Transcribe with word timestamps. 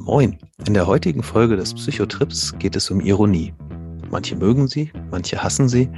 Moin! 0.00 0.38
In 0.66 0.72
der 0.72 0.86
heutigen 0.86 1.22
Folge 1.22 1.56
des 1.56 1.74
Psychotrips 1.74 2.54
geht 2.58 2.74
es 2.74 2.90
um 2.90 3.02
Ironie. 3.02 3.52
Manche 4.10 4.34
mögen 4.34 4.66
sie, 4.66 4.90
manche 5.10 5.42
hassen 5.42 5.68
sie, 5.68 5.90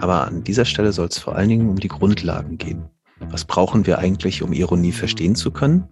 aber 0.00 0.26
an 0.26 0.42
dieser 0.42 0.64
Stelle 0.64 0.90
soll 0.90 1.08
es 1.08 1.18
vor 1.18 1.36
allen 1.36 1.50
Dingen 1.50 1.68
um 1.68 1.76
die 1.76 1.88
Grundlagen 1.88 2.56
gehen. 2.56 2.82
Was 3.28 3.44
brauchen 3.44 3.86
wir 3.86 3.98
eigentlich, 3.98 4.42
um 4.42 4.54
Ironie 4.54 4.90
verstehen 4.90 5.34
zu 5.34 5.50
können? 5.50 5.86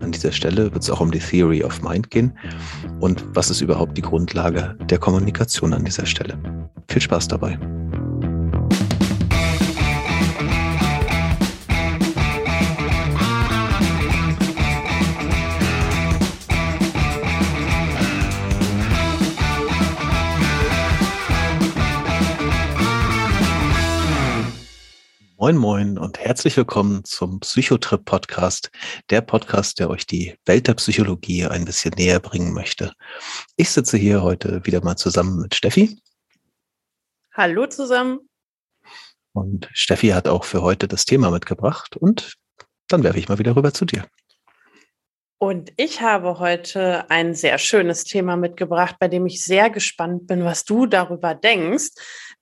An 0.00 0.10
dieser 0.10 0.32
Stelle 0.32 0.72
wird 0.72 0.82
es 0.82 0.88
auch 0.88 1.00
um 1.00 1.10
die 1.10 1.18
Theory 1.18 1.62
of 1.62 1.82
Mind 1.82 2.10
gehen. 2.10 2.32
Und 3.00 3.22
was 3.36 3.50
ist 3.50 3.60
überhaupt 3.60 3.98
die 3.98 4.02
Grundlage 4.02 4.74
der 4.88 4.98
Kommunikation 4.98 5.74
an 5.74 5.84
dieser 5.84 6.06
Stelle? 6.06 6.38
Viel 6.88 7.02
Spaß 7.02 7.28
dabei! 7.28 7.58
Moin 25.42 25.56
Moin 25.56 25.98
und 25.98 26.20
herzlich 26.20 26.56
willkommen 26.56 27.02
zum 27.02 27.40
Psychotrip 27.40 28.04
Podcast, 28.04 28.70
der 29.10 29.22
Podcast, 29.22 29.80
der 29.80 29.90
euch 29.90 30.06
die 30.06 30.36
Welt 30.46 30.68
der 30.68 30.74
Psychologie 30.74 31.46
ein 31.46 31.64
bisschen 31.64 31.92
näher 31.96 32.20
bringen 32.20 32.54
möchte. 32.54 32.92
Ich 33.56 33.70
sitze 33.70 33.96
hier 33.96 34.22
heute 34.22 34.64
wieder 34.64 34.84
mal 34.84 34.94
zusammen 34.94 35.40
mit 35.40 35.56
Steffi. 35.56 36.00
Hallo 37.34 37.66
zusammen. 37.66 38.20
Und 39.32 39.68
Steffi 39.72 40.10
hat 40.10 40.28
auch 40.28 40.44
für 40.44 40.62
heute 40.62 40.86
das 40.86 41.06
Thema 41.06 41.32
mitgebracht 41.32 41.96
und 41.96 42.34
dann 42.86 43.02
werfe 43.02 43.18
ich 43.18 43.28
mal 43.28 43.40
wieder 43.40 43.56
rüber 43.56 43.74
zu 43.74 43.84
dir. 43.84 44.06
Und 45.38 45.72
ich 45.76 46.00
habe 46.00 46.38
heute 46.38 47.10
ein 47.10 47.34
sehr 47.34 47.58
schönes 47.58 48.04
Thema 48.04 48.36
mitgebracht, 48.36 48.94
bei 49.00 49.08
dem 49.08 49.26
ich 49.26 49.42
sehr 49.42 49.70
gespannt 49.70 50.28
bin, 50.28 50.44
was 50.44 50.64
du 50.64 50.86
darüber 50.86 51.34
denkst. 51.34 51.88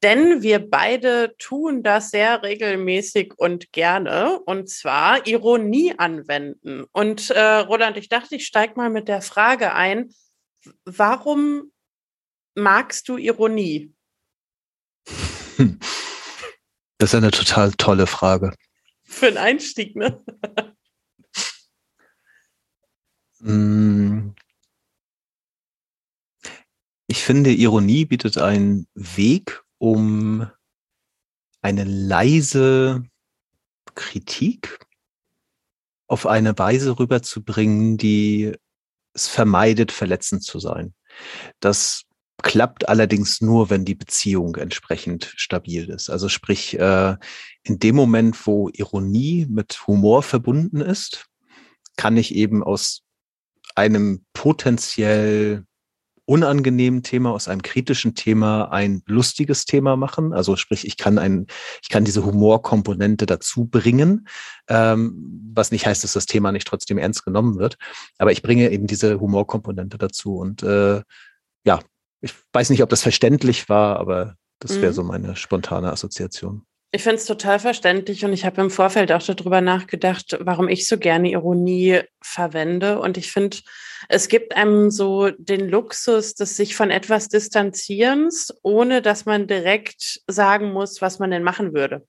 Denn 0.03 0.43
wir 0.43 0.71
beide 0.71 1.37
tun 1.37 1.83
das 1.83 2.11
sehr 2.11 2.43
regelmäßig 2.43 3.35
und 3.37 3.71
gerne, 3.73 4.41
und 4.41 4.71
zwar 4.71 5.27
Ironie 5.27 5.95
anwenden. 5.99 6.85
Und 6.93 7.31
äh, 7.31 7.41
Roland, 7.41 7.99
ich 7.99 8.09
dachte, 8.09 8.37
ich 8.37 8.47
steige 8.47 8.75
mal 8.77 8.89
mit 8.89 9.09
der 9.09 9.21
Frage 9.21 9.75
ein, 9.75 10.11
warum 10.85 11.71
magst 12.55 13.09
du 13.09 13.19
Ironie? 13.19 13.93
Das 16.99 17.11
ist 17.11 17.15
eine 17.15 17.31
total 17.31 17.73
tolle 17.73 18.07
Frage. 18.07 18.55
Für 19.05 19.29
einen 19.29 19.39
Einstieg, 19.39 19.97
ne? 19.97 20.25
Mm. 23.41 24.35
Ich 27.07 27.25
finde, 27.25 27.51
Ironie 27.51 28.05
bietet 28.05 28.39
einen 28.39 28.87
Weg, 28.95 29.63
um 29.81 30.47
eine 31.63 31.85
leise 31.85 33.03
Kritik 33.95 34.79
auf 36.07 36.27
eine 36.27 36.57
Weise 36.59 36.99
rüberzubringen, 36.99 37.97
die 37.97 38.53
es 39.15 39.27
vermeidet, 39.27 39.91
verletzend 39.91 40.45
zu 40.45 40.61
sein. 40.61 40.95
Das 41.61 42.03
klappt 42.43 42.89
allerdings 42.89 43.41
nur, 43.41 43.71
wenn 43.71 43.85
die 43.85 43.95
Beziehung 43.95 44.57
entsprechend 44.57 45.33
stabil 45.37 45.89
ist. 45.89 46.11
Also 46.11 46.29
sprich, 46.29 46.79
äh, 46.79 47.17
in 47.63 47.79
dem 47.79 47.97
Moment, 47.97 48.47
wo 48.47 48.69
Ironie 48.69 49.47
mit 49.49 49.87
Humor 49.87 50.23
verbunden 50.23 50.81
ist, 50.81 51.27
kann 51.97 52.17
ich 52.17 52.35
eben 52.35 52.63
aus 52.63 53.03
einem 53.75 54.25
potenziell 54.33 55.65
unangenehmen 56.31 57.03
Thema, 57.03 57.33
aus 57.33 57.49
einem 57.49 57.61
kritischen 57.61 58.15
Thema 58.15 58.71
ein 58.71 59.03
lustiges 59.07 59.65
Thema 59.65 59.97
machen. 59.97 60.33
Also 60.33 60.55
sprich, 60.55 60.87
ich 60.87 60.97
kann 60.97 61.19
ein, 61.19 61.49
ich 61.83 61.89
kann 61.89 62.05
diese 62.05 62.25
Humorkomponente 62.25 63.27
dazu 63.27 63.65
bringen, 63.65 64.29
ähm, 64.69 65.51
was 65.53 65.73
nicht 65.73 65.87
heißt, 65.87 66.05
dass 66.05 66.13
das 66.13 66.27
Thema 66.27 66.53
nicht 66.53 66.69
trotzdem 66.69 66.99
ernst 66.99 67.25
genommen 67.25 67.59
wird. 67.59 67.79
Aber 68.19 68.31
ich 68.31 68.43
bringe 68.43 68.71
eben 68.71 68.87
diese 68.87 69.19
Humorkomponente 69.19 69.99
dazu. 69.99 70.37
Und 70.37 70.63
äh, 70.63 71.03
ja, 71.65 71.81
ich 72.21 72.33
weiß 72.53 72.71
nicht, 72.71 72.85
ob 72.85 72.91
das 72.91 73.03
verständlich 73.03 73.69
war, 73.69 73.99
aber 73.99 74.37
das 74.61 74.77
wäre 74.77 74.93
mhm. 74.93 74.95
so 74.95 75.03
meine 75.03 75.35
spontane 75.35 75.91
Assoziation. 75.91 76.65
Ich 76.93 77.05
finde 77.05 77.17
es 77.17 77.25
total 77.25 77.61
verständlich 77.61 78.25
und 78.25 78.33
ich 78.33 78.45
habe 78.45 78.61
im 78.61 78.71
Vorfeld 78.71 79.13
auch 79.13 79.23
darüber 79.23 79.61
nachgedacht, 79.61 80.37
warum 80.41 80.69
ich 80.69 80.89
so 80.89 80.99
gerne 80.99 81.31
Ironie 81.31 82.01
verwende. 82.21 82.99
Und 82.99 83.17
ich 83.17 83.31
finde, 83.31 83.59
es 84.09 84.27
gibt 84.27 84.57
einem 84.57 84.91
so 84.91 85.31
den 85.31 85.69
Luxus 85.69 86.35
des 86.35 86.57
sich 86.57 86.75
von 86.75 86.91
etwas 86.91 87.29
Distanzierens, 87.29 88.53
ohne 88.63 89.03
dass 89.03 89.25
man 89.25 89.47
direkt 89.47 90.21
sagen 90.27 90.73
muss, 90.73 91.01
was 91.01 91.21
man 91.21 91.31
denn 91.31 91.45
machen 91.45 91.75
würde. 91.75 92.05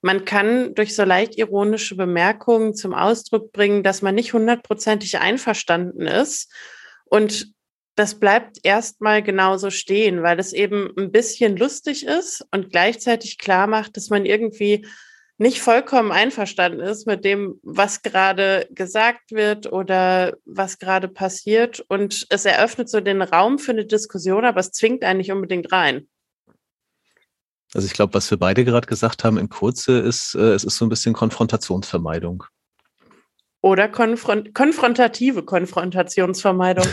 Man 0.00 0.24
kann 0.24 0.74
durch 0.74 0.96
so 0.96 1.04
leicht 1.04 1.36
ironische 1.36 1.94
Bemerkungen 1.94 2.74
zum 2.74 2.94
Ausdruck 2.94 3.52
bringen, 3.52 3.82
dass 3.82 4.00
man 4.00 4.14
nicht 4.14 4.32
hundertprozentig 4.32 5.18
einverstanden 5.18 6.06
ist 6.06 6.50
und 7.04 7.52
das 7.94 8.18
bleibt 8.18 8.58
erstmal 8.62 9.22
genauso 9.22 9.70
stehen, 9.70 10.22
weil 10.22 10.38
es 10.38 10.52
eben 10.52 10.90
ein 10.96 11.12
bisschen 11.12 11.56
lustig 11.56 12.06
ist 12.06 12.44
und 12.50 12.70
gleichzeitig 12.70 13.38
klar 13.38 13.66
macht, 13.66 13.96
dass 13.96 14.08
man 14.08 14.24
irgendwie 14.24 14.86
nicht 15.38 15.60
vollkommen 15.60 16.12
einverstanden 16.12 16.80
ist 16.80 17.06
mit 17.06 17.24
dem, 17.24 17.58
was 17.62 18.02
gerade 18.02 18.68
gesagt 18.70 19.32
wird 19.32 19.70
oder 19.70 20.36
was 20.44 20.78
gerade 20.78 21.08
passiert. 21.08 21.84
Und 21.88 22.26
es 22.30 22.44
eröffnet 22.44 22.88
so 22.88 23.00
den 23.00 23.22
Raum 23.22 23.58
für 23.58 23.72
eine 23.72 23.84
Diskussion, 23.84 24.44
aber 24.44 24.60
es 24.60 24.70
zwingt 24.70 25.02
einen 25.02 25.18
nicht 25.18 25.32
unbedingt 25.32 25.72
rein. 25.72 26.08
Also 27.74 27.86
ich 27.86 27.92
glaube, 27.92 28.14
was 28.14 28.30
wir 28.30 28.38
beide 28.38 28.64
gerade 28.64 28.86
gesagt 28.86 29.24
haben 29.24 29.38
in 29.38 29.48
Kurze 29.48 29.98
ist, 29.98 30.34
äh, 30.34 30.52
es 30.52 30.64
ist 30.64 30.76
so 30.76 30.86
ein 30.86 30.90
bisschen 30.90 31.14
Konfrontationsvermeidung. 31.14 32.44
Oder 33.62 33.88
konfront 33.88 34.54
konfrontative 34.54 35.44
Konfrontationsvermeidung. 35.44 36.86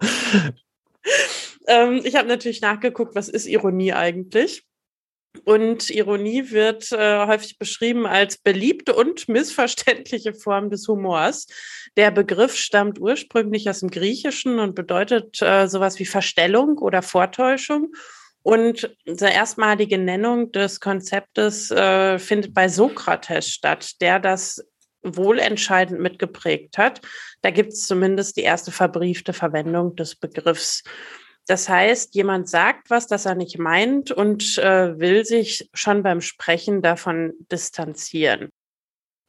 ähm, 1.68 2.00
ich 2.04 2.16
habe 2.16 2.28
natürlich 2.28 2.60
nachgeguckt, 2.60 3.14
was 3.14 3.28
ist 3.28 3.46
Ironie 3.46 3.92
eigentlich? 3.92 4.64
Und 5.44 5.88
Ironie 5.90 6.50
wird 6.50 6.90
äh, 6.90 7.26
häufig 7.26 7.58
beschrieben 7.58 8.06
als 8.06 8.38
beliebte 8.38 8.94
und 8.94 9.28
missverständliche 9.28 10.34
Form 10.34 10.68
des 10.68 10.88
Humors. 10.88 11.46
Der 11.96 12.10
Begriff 12.10 12.56
stammt 12.56 12.98
ursprünglich 12.98 13.70
aus 13.70 13.80
dem 13.80 13.90
Griechischen 13.90 14.58
und 14.58 14.74
bedeutet 14.74 15.40
äh, 15.40 15.68
sowas 15.68 16.00
wie 16.00 16.06
Verstellung 16.06 16.78
oder 16.78 17.02
Vortäuschung. 17.02 17.92
Und 18.42 18.96
die 19.06 19.24
erstmalige 19.24 19.98
Nennung 19.98 20.50
des 20.52 20.80
Konzeptes 20.80 21.70
äh, 21.70 22.18
findet 22.18 22.54
bei 22.54 22.68
Sokrates 22.68 23.48
statt, 23.48 24.00
der 24.00 24.18
das 24.20 24.64
wohl 25.02 25.38
entscheidend 25.38 26.00
mitgeprägt 26.00 26.78
hat. 26.78 27.00
Da 27.42 27.50
gibt 27.50 27.72
es 27.72 27.86
zumindest 27.86 28.36
die 28.36 28.42
erste 28.42 28.72
verbriefte 28.72 29.32
Verwendung 29.32 29.96
des 29.96 30.16
Begriffs. 30.16 30.82
Das 31.46 31.68
heißt, 31.68 32.14
jemand 32.14 32.48
sagt 32.48 32.90
was, 32.90 33.06
das 33.06 33.24
er 33.24 33.34
nicht 33.34 33.58
meint 33.58 34.10
und 34.10 34.58
äh, 34.58 34.98
will 34.98 35.24
sich 35.24 35.70
schon 35.72 36.02
beim 36.02 36.20
Sprechen 36.20 36.82
davon 36.82 37.32
distanzieren. 37.50 38.50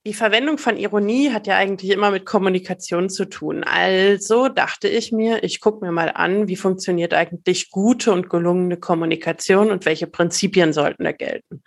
Die 0.06 0.14
Verwendung 0.14 0.58
von 0.58 0.78
Ironie 0.78 1.32
hat 1.32 1.46
ja 1.46 1.58
eigentlich 1.58 1.92
immer 1.92 2.10
mit 2.10 2.26
Kommunikation 2.26 3.10
zu 3.10 3.26
tun. 3.26 3.64
Also 3.64 4.48
dachte 4.48 4.88
ich 4.88 5.12
mir, 5.12 5.44
ich 5.44 5.60
gucke 5.60 5.86
mir 5.86 5.92
mal 5.92 6.10
an, 6.10 6.48
wie 6.48 6.56
funktioniert 6.56 7.14
eigentlich 7.14 7.70
gute 7.70 8.12
und 8.12 8.30
gelungene 8.30 8.78
Kommunikation 8.78 9.72
und 9.72 9.86
welche 9.86 10.08
Prinzipien 10.08 10.74
sollten 10.74 11.04
da 11.04 11.12
gelten. 11.12 11.64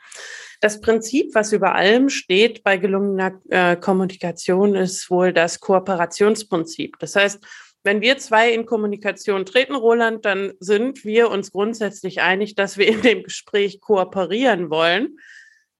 Das 0.62 0.80
Prinzip, 0.80 1.34
was 1.34 1.52
über 1.52 1.74
allem 1.74 2.08
steht 2.08 2.62
bei 2.62 2.76
gelungener 2.76 3.40
äh, 3.50 3.74
Kommunikation, 3.74 4.76
ist 4.76 5.10
wohl 5.10 5.32
das 5.32 5.58
Kooperationsprinzip. 5.58 7.00
Das 7.00 7.16
heißt, 7.16 7.44
wenn 7.82 8.00
wir 8.00 8.18
zwei 8.18 8.52
in 8.52 8.64
Kommunikation 8.64 9.44
treten, 9.44 9.74
Roland, 9.74 10.24
dann 10.24 10.52
sind 10.60 11.04
wir 11.04 11.30
uns 11.30 11.50
grundsätzlich 11.50 12.20
einig, 12.20 12.54
dass 12.54 12.78
wir 12.78 12.86
in 12.86 13.02
dem 13.02 13.24
Gespräch 13.24 13.80
kooperieren 13.80 14.70
wollen. 14.70 15.18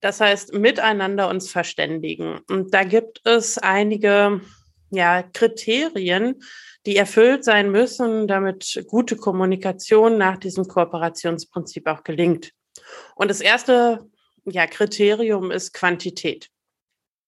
Das 0.01 0.21
heißt, 0.21 0.53
miteinander 0.55 1.29
uns 1.29 1.49
verständigen. 1.49 2.41
Und 2.51 2.75
da 2.75 2.83
gibt 2.83 3.25
es 3.25 3.59
einige 3.59 4.41
ja, 4.91 5.23
Kriterien, 5.23 6.43
die 6.87 6.97
erfüllt 6.97 7.45
sein 7.45 7.71
müssen, 7.71 8.27
damit 8.27 8.83
gute 8.89 9.15
Kommunikation 9.15 10.19
nach 10.19 10.39
diesem 10.39 10.67
Kooperationsprinzip 10.67 11.87
auch 11.87 12.03
gelingt. 12.03 12.51
Und 13.15 13.31
das 13.31 13.41
erste 13.41 14.11
ja, 14.45 14.67
Kriterium 14.67 15.51
ist 15.51 15.73
Quantität. 15.73 16.49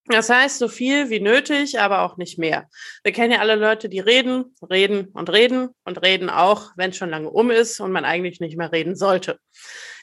Das 0.07 0.29
heißt, 0.29 0.59
so 0.59 0.69
viel 0.69 1.09
wie 1.09 1.21
nötig, 1.21 1.81
aber 1.81 2.03
auch 2.03 2.19
nicht 2.19 2.39
mehr. 2.39 2.69
Wir 3.03 3.13
kennen 3.13 3.33
ja 3.33 3.39
alle 3.39 3.55
Leute, 3.55 3.89
die 3.89 4.01
reden, 4.01 4.55
reden 4.71 5.09
und 5.09 5.31
reden 5.31 5.71
und 5.85 6.03
reden 6.03 6.29
auch, 6.29 6.73
wenn 6.77 6.91
es 6.91 6.99
schon 6.99 7.09
lange 7.09 7.31
um 7.31 7.51
ist 7.51 7.81
und 7.81 7.91
man 7.91 8.05
eigentlich 8.05 8.39
nicht 8.39 8.59
mehr 8.59 8.71
reden 8.71 8.97
sollte. 8.97 9.41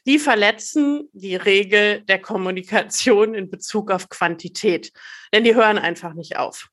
Die 0.08 0.18
verletzen 0.18 1.08
die 1.14 1.36
Regel 1.36 2.02
der 2.02 2.20
Kommunikation 2.20 3.36
in 3.36 3.52
Bezug 3.52 3.92
auf 3.92 4.10
Quantität, 4.10 4.92
denn 5.34 5.44
die 5.44 5.54
hören 5.54 5.78
einfach 5.78 6.16
nicht 6.16 6.38
auf. 6.38 6.70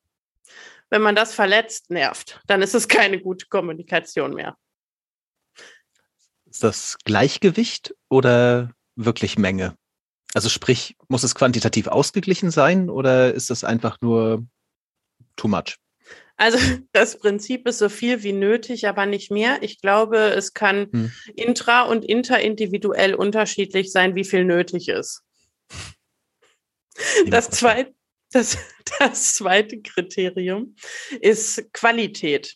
Wenn 0.88 1.02
man 1.02 1.14
das 1.14 1.34
verletzt, 1.34 1.90
nervt, 1.90 2.40
dann 2.46 2.62
ist 2.62 2.74
es 2.74 2.88
keine 2.88 3.20
gute 3.20 3.46
Kommunikation 3.48 4.32
mehr. 4.32 4.56
Ist 6.46 6.64
das 6.64 6.96
Gleichgewicht 7.04 7.94
oder 8.08 8.72
wirklich 8.96 9.36
Menge? 9.36 9.76
Also 10.38 10.50
sprich, 10.50 10.94
muss 11.08 11.24
es 11.24 11.34
quantitativ 11.34 11.88
ausgeglichen 11.88 12.52
sein 12.52 12.90
oder 12.90 13.34
ist 13.34 13.50
das 13.50 13.64
einfach 13.64 14.00
nur 14.00 14.46
too 15.34 15.48
much? 15.48 15.78
Also 16.36 16.58
das 16.92 17.18
Prinzip 17.18 17.66
ist 17.66 17.78
so 17.78 17.88
viel 17.88 18.22
wie 18.22 18.32
nötig, 18.32 18.86
aber 18.86 19.04
nicht 19.04 19.32
mehr. 19.32 19.64
Ich 19.64 19.80
glaube, 19.80 20.16
es 20.16 20.54
kann 20.54 20.86
hm. 20.92 21.12
intra- 21.34 21.88
und 21.88 22.04
interindividuell 22.04 23.16
unterschiedlich 23.16 23.90
sein, 23.90 24.14
wie 24.14 24.22
viel 24.22 24.44
nötig 24.44 24.86
ist. 24.88 25.24
Das 27.26 27.50
zweite, 27.50 27.92
das, 28.30 28.58
das 29.00 29.34
zweite 29.34 29.82
Kriterium 29.82 30.76
ist 31.20 31.72
Qualität. 31.72 32.54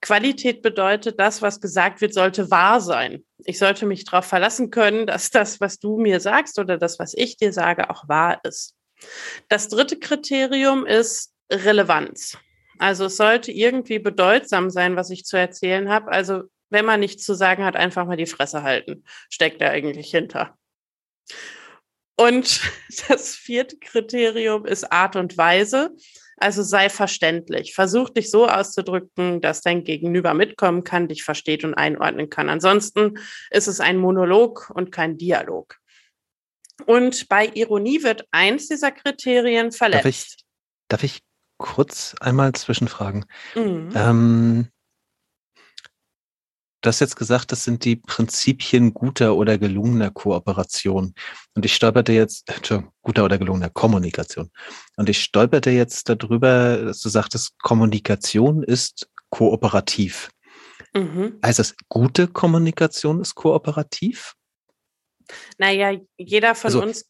Qualität 0.00 0.62
bedeutet, 0.62 1.18
das, 1.18 1.42
was 1.42 1.60
gesagt 1.60 2.00
wird, 2.00 2.14
sollte 2.14 2.50
wahr 2.50 2.80
sein. 2.80 3.24
Ich 3.44 3.58
sollte 3.58 3.84
mich 3.86 4.04
darauf 4.04 4.24
verlassen 4.24 4.70
können, 4.70 5.06
dass 5.06 5.30
das, 5.30 5.60
was 5.60 5.78
du 5.78 5.98
mir 5.98 6.20
sagst 6.20 6.58
oder 6.58 6.78
das, 6.78 6.98
was 6.98 7.14
ich 7.14 7.36
dir 7.36 7.52
sage, 7.52 7.90
auch 7.90 8.08
wahr 8.08 8.40
ist. 8.44 8.74
Das 9.48 9.68
dritte 9.68 9.98
Kriterium 9.98 10.86
ist 10.86 11.32
Relevanz. 11.50 12.36
Also 12.78 13.06
es 13.06 13.16
sollte 13.16 13.50
irgendwie 13.50 13.98
bedeutsam 13.98 14.70
sein, 14.70 14.96
was 14.96 15.10
ich 15.10 15.24
zu 15.24 15.36
erzählen 15.36 15.88
habe. 15.88 16.10
Also 16.12 16.44
wenn 16.70 16.84
man 16.84 17.00
nichts 17.00 17.24
zu 17.24 17.34
sagen 17.34 17.64
hat, 17.64 17.76
einfach 17.76 18.06
mal 18.06 18.16
die 18.16 18.26
Fresse 18.26 18.62
halten. 18.62 19.04
Steckt 19.30 19.60
da 19.60 19.70
eigentlich 19.70 20.10
hinter. 20.10 20.56
Und 22.16 22.60
das 23.08 23.34
vierte 23.34 23.78
Kriterium 23.78 24.64
ist 24.64 24.92
Art 24.92 25.16
und 25.16 25.36
Weise. 25.36 25.90
Also 26.40 26.62
sei 26.62 26.88
verständlich. 26.88 27.74
Versuch 27.74 28.10
dich 28.10 28.30
so 28.30 28.48
auszudrücken, 28.48 29.40
dass 29.40 29.60
dein 29.60 29.84
Gegenüber 29.84 30.34
mitkommen 30.34 30.84
kann, 30.84 31.08
dich 31.08 31.24
versteht 31.24 31.64
und 31.64 31.74
einordnen 31.74 32.30
kann. 32.30 32.48
Ansonsten 32.48 33.18
ist 33.50 33.66
es 33.66 33.80
ein 33.80 33.98
Monolog 33.98 34.70
und 34.74 34.92
kein 34.92 35.18
Dialog. 35.18 35.76
Und 36.86 37.28
bei 37.28 37.46
Ironie 37.46 38.02
wird 38.02 38.26
eins 38.30 38.68
dieser 38.68 38.92
Kriterien 38.92 39.72
verletzt. 39.72 40.04
Darf 40.04 40.10
ich, 40.10 40.36
darf 40.88 41.04
ich 41.04 41.22
kurz 41.58 42.14
einmal 42.20 42.52
zwischenfragen? 42.52 43.24
Mhm. 43.54 43.90
Ähm, 43.94 44.68
hast 46.88 47.00
jetzt 47.00 47.16
gesagt, 47.16 47.52
das 47.52 47.64
sind 47.64 47.84
die 47.84 47.96
Prinzipien 47.96 48.92
guter 48.92 49.36
oder 49.36 49.58
gelungener 49.58 50.10
Kooperation. 50.10 51.14
Und 51.54 51.64
ich 51.64 51.74
stolperte 51.74 52.12
jetzt, 52.12 52.50
guter 53.02 53.24
oder 53.24 53.38
gelungener 53.38 53.70
Kommunikation. 53.70 54.50
Und 54.96 55.08
ich 55.08 55.22
stolperte 55.22 55.70
jetzt 55.70 56.08
darüber, 56.08 56.78
dass 56.78 57.00
du 57.00 57.08
sagtest, 57.08 57.58
Kommunikation 57.60 58.62
ist 58.62 59.08
kooperativ. 59.30 60.30
Mhm. 60.94 61.38
Heißt 61.44 61.58
das, 61.58 61.76
gute 61.88 62.28
Kommunikation 62.28 63.20
ist 63.20 63.34
kooperativ? 63.34 64.34
Naja, 65.58 65.92
jeder 66.16 66.54
von 66.54 66.68
also, 66.68 66.82
uns 66.82 67.04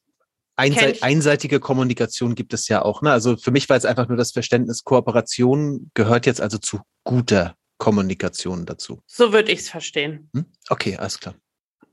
Einse 0.57 0.97
einseitige 1.03 1.61
Kommunikation 1.61 2.35
gibt 2.35 2.53
es 2.53 2.67
ja 2.67 2.83
auch. 2.83 3.01
Ne? 3.01 3.13
Also 3.13 3.37
für 3.37 3.53
mich 3.53 3.69
war 3.69 3.77
jetzt 3.77 3.87
einfach 3.87 4.09
nur 4.09 4.17
das 4.17 4.33
Verständnis, 4.33 4.83
Kooperation 4.83 5.91
gehört 5.95 6.27
jetzt 6.27 6.41
also 6.41 6.59
zu 6.59 6.81
guter 7.05 7.55
Kommunikation 7.79 8.67
dazu. 8.67 9.01
So 9.07 9.33
würde 9.33 9.53
ich 9.53 9.61
es 9.61 9.71
verstehen. 9.71 10.31
Hm? 10.35 10.47
Okay, 10.69 10.97
alles 10.97 11.19
klar. 11.19 11.35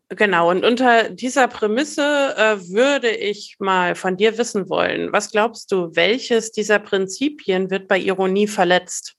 Genau, 0.10 0.52
und 0.52 0.64
unter 0.64 1.10
dieser 1.10 1.48
Prämisse 1.48 2.36
äh, 2.38 2.70
würde 2.70 3.10
ich 3.10 3.56
mal 3.60 3.96
von 3.96 4.18
dir 4.18 4.38
wissen 4.38 4.70
wollen, 4.70 5.12
was 5.12 5.32
glaubst 5.32 5.72
du, 5.72 5.96
welches 5.96 6.52
dieser 6.52 6.78
Prinzipien 6.78 7.72
wird 7.72 7.88
bei 7.88 7.98
Ironie 7.98 8.48
verletzt? 8.48 9.16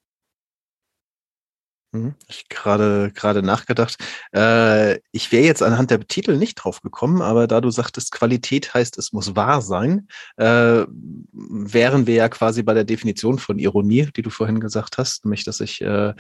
Mhm. 1.97 2.15
Ich 2.29 2.49
gerade 2.49 3.11
gerade 3.15 3.43
nachgedacht. 3.43 3.97
Äh, 4.35 4.99
ich 5.13 5.33
wäre 5.33 5.45
jetzt 5.45 5.63
anhand 5.63 5.91
der 5.91 6.01
Titel 6.07 6.37
nicht 6.37 6.57
drauf 6.57 6.83
gekommen, 6.83 7.23
aber 7.23 7.47
da 7.47 7.61
du 7.61 7.71
sagtest, 7.71 8.13
Qualität 8.13 8.75
heißt, 8.75 8.99
es 8.99 9.13
muss 9.13 9.37
wahr 9.37 9.63
sein, 9.63 10.09
äh, 10.37 10.85
wären 11.33 12.07
wir 12.07 12.15
ja 12.15 12.29
quasi 12.29 12.63
bei 12.63 12.75
der 12.75 12.85
Definition 12.85 13.39
von 13.39 13.59
Ironie, 13.59 14.09
die 14.17 14.23
du 14.23 14.31
vorhin 14.31 14.61
gesagt 14.61 14.99
hast, 14.99 15.25
nämlich, 15.25 15.45
dass 15.45 15.61
ich 15.61 15.81
äh, 15.81 16.15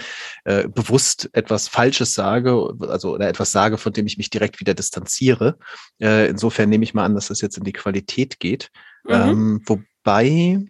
äh, 0.44 0.69
bewusst 0.69 1.28
etwas 1.32 1.69
Falsches 1.69 2.14
sage, 2.14 2.75
also 2.81 3.14
oder 3.14 3.28
etwas 3.28 3.52
sage, 3.52 3.78
von 3.78 3.93
dem 3.93 4.06
ich 4.06 4.19
mich 4.19 4.31
direkt 4.31 4.61
wieder 4.61 4.75
distanziere. 4.75 5.58
Äh, 6.00 6.28
insofern 6.28 6.69
nehme 6.69 6.84
ich 6.84 6.94
mal 6.94 7.05
an, 7.05 7.14
dass 7.14 7.28
das 7.28 7.40
jetzt 7.40 7.58
in 7.58 7.64
die 7.64 7.73
Qualität 7.73 8.40
geht. 8.40 8.70
Mhm. 9.05 9.12
Ähm, 9.12 9.62
wobei 9.67 10.67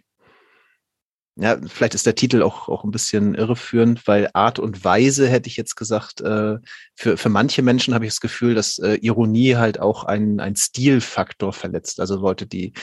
ja, 1.39 1.57
vielleicht 1.67 1.93
ist 1.93 2.05
der 2.05 2.15
Titel 2.15 2.41
auch, 2.41 2.67
auch 2.67 2.83
ein 2.83 2.91
bisschen 2.91 3.35
irreführend, 3.35 4.07
weil 4.07 4.29
Art 4.33 4.57
und 4.59 4.83
Weise 4.83 5.27
hätte 5.27 5.47
ich 5.47 5.57
jetzt 5.57 5.75
gesagt, 5.75 6.21
äh, 6.21 6.57
für, 6.95 7.17
für 7.17 7.29
manche 7.29 7.61
Menschen 7.61 7.93
habe 7.93 8.05
ich 8.05 8.11
das 8.11 8.21
Gefühl, 8.21 8.55
dass 8.55 8.79
äh, 8.79 8.95
Ironie 8.95 9.55
halt 9.55 9.79
auch 9.79 10.03
einen, 10.03 10.39
einen 10.39 10.55
Stilfaktor 10.55 11.53
verletzt. 11.53 11.99
Also 11.99 12.15
Leute, 12.19 12.47
die 12.47 12.73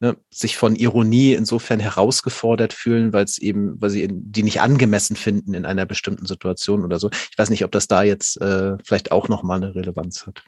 ne, 0.00 0.16
sich 0.30 0.56
von 0.56 0.76
Ironie 0.76 1.34
insofern 1.34 1.80
herausgefordert 1.80 2.72
fühlen, 2.72 3.12
weil 3.12 3.24
es 3.24 3.38
eben, 3.38 3.80
weil 3.80 3.90
sie 3.90 4.08
die 4.08 4.42
nicht 4.42 4.60
angemessen 4.60 5.16
finden 5.16 5.54
in 5.54 5.66
einer 5.66 5.86
bestimmten 5.86 6.26
Situation 6.26 6.84
oder 6.84 6.98
so. 6.98 7.10
Ich 7.10 7.38
weiß 7.38 7.50
nicht, 7.50 7.64
ob 7.64 7.72
das 7.72 7.88
da 7.88 8.02
jetzt 8.02 8.40
äh, 8.40 8.76
vielleicht 8.84 9.10
auch 9.10 9.28
nochmal 9.28 9.62
eine 9.62 9.74
Relevanz 9.74 10.26
hat. 10.26 10.44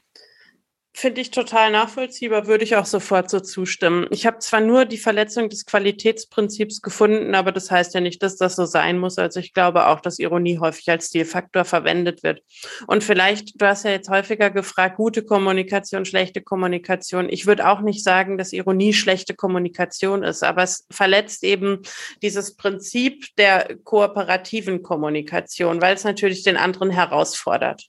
Finde 0.95 1.21
ich 1.21 1.31
total 1.31 1.71
nachvollziehbar, 1.71 2.49
würde 2.49 2.65
ich 2.65 2.75
auch 2.75 2.87
sofort 2.87 3.31
so 3.31 3.39
zustimmen. 3.39 4.09
Ich 4.11 4.27
habe 4.27 4.39
zwar 4.39 4.61
nur 4.61 4.85
die 4.85 4.99
Verletzung 4.99 5.49
des 5.49 5.65
Qualitätsprinzips 5.65 6.81
gefunden, 6.83 7.37
aber 7.37 7.53
das 7.53 7.71
heißt 7.71 7.95
ja 7.95 8.01
nicht, 8.01 8.21
dass 8.23 8.37
das 8.37 8.57
so 8.57 8.65
sein 8.65 8.99
muss. 8.99 9.17
Also 9.17 9.39
ich 9.39 9.53
glaube 9.53 9.87
auch, 9.87 10.01
dass 10.01 10.19
Ironie 10.19 10.59
häufig 10.59 10.89
als 10.91 11.07
Stilfaktor 11.07 11.65
verwendet 11.65 12.25
wird. 12.25 12.43
Und 12.89 13.05
vielleicht, 13.05 13.61
du 13.61 13.67
hast 13.67 13.85
ja 13.85 13.93
jetzt 13.93 14.09
häufiger 14.09 14.51
gefragt, 14.51 14.97
gute 14.97 15.23
Kommunikation, 15.23 16.05
schlechte 16.05 16.41
Kommunikation. 16.41 17.29
Ich 17.29 17.47
würde 17.47 17.69
auch 17.69 17.81
nicht 17.81 18.03
sagen, 18.03 18.37
dass 18.37 18.53
Ironie 18.53 18.93
schlechte 18.93 19.35
Kommunikation 19.35 20.25
ist, 20.25 20.43
aber 20.43 20.65
es 20.65 20.85
verletzt 20.91 21.45
eben 21.45 21.83
dieses 22.23 22.57
Prinzip 22.57 23.27
der 23.37 23.77
kooperativen 23.85 24.83
Kommunikation, 24.83 25.81
weil 25.81 25.95
es 25.95 26.03
natürlich 26.03 26.43
den 26.43 26.57
anderen 26.57 26.91
herausfordert 26.91 27.89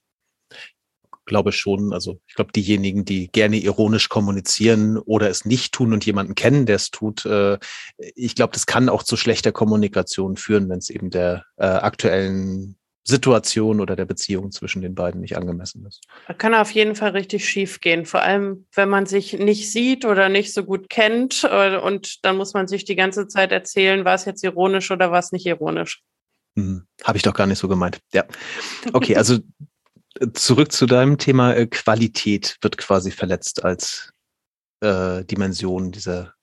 glaube 1.30 1.52
schon. 1.52 1.94
Also 1.94 2.20
ich 2.26 2.34
glaube, 2.34 2.52
diejenigen, 2.52 3.06
die 3.06 3.28
gerne 3.28 3.56
ironisch 3.56 4.10
kommunizieren 4.10 4.98
oder 4.98 5.30
es 5.30 5.46
nicht 5.46 5.72
tun 5.72 5.94
und 5.94 6.04
jemanden 6.04 6.34
kennen, 6.34 6.66
der 6.66 6.76
es 6.76 6.90
tut, 6.90 7.24
äh, 7.24 7.58
ich 8.14 8.34
glaube, 8.34 8.52
das 8.52 8.66
kann 8.66 8.90
auch 8.90 9.02
zu 9.02 9.16
schlechter 9.16 9.52
Kommunikation 9.52 10.36
führen, 10.36 10.68
wenn 10.68 10.78
es 10.78 10.90
eben 10.90 11.08
der 11.08 11.46
äh, 11.56 11.64
aktuellen 11.64 12.76
Situation 13.04 13.80
oder 13.80 13.96
der 13.96 14.04
Beziehung 14.04 14.50
zwischen 14.50 14.82
den 14.82 14.94
beiden 14.94 15.20
nicht 15.20 15.36
angemessen 15.36 15.86
ist. 15.86 16.02
Kann 16.36 16.54
auf 16.54 16.70
jeden 16.72 16.94
Fall 16.94 17.10
richtig 17.10 17.48
schief 17.48 17.80
gehen, 17.80 18.04
vor 18.04 18.22
allem 18.22 18.66
wenn 18.74 18.88
man 18.88 19.06
sich 19.06 19.38
nicht 19.38 19.70
sieht 19.70 20.04
oder 20.04 20.28
nicht 20.28 20.52
so 20.52 20.64
gut 20.64 20.90
kennt 20.90 21.48
äh, 21.50 21.78
und 21.78 22.24
dann 22.24 22.36
muss 22.36 22.52
man 22.52 22.68
sich 22.68 22.84
die 22.84 22.96
ganze 22.96 23.28
Zeit 23.28 23.52
erzählen, 23.52 24.04
war 24.04 24.14
es 24.14 24.26
jetzt 24.26 24.44
ironisch 24.44 24.90
oder 24.90 25.10
war 25.10 25.20
es 25.20 25.32
nicht 25.32 25.46
ironisch. 25.46 26.02
Hm, 26.56 26.86
Habe 27.04 27.16
ich 27.16 27.22
doch 27.22 27.34
gar 27.34 27.46
nicht 27.46 27.58
so 27.58 27.68
gemeint. 27.68 28.00
Ja. 28.12 28.24
Okay, 28.92 29.16
also 29.16 29.38
zurück 30.34 30.72
zu 30.72 30.86
deinem 30.86 31.18
Thema 31.18 31.54
äh, 31.54 31.66
Qualität 31.66 32.56
wird 32.60 32.76
quasi 32.76 33.10
verletzt 33.10 33.64
als 33.64 34.12
äh, 34.80 35.24
Dimension 35.24 35.92
dieser 35.92 36.34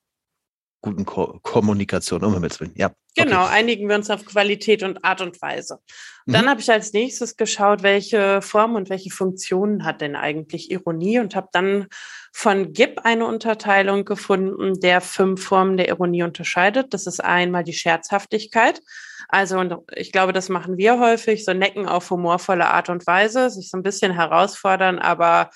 guten 0.82 1.06
Ko 1.06 1.40
Kommunikation, 1.42 2.24
um 2.24 2.34
Himmels 2.34 2.60
Willen. 2.60 2.74
Ja. 2.76 2.92
Genau, 3.16 3.46
okay. 3.46 3.54
einigen 3.54 3.90
wir 3.90 3.96
uns 3.96 4.10
auf 4.12 4.26
Qualität 4.26 4.84
und 4.84 5.04
Art 5.04 5.22
und 5.22 5.42
Weise. 5.42 5.80
Mhm. 6.26 6.34
Dann 6.34 6.50
habe 6.50 6.62
ich 6.62 6.70
als 6.70 6.94
nächstes 6.94 7.36
geschaut, 7.36 7.82
welche 7.82 8.42
Form 8.42 8.76
und 8.76 8.90
welche 8.90 9.10
Funktionen 9.10 9.86
hat 9.86 10.02
denn 10.02 10.16
eigentlich 10.16 10.70
Ironie 10.70 11.20
und 11.20 11.36
habe 11.36 11.48
dann 11.52 11.88
von 12.32 12.74
Gibb 12.74 13.02
eine 13.04 13.26
Unterteilung 13.26 14.06
gefunden, 14.06 14.80
der 14.80 15.02
fünf 15.02 15.44
Formen 15.44 15.78
der 15.78 15.88
Ironie 15.88 16.24
unterscheidet. 16.24 16.94
Das 16.94 17.08
ist 17.08 17.24
einmal 17.24 17.64
die 17.64 17.74
Scherzhaftigkeit. 17.74 18.82
Also, 19.30 19.58
und 19.60 19.76
ich 19.96 20.12
glaube, 20.12 20.32
das 20.32 20.48
machen 20.48 20.78
wir 20.78 21.00
häufig, 21.00 21.44
so 21.44 21.54
necken 21.54 21.88
auf 21.88 22.10
humorvolle 22.12 22.68
Art 22.68 22.90
und 22.90 23.08
Weise, 23.08 23.50
sich 23.50 23.70
so 23.70 23.78
ein 23.78 23.84
bisschen 23.84 24.14
herausfordern, 24.14 25.00
aber 25.00 25.50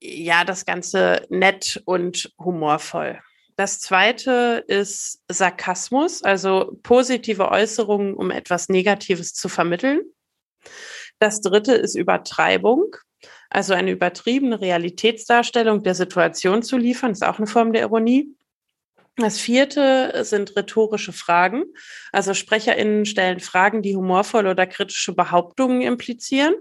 ja, 0.00 0.44
das 0.44 0.64
Ganze 0.64 1.26
nett 1.28 1.82
und 1.84 2.32
humorvoll. 2.38 3.20
Das 3.56 3.80
zweite 3.80 4.64
ist 4.68 5.22
Sarkasmus, 5.28 6.22
also 6.22 6.78
positive 6.82 7.50
Äußerungen, 7.50 8.14
um 8.14 8.30
etwas 8.30 8.68
Negatives 8.68 9.32
zu 9.32 9.48
vermitteln. 9.48 10.02
Das 11.18 11.40
dritte 11.40 11.72
ist 11.72 11.94
Übertreibung, 11.94 12.94
also 13.48 13.72
eine 13.72 13.92
übertriebene 13.92 14.60
Realitätsdarstellung 14.60 15.82
der 15.82 15.94
Situation 15.94 16.62
zu 16.62 16.76
liefern, 16.76 17.12
ist 17.12 17.24
auch 17.24 17.38
eine 17.38 17.46
Form 17.46 17.72
der 17.72 17.82
Ironie. 17.82 18.35
Das 19.18 19.38
vierte 19.38 20.24
sind 20.24 20.54
rhetorische 20.56 21.12
Fragen. 21.12 21.64
Also 22.12 22.34
SprecherInnen 22.34 23.06
stellen 23.06 23.40
Fragen, 23.40 23.80
die 23.80 23.96
humorvolle 23.96 24.50
oder 24.50 24.66
kritische 24.66 25.14
Behauptungen 25.14 25.80
implizieren. 25.80 26.54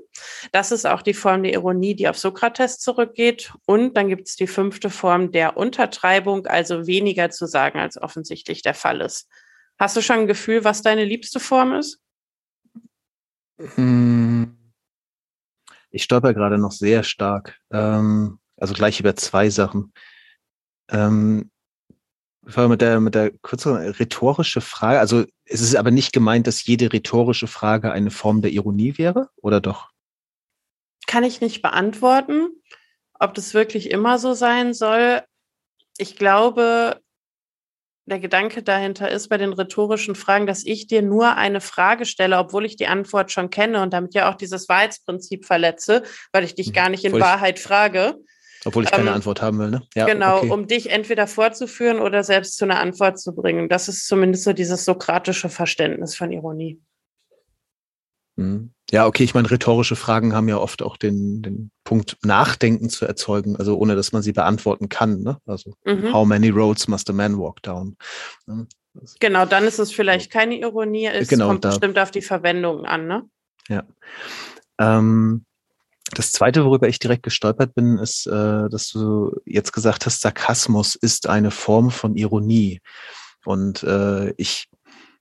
Das 0.53 0.71
ist 0.71 0.85
auch 0.87 1.01
die 1.01 1.13
Form 1.13 1.43
der 1.43 1.51
Ironie, 1.51 1.95
die 1.95 2.07
auf 2.07 2.17
Sokrates 2.17 2.79
zurückgeht. 2.79 3.53
Und 3.65 3.97
dann 3.97 4.07
gibt 4.07 4.29
es 4.29 4.37
die 4.37 4.47
fünfte 4.47 4.89
Form 4.89 5.33
der 5.33 5.57
Untertreibung, 5.57 6.47
also 6.47 6.87
weniger 6.87 7.29
zu 7.29 7.45
sagen, 7.45 7.79
als 7.79 8.01
offensichtlich 8.01 8.61
der 8.61 8.73
Fall 8.73 9.01
ist. 9.01 9.27
Hast 9.77 9.97
du 9.97 10.01
schon 10.01 10.19
ein 10.19 10.27
Gefühl, 10.27 10.63
was 10.63 10.81
deine 10.81 11.03
liebste 11.03 11.41
Form 11.41 11.73
ist? 11.73 11.99
Hm. 13.57 14.57
Ich 15.89 16.03
stolper 16.03 16.33
gerade 16.33 16.57
noch 16.57 16.71
sehr 16.71 17.03
stark. 17.03 17.59
Ähm, 17.69 18.39
also 18.55 18.73
gleich 18.73 19.01
über 19.01 19.13
zwei 19.17 19.49
Sachen. 19.49 19.91
Ähm, 20.89 21.51
mit 22.45 22.81
der, 22.81 22.99
mit 22.99 23.15
der 23.15 23.31
kürzeren 23.31 23.91
rhetorische 23.91 24.61
Frage. 24.61 24.99
Also 24.99 25.25
es 25.45 25.61
ist 25.61 25.75
aber 25.75 25.91
nicht 25.91 26.13
gemeint, 26.13 26.47
dass 26.47 26.65
jede 26.65 26.91
rhetorische 26.93 27.47
Frage 27.47 27.91
eine 27.91 28.11
Form 28.11 28.41
der 28.41 28.51
Ironie 28.51 28.97
wäre, 28.97 29.29
oder 29.41 29.61
doch? 29.61 29.89
Kann 31.07 31.23
ich 31.23 31.41
nicht 31.41 31.61
beantworten, 31.61 32.49
ob 33.19 33.33
das 33.33 33.53
wirklich 33.53 33.91
immer 33.91 34.19
so 34.19 34.33
sein 34.33 34.73
soll. 34.73 35.21
Ich 35.97 36.15
glaube, 36.15 37.01
der 38.07 38.19
Gedanke 38.19 38.61
dahinter 38.61 39.09
ist 39.09 39.29
bei 39.29 39.37
den 39.37 39.53
rhetorischen 39.53 40.13
Fragen, 40.15 40.45
dass 40.45 40.63
ich 40.65 40.87
dir 40.87 41.01
nur 41.01 41.35
eine 41.35 41.61
Frage 41.61 42.05
stelle, 42.05 42.37
obwohl 42.37 42.65
ich 42.65 42.75
die 42.75 42.87
Antwort 42.87 43.31
schon 43.31 43.49
kenne 43.49 43.81
und 43.81 43.93
damit 43.93 44.13
ja 44.13 44.29
auch 44.29 44.35
dieses 44.35 44.69
Wahrheitsprinzip 44.69 45.45
verletze, 45.45 46.03
weil 46.31 46.43
ich 46.43 46.53
dich 46.53 46.69
mhm. 46.69 46.73
gar 46.73 46.89
nicht 46.89 47.03
in 47.03 47.19
Wahrheit 47.19 47.59
frage. 47.59 48.15
Obwohl 48.65 48.83
ich 48.83 48.91
keine 48.91 49.09
ähm, 49.09 49.15
Antwort 49.15 49.41
haben 49.41 49.59
will, 49.59 49.69
ne? 49.69 49.83
Ja, 49.95 50.05
genau, 50.05 50.39
okay. 50.39 50.49
um 50.49 50.67
dich 50.67 50.89
entweder 50.89 51.27
vorzuführen 51.27 51.99
oder 51.99 52.23
selbst 52.23 52.57
zu 52.57 52.65
einer 52.65 52.79
Antwort 52.79 53.19
zu 53.19 53.33
bringen. 53.33 53.69
Das 53.69 53.87
ist 53.87 54.07
zumindest 54.07 54.43
so 54.43 54.53
dieses 54.53 54.85
sokratische 54.85 55.49
Verständnis 55.49 56.15
von 56.15 56.31
Ironie. 56.31 56.81
Mhm. 58.35 58.71
Ja, 58.91 59.07
okay, 59.07 59.23
ich 59.23 59.33
meine, 59.33 59.49
rhetorische 59.49 59.95
Fragen 59.95 60.33
haben 60.33 60.47
ja 60.47 60.57
oft 60.57 60.83
auch 60.83 60.97
den, 60.97 61.41
den 61.41 61.71
Punkt, 61.83 62.17
Nachdenken 62.23 62.89
zu 62.89 63.05
erzeugen, 63.05 63.55
also 63.55 63.77
ohne 63.77 63.95
dass 63.95 64.11
man 64.11 64.21
sie 64.21 64.33
beantworten 64.33 64.89
kann. 64.89 65.21
Ne? 65.21 65.37
Also, 65.45 65.73
mhm. 65.85 66.13
how 66.13 66.25
many 66.25 66.49
roads 66.49 66.87
must 66.87 67.09
a 67.09 67.13
man 67.13 67.37
walk 67.39 67.61
down? 67.63 67.97
Genau, 69.19 69.45
dann 69.45 69.65
ist 69.65 69.79
es 69.79 69.91
vielleicht 69.91 70.31
keine 70.31 70.59
Ironie, 70.59 71.07
es 71.07 71.27
genau, 71.27 71.47
kommt 71.47 71.65
da, 71.65 71.69
bestimmt 71.69 71.97
auf 71.97 72.11
die 72.11 72.21
Verwendung 72.21 72.85
an, 72.85 73.07
ne? 73.07 73.29
Ja. 73.67 73.83
Ähm, 74.79 75.45
das 76.11 76.31
zweite, 76.31 76.65
worüber 76.65 76.87
ich 76.87 76.99
direkt 76.99 77.23
gestolpert 77.23 77.73
bin, 77.73 77.97
ist, 77.97 78.27
äh, 78.27 78.69
dass 78.69 78.89
du 78.89 79.35
jetzt 79.45 79.73
gesagt 79.73 80.05
hast, 80.05 80.21
Sarkasmus 80.21 80.95
ist 80.95 81.27
eine 81.27 81.51
Form 81.51 81.89
von 81.89 82.15
Ironie. 82.15 82.79
Und 83.43 83.83
äh, 83.83 84.31
ich 84.37 84.67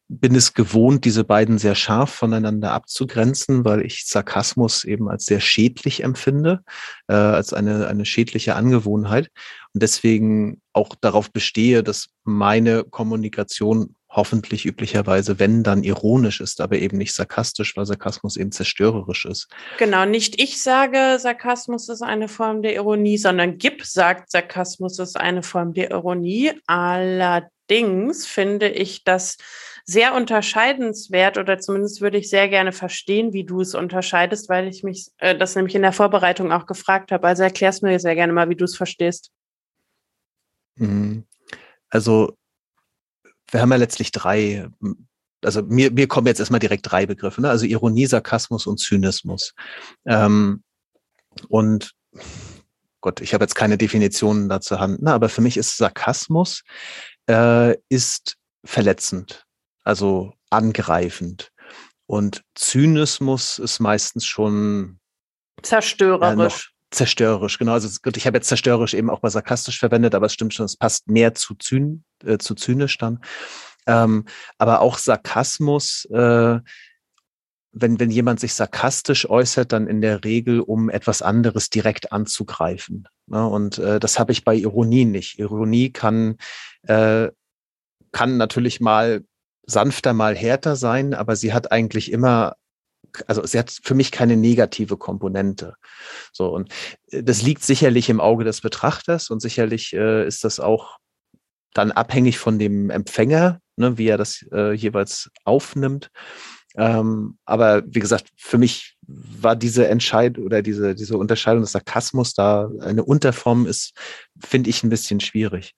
bin 0.08 0.34
es 0.34 0.52
gewohnt, 0.52 1.06
diese 1.06 1.24
beiden 1.24 1.58
sehr 1.58 1.74
scharf 1.74 2.10
voneinander 2.10 2.72
abzugrenzen, 2.72 3.64
weil 3.64 3.84
ich 3.84 4.06
Sarkasmus 4.06 4.84
eben 4.84 5.08
als 5.08 5.24
sehr 5.24 5.40
schädlich 5.40 6.04
empfinde, 6.04 6.60
äh, 7.08 7.14
als 7.14 7.54
eine, 7.54 7.86
eine 7.86 8.04
schädliche 8.04 8.54
Angewohnheit 8.54 9.30
und 9.72 9.82
deswegen 9.82 10.60
auch 10.72 10.94
darauf 11.00 11.32
bestehe, 11.32 11.82
dass 11.82 12.08
meine 12.24 12.84
Kommunikation 12.84 13.94
hoffentlich 14.14 14.64
üblicherweise, 14.64 15.38
wenn 15.38 15.62
dann 15.62 15.83
ironisch 15.83 16.40
ist, 16.40 16.61
aber 16.61 16.76
eben 16.76 16.99
nicht 16.99 17.14
sarkastisch, 17.14 17.76
weil 17.76 17.87
Sarkasmus 17.87 18.37
eben 18.37 18.52
zerstörerisch 18.52 19.25
ist. 19.25 19.49
Genau, 19.78 20.04
nicht 20.04 20.40
ich 20.40 20.62
sage, 20.62 21.18
Sarkasmus 21.18 21.88
ist 21.88 22.02
eine 22.02 22.28
Form 22.28 22.62
der 22.62 22.75
Ironie, 22.75 23.18
sondern 23.18 23.59
Gib 23.59 23.85
sagt, 23.85 24.30
Sarkasmus 24.30 24.99
ist 24.99 25.18
eine 25.18 25.42
Form 25.42 25.75
der 25.75 25.90
Ironie. 25.90 26.52
Allerdings 26.66 28.26
finde 28.26 28.68
ich 28.68 29.04
das 29.04 29.37
sehr 29.85 30.14
unterscheidenswert 30.14 31.37
oder 31.37 31.59
zumindest 31.59 32.00
würde 32.00 32.18
ich 32.18 32.30
sehr 32.30 32.49
gerne 32.49 32.73
verstehen, 32.73 33.33
wie 33.33 33.44
du 33.44 33.61
es 33.61 33.75
unterscheidest, 33.75 34.49
weil 34.49 34.68
ich 34.68 34.83
mich 34.83 35.09
äh, 35.18 35.37
das 35.37 35.56
nämlich 35.56 35.75
in 35.75 35.83
der 35.83 35.92
Vorbereitung 35.92 36.52
auch 36.52 36.66
gefragt 36.66 37.12
habe. 37.12 37.26
Also 37.26 37.42
erklärst 37.42 37.83
mir 37.83 37.99
sehr 37.99 38.14
gerne 38.14 38.33
mal, 38.33 38.49
wie 38.49 38.56
du 38.56 38.64
es 38.64 38.76
verstehst. 38.76 39.30
Mhm. 40.76 41.25
Also 41.90 42.37
wir 43.54 43.62
haben 43.62 43.70
ja 43.70 43.76
letztlich 43.76 44.11
drei, 44.11 44.68
also 45.44 45.62
mir, 45.62 45.92
mir 45.92 46.08
kommen 46.08 46.26
jetzt 46.26 46.40
erstmal 46.40 46.58
direkt 46.58 46.90
drei 46.90 47.06
Begriffe, 47.06 47.40
ne? 47.40 47.49
also 47.49 47.64
Ironie, 47.66 48.06
Sarkasmus 48.06 48.66
und 48.66 48.78
Zynismus. 48.80 49.54
Ähm, 50.06 50.64
und 51.49 51.92
Gott, 53.00 53.20
ich 53.20 53.32
habe 53.32 53.44
jetzt 53.44 53.54
keine 53.54 53.78
Definitionen 53.78 54.49
dazu 54.49 54.80
Hand, 54.80 55.02
ne? 55.02 55.12
aber 55.12 55.28
für 55.28 55.40
mich 55.40 55.56
ist 55.56 55.76
Sarkasmus 55.76 56.64
äh, 57.30 57.76
ist 57.88 58.37
verletzend, 58.64 59.44
also 59.84 60.32
angreifend. 60.50 61.52
Und 62.06 62.42
Zynismus 62.56 63.61
ist 63.61 63.78
meistens 63.78 64.26
schon 64.26 64.99
zerstörerisch. 65.62 66.74
Zerstörerisch, 66.94 67.58
genau. 67.58 67.72
Also 67.72 67.88
ich 68.14 68.26
habe 68.26 68.36
jetzt 68.36 68.46
zerstörerisch 68.46 68.94
eben 68.94 69.10
auch 69.10 69.20
mal 69.20 69.30
sarkastisch 69.30 69.80
verwendet, 69.80 70.14
aber 70.14 70.26
es 70.26 70.32
stimmt 70.32 70.54
schon, 70.54 70.64
es 70.64 70.76
passt 70.76 71.08
mehr 71.08 71.34
zu, 71.34 71.56
zyn, 71.56 72.04
äh, 72.24 72.38
zu 72.38 72.54
zynisch 72.54 72.98
dann. 72.98 73.18
Ähm, 73.88 74.26
aber 74.58 74.80
auch 74.80 74.98
Sarkasmus, 74.98 76.04
äh, 76.12 76.60
wenn, 77.72 77.98
wenn 77.98 78.10
jemand 78.12 78.38
sich 78.38 78.54
sarkastisch 78.54 79.28
äußert, 79.28 79.72
dann 79.72 79.88
in 79.88 80.02
der 80.02 80.22
Regel, 80.22 80.60
um 80.60 80.88
etwas 80.88 81.20
anderes 81.20 81.68
direkt 81.68 82.12
anzugreifen. 82.12 83.08
Ne? 83.26 83.44
Und 83.44 83.78
äh, 83.78 83.98
das 83.98 84.20
habe 84.20 84.30
ich 84.30 84.44
bei 84.44 84.54
Ironie 84.54 85.04
nicht. 85.04 85.40
Ironie 85.40 85.90
kann, 85.90 86.36
äh, 86.82 87.28
kann 88.12 88.36
natürlich 88.36 88.80
mal 88.80 89.24
sanfter, 89.66 90.12
mal 90.12 90.36
härter 90.36 90.76
sein, 90.76 91.12
aber 91.12 91.34
sie 91.34 91.52
hat 91.52 91.72
eigentlich 91.72 92.12
immer 92.12 92.54
also 93.26 93.44
sie 93.44 93.58
hat 93.58 93.76
für 93.82 93.94
mich 93.94 94.11
keine 94.11 94.37
negative 94.37 94.96
Komponente. 94.96 95.75
So, 96.32 96.49
und 96.54 96.73
äh, 97.11 97.23
das 97.23 97.42
liegt 97.42 97.64
sicherlich 97.64 98.08
im 98.08 98.20
Auge 98.20 98.44
des 98.44 98.61
Betrachters 98.61 99.30
und 99.30 99.40
sicherlich 99.40 99.92
äh, 99.92 100.26
ist 100.26 100.44
das 100.44 100.61
auch 100.61 100.99
dann 101.75 101.92
abhängig 101.92 102.38
von 102.38 102.58
dem 102.58 102.90
Empfänger, 102.90 103.61
ne, 103.76 103.99
wie 103.99 104.06
er 104.06 104.18
das 104.18 104.44
äh, 104.52 104.73
jeweils 104.73 105.30
aufnimmt. 105.44 106.11
Ähm, 106.76 107.38
aber 107.44 107.82
wie 107.87 108.00
gesagt, 108.00 108.30
für 108.37 108.58
mich 108.58 108.96
war 109.06 109.54
diese 109.54 109.87
Entscheidung 109.87 110.44
oder 110.44 110.62
diese, 110.62 110.94
diese 110.94 111.16
Unterscheidung 111.18 111.62
des 111.62 111.73
Sarkasmus 111.73 112.34
da 112.34 112.68
eine 112.80 113.04
Unterform 113.04 113.66
ist, 113.66 113.92
finde 114.44 114.70
ich 114.70 114.82
ein 114.82 114.90
bisschen 114.90 115.20
schwierig. 115.20 115.75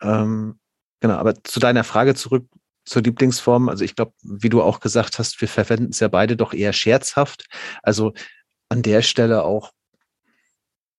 Ähm, 0.00 0.58
genau, 1.00 1.14
aber 1.14 1.42
zu 1.42 1.58
deiner 1.58 1.82
Frage 1.84 2.14
zurück, 2.14 2.46
zur 2.84 3.02
Lieblingsform. 3.02 3.68
Also 3.68 3.84
ich 3.84 3.96
glaube, 3.96 4.12
wie 4.22 4.48
du 4.48 4.62
auch 4.62 4.80
gesagt 4.80 5.18
hast, 5.18 5.40
wir 5.40 5.48
verwenden 5.48 5.90
es 5.90 6.00
ja 6.00 6.08
beide 6.08 6.36
doch 6.36 6.52
eher 6.52 6.72
scherzhaft. 6.72 7.46
Also 7.82 8.12
an 8.68 8.82
der 8.82 9.02
Stelle 9.02 9.44
auch, 9.44 9.72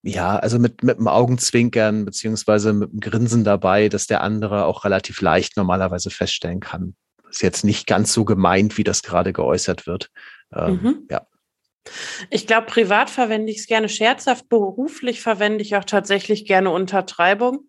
ja, 0.01 0.37
also 0.37 0.59
mit, 0.59 0.83
mit 0.83 0.97
einem 0.97 1.07
Augenzwinkern 1.07 2.05
beziehungsweise 2.05 2.73
mit 2.73 2.91
einem 2.91 2.99
Grinsen 2.99 3.43
dabei, 3.43 3.89
dass 3.89 4.07
der 4.07 4.21
andere 4.21 4.65
auch 4.65 4.85
relativ 4.85 5.21
leicht 5.21 5.57
normalerweise 5.57 6.09
feststellen 6.09 6.59
kann. 6.59 6.95
Ist 7.29 7.41
jetzt 7.41 7.63
nicht 7.63 7.87
ganz 7.87 8.13
so 8.13 8.23
gemeint, 8.23 8.77
wie 8.77 8.83
das 8.83 9.01
gerade 9.01 9.33
geäußert 9.33 9.87
wird. 9.87 10.11
Ähm, 10.53 10.79
mhm. 10.81 11.07
Ja. 11.09 11.25
Ich 12.29 12.47
glaube, 12.47 12.67
privat 12.67 13.09
verwende 13.09 13.51
ich 13.51 13.59
es 13.59 13.67
gerne 13.67 13.89
scherzhaft, 13.89 14.49
beruflich 14.49 15.21
verwende 15.21 15.61
ich 15.61 15.75
auch 15.75 15.83
tatsächlich 15.83 16.45
gerne 16.45 16.71
Untertreibung. 16.71 17.67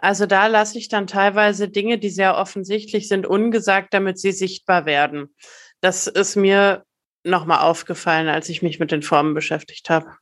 Also 0.00 0.26
da 0.26 0.46
lasse 0.46 0.78
ich 0.78 0.88
dann 0.88 1.06
teilweise 1.06 1.68
Dinge, 1.68 1.98
die 1.98 2.10
sehr 2.10 2.36
offensichtlich 2.36 3.08
sind, 3.08 3.26
ungesagt, 3.26 3.92
damit 3.92 4.18
sie 4.18 4.32
sichtbar 4.32 4.86
werden. 4.86 5.34
Das 5.80 6.06
ist 6.06 6.36
mir 6.36 6.84
nochmal 7.24 7.60
aufgefallen, 7.60 8.28
als 8.28 8.48
ich 8.48 8.62
mich 8.62 8.80
mit 8.80 8.92
den 8.92 9.02
Formen 9.02 9.34
beschäftigt 9.34 9.90
habe. 9.90 10.16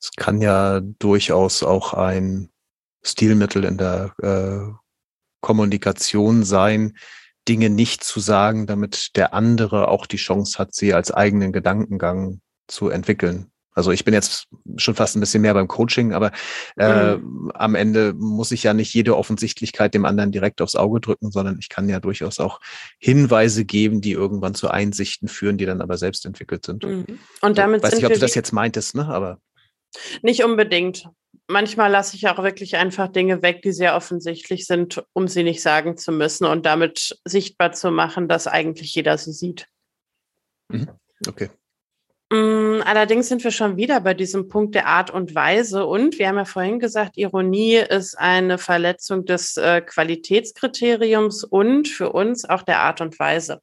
Es 0.00 0.10
kann 0.16 0.40
ja 0.40 0.80
durchaus 0.80 1.62
auch 1.62 1.94
ein 1.94 2.50
Stilmittel 3.04 3.64
in 3.64 3.78
der 3.78 4.14
äh, 4.22 4.72
Kommunikation 5.40 6.44
sein, 6.44 6.96
Dinge 7.48 7.70
nicht 7.70 8.04
zu 8.04 8.20
sagen, 8.20 8.66
damit 8.66 9.16
der 9.16 9.34
andere 9.34 9.88
auch 9.88 10.06
die 10.06 10.16
Chance 10.16 10.58
hat, 10.58 10.74
sie 10.74 10.94
als 10.94 11.10
eigenen 11.10 11.52
Gedankengang 11.52 12.40
zu 12.68 12.88
entwickeln. 12.88 13.51
Also 13.74 13.90
ich 13.90 14.04
bin 14.04 14.12
jetzt 14.12 14.48
schon 14.76 14.94
fast 14.94 15.16
ein 15.16 15.20
bisschen 15.20 15.42
mehr 15.42 15.54
beim 15.54 15.68
Coaching, 15.68 16.12
aber 16.12 16.32
äh, 16.76 17.16
mhm. 17.16 17.50
am 17.54 17.74
Ende 17.74 18.12
muss 18.14 18.52
ich 18.52 18.62
ja 18.62 18.74
nicht 18.74 18.92
jede 18.92 19.16
Offensichtlichkeit 19.16 19.94
dem 19.94 20.04
anderen 20.04 20.30
direkt 20.30 20.60
aufs 20.60 20.76
Auge 20.76 21.00
drücken, 21.00 21.30
sondern 21.30 21.58
ich 21.58 21.68
kann 21.68 21.88
ja 21.88 22.00
durchaus 22.00 22.38
auch 22.38 22.60
Hinweise 22.98 23.64
geben, 23.64 24.00
die 24.00 24.12
irgendwann 24.12 24.54
zu 24.54 24.68
Einsichten 24.68 25.28
führen, 25.28 25.56
die 25.56 25.66
dann 25.66 25.80
aber 25.80 25.96
selbst 25.96 26.26
entwickelt 26.26 26.66
sind. 26.66 26.84
Mhm. 26.84 27.18
Und 27.40 27.58
damit 27.58 27.82
also, 27.82 27.92
weiß 27.92 28.00
nicht, 28.00 28.06
ob 28.06 28.14
du 28.14 28.20
das 28.20 28.34
jetzt 28.34 28.52
meintest, 28.52 28.94
ne? 28.94 29.06
Aber 29.06 29.38
nicht 30.22 30.44
unbedingt. 30.44 31.08
Manchmal 31.48 31.90
lasse 31.90 32.16
ich 32.16 32.28
auch 32.28 32.42
wirklich 32.42 32.76
einfach 32.76 33.08
Dinge 33.08 33.42
weg, 33.42 33.62
die 33.62 33.72
sehr 33.72 33.96
offensichtlich 33.96 34.66
sind, 34.66 35.04
um 35.12 35.28
sie 35.28 35.42
nicht 35.42 35.60
sagen 35.60 35.96
zu 35.96 36.12
müssen 36.12 36.46
und 36.46 36.66
damit 36.66 37.18
sichtbar 37.24 37.72
zu 37.72 37.90
machen, 37.90 38.28
dass 38.28 38.46
eigentlich 38.46 38.94
jeder 38.94 39.18
sie 39.18 39.32
sieht. 39.32 39.66
Mhm. 40.68 40.88
Okay. 41.26 41.50
Mm, 42.32 42.80
allerdings 42.86 43.28
sind 43.28 43.44
wir 43.44 43.50
schon 43.50 43.76
wieder 43.76 44.00
bei 44.00 44.14
diesem 44.14 44.48
Punkt 44.48 44.74
der 44.74 44.86
Art 44.86 45.10
und 45.10 45.34
Weise. 45.34 45.84
Und 45.84 46.18
wir 46.18 46.28
haben 46.28 46.38
ja 46.38 46.46
vorhin 46.46 46.78
gesagt, 46.78 47.18
Ironie 47.18 47.76
ist 47.76 48.18
eine 48.18 48.56
Verletzung 48.56 49.26
des 49.26 49.58
äh, 49.58 49.82
Qualitätskriteriums 49.82 51.44
und 51.44 51.88
für 51.88 52.10
uns 52.10 52.48
auch 52.48 52.62
der 52.62 52.78
Art 52.78 53.02
und 53.02 53.18
Weise. 53.18 53.60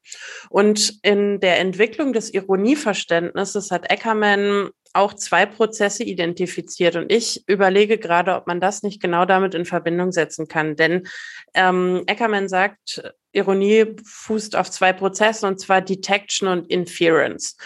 Und 0.52 1.00
in 1.02 1.40
der 1.40 1.58
Entwicklung 1.58 2.14
des 2.14 2.32
Ironieverständnisses 2.32 3.72
hat 3.72 3.90
Eckermann 3.90 4.70
auch 4.94 5.16
zwei 5.16 5.48
Prozesse 5.48 6.04
identifiziert. 6.04 6.96
Und 6.96 7.12
ich 7.12 7.44
überlege 7.48 7.98
gerade, 7.98 8.36
ob 8.36 8.46
man 8.46 8.60
das 8.60 8.84
nicht 8.84 9.02
genau 9.02 9.26
damit 9.26 9.56
in 9.56 9.66
Verbindung 9.66 10.12
setzen 10.12 10.48
kann. 10.48 10.76
Denn 10.76 11.08
ähm, 11.56 12.04
Eckermann 12.06 12.48
sagt, 12.48 13.02
Ironie 13.32 13.96
fußt 14.04 14.56
auf 14.56 14.70
zwei 14.72 14.94
Prozessen, 14.94 15.48
und 15.48 15.60
zwar 15.60 15.82
Detection 15.82 16.48
und 16.48 16.70
Inference. 16.70 17.58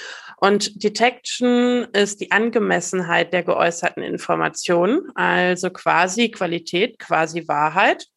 Und 0.43 0.83
Detection 0.83 1.88
ist 1.93 2.19
die 2.19 2.31
Angemessenheit 2.31 3.31
der 3.31 3.43
geäußerten 3.43 4.03
Informationen, 4.03 5.09
also 5.15 5.69
quasi 5.69 6.31
Qualität, 6.31 7.00
quasi 7.00 7.47
Wahrheit. 7.47 8.07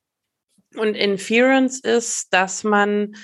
Und 0.75 0.97
Inference 0.97 1.79
ist, 1.79 2.27
dass 2.33 2.65
man 2.65 3.15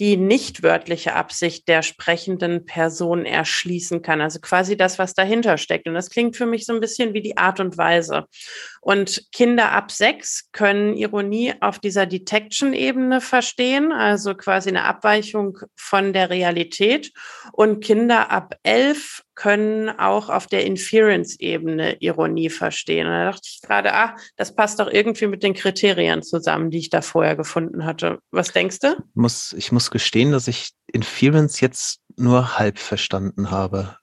die 0.00 0.16
nicht 0.16 0.62
wörtliche 0.62 1.14
Absicht 1.14 1.68
der 1.68 1.82
sprechenden 1.82 2.64
Person 2.64 3.26
erschließen 3.26 4.00
kann. 4.00 4.22
Also 4.22 4.40
quasi 4.40 4.74
das, 4.74 4.98
was 4.98 5.12
dahinter 5.12 5.58
steckt. 5.58 5.86
Und 5.86 5.92
das 5.92 6.08
klingt 6.08 6.36
für 6.36 6.46
mich 6.46 6.64
so 6.64 6.72
ein 6.72 6.80
bisschen 6.80 7.12
wie 7.12 7.20
die 7.20 7.36
Art 7.36 7.60
und 7.60 7.76
Weise. 7.76 8.24
Und 8.80 9.26
Kinder 9.30 9.72
ab 9.72 9.92
sechs 9.92 10.50
können 10.52 10.96
Ironie 10.96 11.52
auf 11.60 11.78
dieser 11.78 12.06
Detection-Ebene 12.06 13.20
verstehen, 13.20 13.92
also 13.92 14.34
quasi 14.34 14.70
eine 14.70 14.84
Abweichung 14.84 15.58
von 15.76 16.14
der 16.14 16.30
Realität. 16.30 17.12
Und 17.52 17.84
Kinder 17.84 18.30
ab 18.30 18.54
elf 18.62 19.22
können 19.34 19.88
auch 19.88 20.28
auf 20.28 20.46
der 20.46 20.64
Inference-Ebene 20.66 21.96
Ironie 22.00 22.50
verstehen. 22.50 23.06
Und 23.06 23.12
da 23.12 23.24
dachte 23.26 23.42
ich 23.44 23.60
gerade, 23.62 23.94
ah, 23.94 24.16
das 24.36 24.54
passt 24.54 24.80
doch 24.80 24.88
irgendwie 24.88 25.26
mit 25.26 25.42
den 25.42 25.54
Kriterien 25.54 26.22
zusammen, 26.22 26.70
die 26.70 26.78
ich 26.78 26.90
da 26.90 27.02
vorher 27.02 27.36
gefunden 27.36 27.84
hatte. 27.84 28.18
Was 28.30 28.52
denkst 28.52 28.80
du? 28.80 28.88
Ich 28.92 29.14
muss, 29.14 29.52
ich 29.52 29.72
muss 29.72 29.90
gestehen, 29.90 30.32
dass 30.32 30.48
ich 30.48 30.70
Inference 30.92 31.60
jetzt 31.60 32.00
nur 32.16 32.58
halb 32.58 32.78
verstanden 32.78 33.50
habe. 33.50 33.96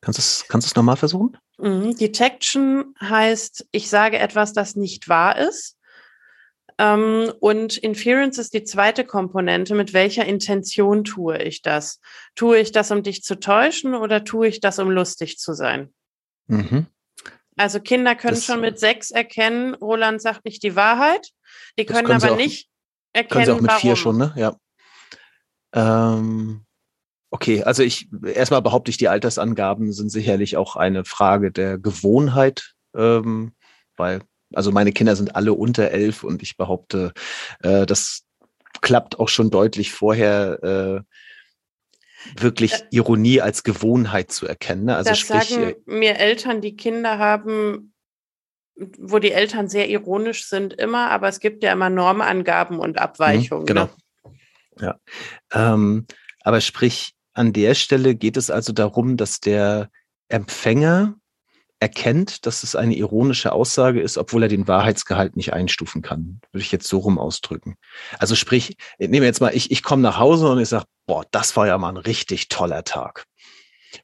Kannst 0.00 0.18
du 0.18 0.20
es, 0.20 0.44
kannst 0.48 0.76
nochmal 0.76 0.96
versuchen? 0.96 1.36
Mhm. 1.58 1.96
Detection 1.96 2.94
heißt, 3.00 3.66
ich 3.72 3.88
sage 3.88 4.18
etwas, 4.18 4.52
das 4.52 4.76
nicht 4.76 5.08
wahr 5.08 5.38
ist. 5.38 5.75
Ähm, 6.78 7.32
und 7.40 7.78
Inference 7.78 8.38
ist 8.38 8.52
die 8.52 8.64
zweite 8.64 9.04
Komponente. 9.04 9.74
Mit 9.74 9.92
welcher 9.92 10.26
Intention 10.26 11.04
tue 11.04 11.38
ich 11.42 11.62
das? 11.62 12.00
Tue 12.34 12.58
ich 12.58 12.72
das, 12.72 12.90
um 12.90 13.02
dich 13.02 13.22
zu 13.22 13.40
täuschen 13.40 13.94
oder 13.94 14.24
tue 14.24 14.48
ich 14.48 14.60
das, 14.60 14.78
um 14.78 14.90
lustig 14.90 15.38
zu 15.38 15.54
sein? 15.54 15.94
Mhm. 16.48 16.86
Also 17.56 17.80
Kinder 17.80 18.14
können 18.14 18.34
das, 18.34 18.44
schon 18.44 18.60
mit 18.60 18.78
sechs 18.78 19.10
erkennen, 19.10 19.74
Roland 19.74 20.20
sagt 20.20 20.44
nicht 20.44 20.62
die 20.62 20.76
Wahrheit. 20.76 21.30
Die 21.78 21.86
können, 21.86 22.06
können 22.06 22.22
aber 22.22 22.32
auch, 22.32 22.36
nicht 22.36 22.68
erkennen, 23.14 23.30
können 23.30 23.46
sie 23.46 23.52
auch 23.52 23.60
mit 23.60 23.70
warum. 23.70 23.80
vier 23.80 23.96
schon, 23.96 24.18
ne? 24.18 24.34
Ja. 24.36 24.56
Ähm, 25.72 26.66
okay, 27.30 27.62
also 27.62 27.82
ich 27.82 28.08
erstmal 28.22 28.60
behaupte 28.60 28.90
ich, 28.90 28.98
die 28.98 29.08
Altersangaben 29.08 29.92
sind 29.92 30.10
sicherlich 30.10 30.58
auch 30.58 30.76
eine 30.76 31.06
Frage 31.06 31.50
der 31.50 31.78
Gewohnheit, 31.78 32.74
ähm, 32.94 33.54
weil 33.96 34.20
also 34.56 34.72
meine 34.72 34.92
Kinder 34.92 35.16
sind 35.16 35.36
alle 35.36 35.52
unter 35.52 35.90
elf 35.90 36.24
und 36.24 36.42
ich 36.42 36.56
behaupte, 36.56 37.12
äh, 37.62 37.86
das 37.86 38.24
klappt 38.80 39.18
auch 39.18 39.28
schon 39.28 39.50
deutlich 39.50 39.92
vorher. 39.92 40.62
Äh, 40.62 41.16
wirklich 42.36 42.72
Ironie 42.90 43.40
als 43.40 43.62
Gewohnheit 43.62 44.32
zu 44.32 44.48
erkennen. 44.48 44.86
Ne? 44.86 44.96
Also 44.96 45.10
das 45.10 45.18
sprich, 45.20 45.50
sagen 45.50 45.62
äh, 45.62 45.74
mir 45.86 46.16
Eltern, 46.18 46.60
die 46.60 46.74
Kinder 46.74 47.18
haben, 47.18 47.94
wo 48.74 49.20
die 49.20 49.30
Eltern 49.30 49.68
sehr 49.68 49.88
ironisch 49.88 50.48
sind, 50.48 50.74
immer, 50.74 51.10
aber 51.10 51.28
es 51.28 51.38
gibt 51.38 51.62
ja 51.62 51.72
immer 51.72 51.88
Normangaben 51.88 52.80
und 52.80 52.98
Abweichungen. 52.98 53.62
Mhm, 53.62 53.66
genau. 53.66 53.84
Ne? 53.84 54.32
Ja. 54.80 55.00
Ähm, 55.52 56.06
aber 56.42 56.60
sprich, 56.60 57.14
an 57.32 57.52
der 57.52 57.74
Stelle 57.74 58.14
geht 58.14 58.36
es 58.36 58.50
also 58.50 58.72
darum, 58.72 59.16
dass 59.16 59.40
der 59.40 59.90
Empfänger 60.28 61.14
erkennt, 61.86 62.46
dass 62.46 62.64
es 62.64 62.74
eine 62.74 62.96
ironische 62.96 63.52
Aussage 63.52 64.00
ist, 64.00 64.18
obwohl 64.18 64.42
er 64.42 64.48
den 64.48 64.66
Wahrheitsgehalt 64.66 65.36
nicht 65.36 65.52
einstufen 65.52 66.02
kann. 66.02 66.40
Würde 66.50 66.64
ich 66.64 66.72
jetzt 66.72 66.88
so 66.88 66.98
rum 66.98 67.16
ausdrücken. 67.16 67.76
Also 68.18 68.34
sprich, 68.34 68.76
nehmen 68.98 69.12
wir 69.20 69.26
jetzt 69.26 69.40
mal, 69.40 69.54
ich, 69.54 69.70
ich 69.70 69.84
komme 69.84 70.02
nach 70.02 70.18
Hause 70.18 70.48
und 70.50 70.58
ich 70.58 70.68
sage, 70.68 70.86
boah, 71.06 71.24
das 71.30 71.56
war 71.56 71.68
ja 71.68 71.78
mal 71.78 71.90
ein 71.90 71.96
richtig 71.96 72.48
toller 72.48 72.82
Tag. 72.82 73.26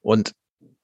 Und 0.00 0.30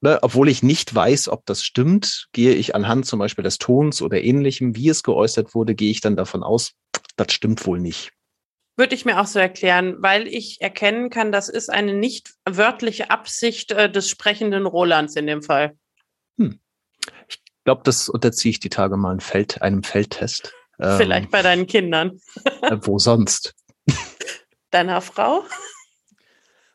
ne, 0.00 0.18
obwohl 0.22 0.48
ich 0.48 0.64
nicht 0.64 0.92
weiß, 0.92 1.28
ob 1.28 1.46
das 1.46 1.62
stimmt, 1.62 2.26
gehe 2.32 2.54
ich 2.54 2.74
anhand 2.74 3.06
zum 3.06 3.20
Beispiel 3.20 3.44
des 3.44 3.58
Tons 3.58 4.02
oder 4.02 4.20
ähnlichem, 4.20 4.74
wie 4.74 4.88
es 4.88 5.04
geäußert 5.04 5.54
wurde, 5.54 5.76
gehe 5.76 5.92
ich 5.92 6.00
dann 6.00 6.16
davon 6.16 6.42
aus, 6.42 6.72
das 7.14 7.32
stimmt 7.32 7.64
wohl 7.64 7.78
nicht. 7.78 8.10
Würde 8.76 8.96
ich 8.96 9.04
mir 9.04 9.20
auch 9.20 9.26
so 9.26 9.38
erklären, 9.38 9.98
weil 10.00 10.26
ich 10.26 10.60
erkennen 10.60 11.10
kann, 11.10 11.30
das 11.30 11.48
ist 11.48 11.70
eine 11.70 11.94
nicht 11.94 12.32
wörtliche 12.44 13.12
Absicht 13.12 13.70
äh, 13.70 13.88
des 13.88 14.10
sprechenden 14.10 14.66
Rolands 14.66 15.14
in 15.14 15.28
dem 15.28 15.42
Fall. 15.42 15.76
Ich 17.68 17.70
glaube, 17.70 17.82
das 17.84 18.08
unterziehe 18.08 18.48
ich 18.48 18.60
die 18.60 18.70
Tage 18.70 18.96
mal 18.96 19.10
einem, 19.10 19.20
Feld, 19.20 19.60
einem 19.60 19.82
Feldtest. 19.82 20.54
Vielleicht 20.78 21.26
ähm, 21.26 21.30
bei 21.30 21.42
deinen 21.42 21.66
Kindern. 21.66 22.18
äh, 22.62 22.78
wo 22.80 22.98
sonst? 22.98 23.54
Deiner 24.70 25.02
Frau? 25.02 25.44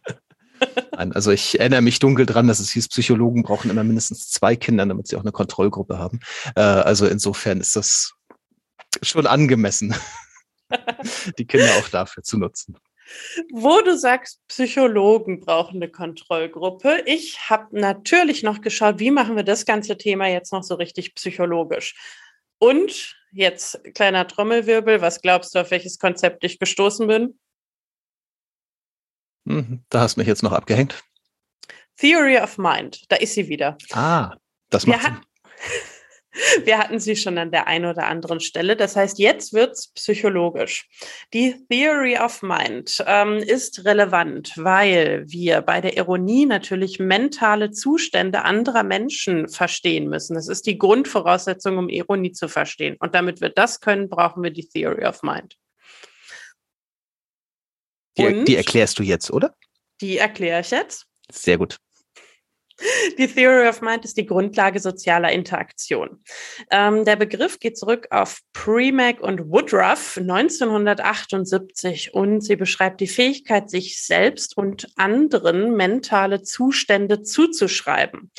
Nein, 0.95 1.12
also 1.13 1.32
ich 1.32 1.60
erinnere 1.60 1.82
mich 1.82 1.97
dunkel 1.97 2.27
dran, 2.27 2.47
dass 2.47 2.60
es 2.60 2.69
hieß, 2.73 2.89
Psychologen 2.89 3.41
brauchen 3.41 3.71
immer 3.71 3.84
mindestens 3.84 4.29
zwei 4.29 4.56
Kinder, 4.56 4.86
damit 4.86 5.08
sie 5.08 5.15
auch 5.15 5.21
eine 5.21 5.32
Kontrollgruppe 5.32 5.97
haben. 5.97 6.19
Äh, 6.56 6.62
also 6.62 7.08
insofern 7.08 7.60
ist 7.60 7.75
das 7.75 8.13
schon 9.01 9.25
angemessen, 9.25 9.95
die 11.39 11.47
Kinder 11.47 11.71
auch 11.79 11.89
dafür 11.89 12.21
zu 12.21 12.38
nutzen. 12.38 12.77
Wo 13.52 13.82
du 13.82 13.98
sagst, 13.98 14.42
Psychologen 14.48 15.39
brauchen 15.39 15.78
eine 15.78 15.89
Kontrollgruppe. 15.89 17.04
Ich 17.06 17.50
habe 17.50 17.80
natürlich 17.80 18.44
noch 18.44 18.62
geschaut, 18.62 19.00
wie 19.00 19.12
machen 19.12 19.36
wir 19.36 19.44
das 19.44 19.66
ganze 19.66 19.98
Thema 19.98 20.28
jetzt 20.28 20.54
noch 20.54 20.63
so 20.63 20.76
richtig 20.76 21.16
psychologisch. 21.16 21.96
Und 22.60 23.16
jetzt 23.32 23.84
kleiner 23.94 24.28
Trommelwirbel, 24.28 25.02
was 25.02 25.22
glaubst 25.22 25.54
du, 25.54 25.60
auf 25.60 25.72
welches 25.72 26.00
Konzept 26.00 26.44
ich 26.44 26.60
gestoßen 26.60 27.08
bin? 27.08 27.39
Hm, 29.48 29.84
da 29.89 30.02
hast 30.02 30.16
du 30.16 30.22
mich 30.22 30.28
jetzt 30.28 30.44
noch 30.44 30.54
abgehängt. 30.54 31.04
Theory 31.98 32.38
of 32.38 32.58
Mind, 32.58 33.04
da 33.10 33.18
ist 33.18 33.34
sie 33.34 33.48
wieder. 33.50 33.78
Ah, 33.92 34.36
das 34.70 34.88
macht 34.88 35.04
Sinn. 35.04 35.18
Wir 36.63 36.80
hatten 36.80 37.00
sie 37.00 37.15
schon 37.15 37.38
an 37.38 37.52
der 37.52 37.67
einen 37.67 37.86
oder 37.86 38.08
anderen 38.08 38.39
Stelle. 38.39 38.76
Das 38.76 38.96
heißt, 38.96 39.19
jetzt 39.19 39.54
wird's 39.54 39.89
psychologisch. 39.89 40.88
Die 41.34 41.56
Theory 41.69 42.17
of 42.17 42.41
Mind 42.41 43.04
ähm, 43.06 43.38
ist 43.38 43.86
relevant, 43.86 44.54
weil 44.58 45.26
wir 45.28 45.62
bei 45.62 45.80
der 45.80 45.96
Ironie 45.98 46.46
natürlich 46.46 47.00
mentale 47.00 47.72
Zustände 47.72 48.43
anderer 48.43 48.84
Menschen 48.84 49.48
verstehen 49.48 50.10
müssen. 50.10 50.34
Das 50.34 50.48
ist 50.48 50.65
die 50.65 50.78
Grundvoraussetzung, 50.78 51.78
um 51.78 51.89
Ironie 51.89 52.32
zu 52.32 52.48
verstehen. 52.48 52.96
Und 53.00 53.13
damit 53.13 53.41
wir 53.41 53.50
das 53.50 53.80
können, 53.80 54.10
brauchen 54.10 54.41
wir 54.43 54.52
die 54.52 54.67
Theory 54.67 55.06
of 55.06 55.22
Mind. 55.22 55.58
Die, 58.17 58.43
die 58.43 58.56
erklärst 58.56 59.00
du 59.00 59.04
jetzt, 59.04 59.32
oder? 59.32 59.56
Die 60.02 60.17
erkläre 60.17 60.62
ich 60.62 60.72
jetzt. 60.72 61.08
Sehr 61.32 61.58
gut. 61.58 61.78
Die 63.18 63.28
Theory 63.28 63.68
of 63.68 63.82
Mind 63.82 64.04
ist 64.04 64.18
die 64.18 64.26
Grundlage 64.26 64.80
sozialer 64.80 65.32
Interaktion. 65.32 66.24
Ähm, 66.72 67.06
der 67.06 67.16
Begriff 67.16 67.60
geht 67.60 67.78
zurück 67.78 68.08
auf 68.10 68.40
Premack 68.54 69.22
und 69.22 69.52
Woodruff 69.52 70.18
1978 70.18 72.14
und 72.14 72.42
sie 72.42 72.56
beschreibt 72.56 73.00
die 73.00 73.08
Fähigkeit, 73.08 73.70
sich 73.70 74.04
selbst 74.04 74.58
und 74.58 74.88
anderen 74.96 75.76
mentale 75.76 76.42
Zustände 76.42 77.22
zuzuschreiben. 77.22 78.32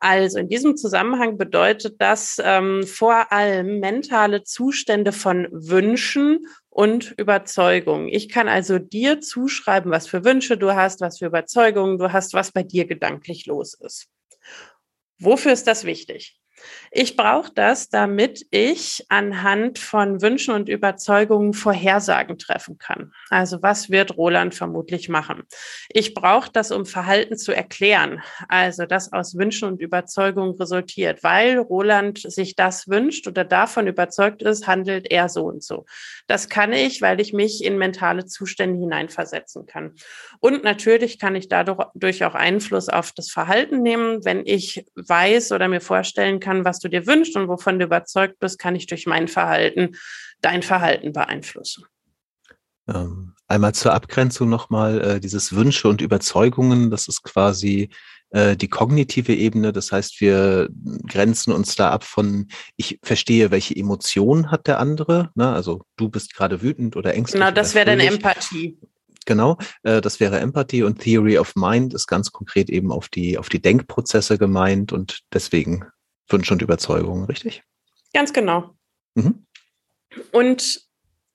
Also 0.00 0.38
in 0.38 0.48
diesem 0.48 0.76
Zusammenhang 0.76 1.38
bedeutet 1.38 1.96
das 1.98 2.40
ähm, 2.42 2.86
vor 2.86 3.32
allem 3.32 3.80
mentale 3.80 4.42
Zustände 4.42 5.12
von 5.12 5.48
Wünschen 5.50 6.46
und 6.74 7.14
Überzeugungen. 7.18 8.08
Ich 8.08 8.28
kann 8.28 8.48
also 8.48 8.78
dir 8.80 9.20
zuschreiben, 9.20 9.92
was 9.92 10.08
für 10.08 10.24
Wünsche 10.24 10.58
du 10.58 10.74
hast, 10.74 11.00
was 11.00 11.18
für 11.18 11.26
Überzeugungen 11.26 11.98
du 11.98 12.12
hast, 12.12 12.34
was 12.34 12.50
bei 12.52 12.64
dir 12.64 12.84
gedanklich 12.86 13.46
los 13.46 13.74
ist. 13.74 14.08
Wofür 15.18 15.52
ist 15.52 15.66
das 15.66 15.84
wichtig? 15.84 16.38
Ich 16.96 17.16
brauche 17.16 17.50
das, 17.52 17.88
damit 17.88 18.46
ich 18.52 19.04
anhand 19.08 19.80
von 19.80 20.22
Wünschen 20.22 20.54
und 20.54 20.68
Überzeugungen 20.68 21.52
Vorhersagen 21.52 22.38
treffen 22.38 22.78
kann. 22.78 23.12
Also 23.30 23.60
was 23.62 23.90
wird 23.90 24.16
Roland 24.16 24.54
vermutlich 24.54 25.08
machen? 25.08 25.42
Ich 25.88 26.14
brauche 26.14 26.52
das, 26.52 26.70
um 26.70 26.86
Verhalten 26.86 27.36
zu 27.36 27.50
erklären. 27.50 28.22
Also 28.46 28.86
das 28.86 29.12
aus 29.12 29.36
Wünschen 29.36 29.66
und 29.66 29.80
Überzeugungen 29.80 30.54
resultiert, 30.54 31.24
weil 31.24 31.58
Roland 31.58 32.20
sich 32.20 32.54
das 32.54 32.86
wünscht 32.86 33.26
oder 33.26 33.42
davon 33.44 33.88
überzeugt 33.88 34.42
ist, 34.42 34.68
handelt 34.68 35.10
er 35.10 35.28
so 35.28 35.46
und 35.46 35.64
so. 35.64 35.86
Das 36.28 36.48
kann 36.48 36.72
ich, 36.72 37.02
weil 37.02 37.20
ich 37.20 37.32
mich 37.32 37.64
in 37.64 37.76
mentale 37.76 38.24
Zustände 38.26 38.78
hineinversetzen 38.78 39.66
kann. 39.66 39.94
Und 40.38 40.62
natürlich 40.62 41.18
kann 41.18 41.34
ich 41.34 41.48
dadurch 41.48 42.24
auch 42.24 42.36
Einfluss 42.36 42.88
auf 42.88 43.10
das 43.10 43.32
Verhalten 43.32 43.82
nehmen, 43.82 44.24
wenn 44.24 44.46
ich 44.46 44.84
weiß 44.94 45.50
oder 45.50 45.66
mir 45.66 45.80
vorstellen 45.80 46.38
kann, 46.38 46.64
was 46.64 46.83
du 46.84 46.88
dir 46.88 47.06
wünschst 47.06 47.36
und 47.36 47.48
wovon 47.48 47.78
du 47.78 47.86
überzeugt 47.86 48.38
bist, 48.38 48.58
kann 48.58 48.76
ich 48.76 48.86
durch 48.86 49.06
mein 49.06 49.28
Verhalten 49.28 49.96
dein 50.40 50.62
Verhalten 50.62 51.12
beeinflussen. 51.12 51.84
Ähm, 52.86 53.34
einmal 53.48 53.74
zur 53.74 53.94
Abgrenzung 53.94 54.48
nochmal, 54.48 55.00
äh, 55.00 55.20
dieses 55.20 55.54
Wünsche 55.54 55.88
und 55.88 56.02
Überzeugungen, 56.02 56.90
das 56.90 57.08
ist 57.08 57.22
quasi 57.22 57.88
äh, 58.30 58.56
die 58.56 58.68
kognitive 58.68 59.32
Ebene. 59.34 59.72
Das 59.72 59.90
heißt, 59.90 60.20
wir 60.20 60.68
grenzen 61.06 61.52
uns 61.52 61.76
da 61.76 61.90
ab 61.90 62.04
von, 62.04 62.48
ich 62.76 62.98
verstehe, 63.02 63.50
welche 63.50 63.74
Emotionen 63.74 64.50
hat 64.50 64.66
der 64.66 64.80
andere. 64.80 65.30
Ne? 65.34 65.50
Also 65.50 65.82
du 65.96 66.08
bist 66.08 66.34
gerade 66.34 66.60
wütend 66.60 66.96
oder 66.96 67.14
ängstlich. 67.14 67.40
Genau, 67.40 67.54
das 67.54 67.74
wäre 67.74 67.86
dann 67.86 68.00
Empathie. 68.00 68.78
Genau, 69.26 69.56
äh, 69.82 70.00
das 70.00 70.20
wäre 70.20 70.40
Empathie 70.40 70.82
und 70.82 70.98
Theory 70.98 71.38
of 71.38 71.54
Mind 71.56 71.94
ist 71.94 72.06
ganz 72.06 72.32
konkret 72.32 72.68
eben 72.68 72.92
auf 72.92 73.08
die, 73.08 73.38
auf 73.38 73.48
die 73.48 73.62
Denkprozesse 73.62 74.36
gemeint 74.36 74.92
und 74.92 75.20
deswegen 75.32 75.86
Wünsche 76.28 76.54
und 76.54 76.62
Überzeugungen, 76.62 77.24
richtig? 77.24 77.62
Ganz 78.12 78.32
genau. 78.32 78.74
Mhm. 79.14 79.46
Und 80.32 80.82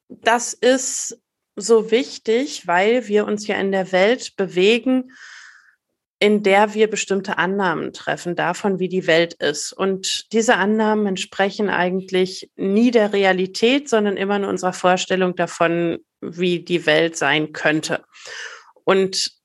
das 0.08 0.54
ist 0.54 1.22
so 1.56 1.92
wichtig, 1.92 2.68
weil 2.68 3.08
wir 3.08 3.26
uns 3.26 3.46
ja 3.48 3.58
in 3.58 3.72
der 3.72 3.92
Welt 3.92 4.36
bewegen, 4.36 5.12
in 6.20 6.44
der 6.44 6.74
wir 6.74 6.90
bestimmte 6.90 7.38
Annahmen 7.38 7.94
treffen 7.94 8.36
davon, 8.36 8.80
wie 8.80 8.90
die 8.90 9.08
Welt 9.08 9.36
ist. 9.36 9.72
Und 9.72 10.32
diese 10.34 10.56
Annahmen 10.56 11.08
entsprechen 11.08 11.70
eigentlich 11.70 12.52
nie 12.58 12.92
der 12.92 13.14
Realität, 13.14 13.88
sondern 13.88 14.18
immer 14.18 14.38
nur 14.40 14.50
unserer 14.50 14.74
Vorstellung 14.74 15.36
davon, 15.36 16.00
wie 16.20 16.60
die 16.60 16.86
Welt 16.86 17.16
sein 17.16 17.54
könnte. 17.54 18.04
Und 18.84 19.39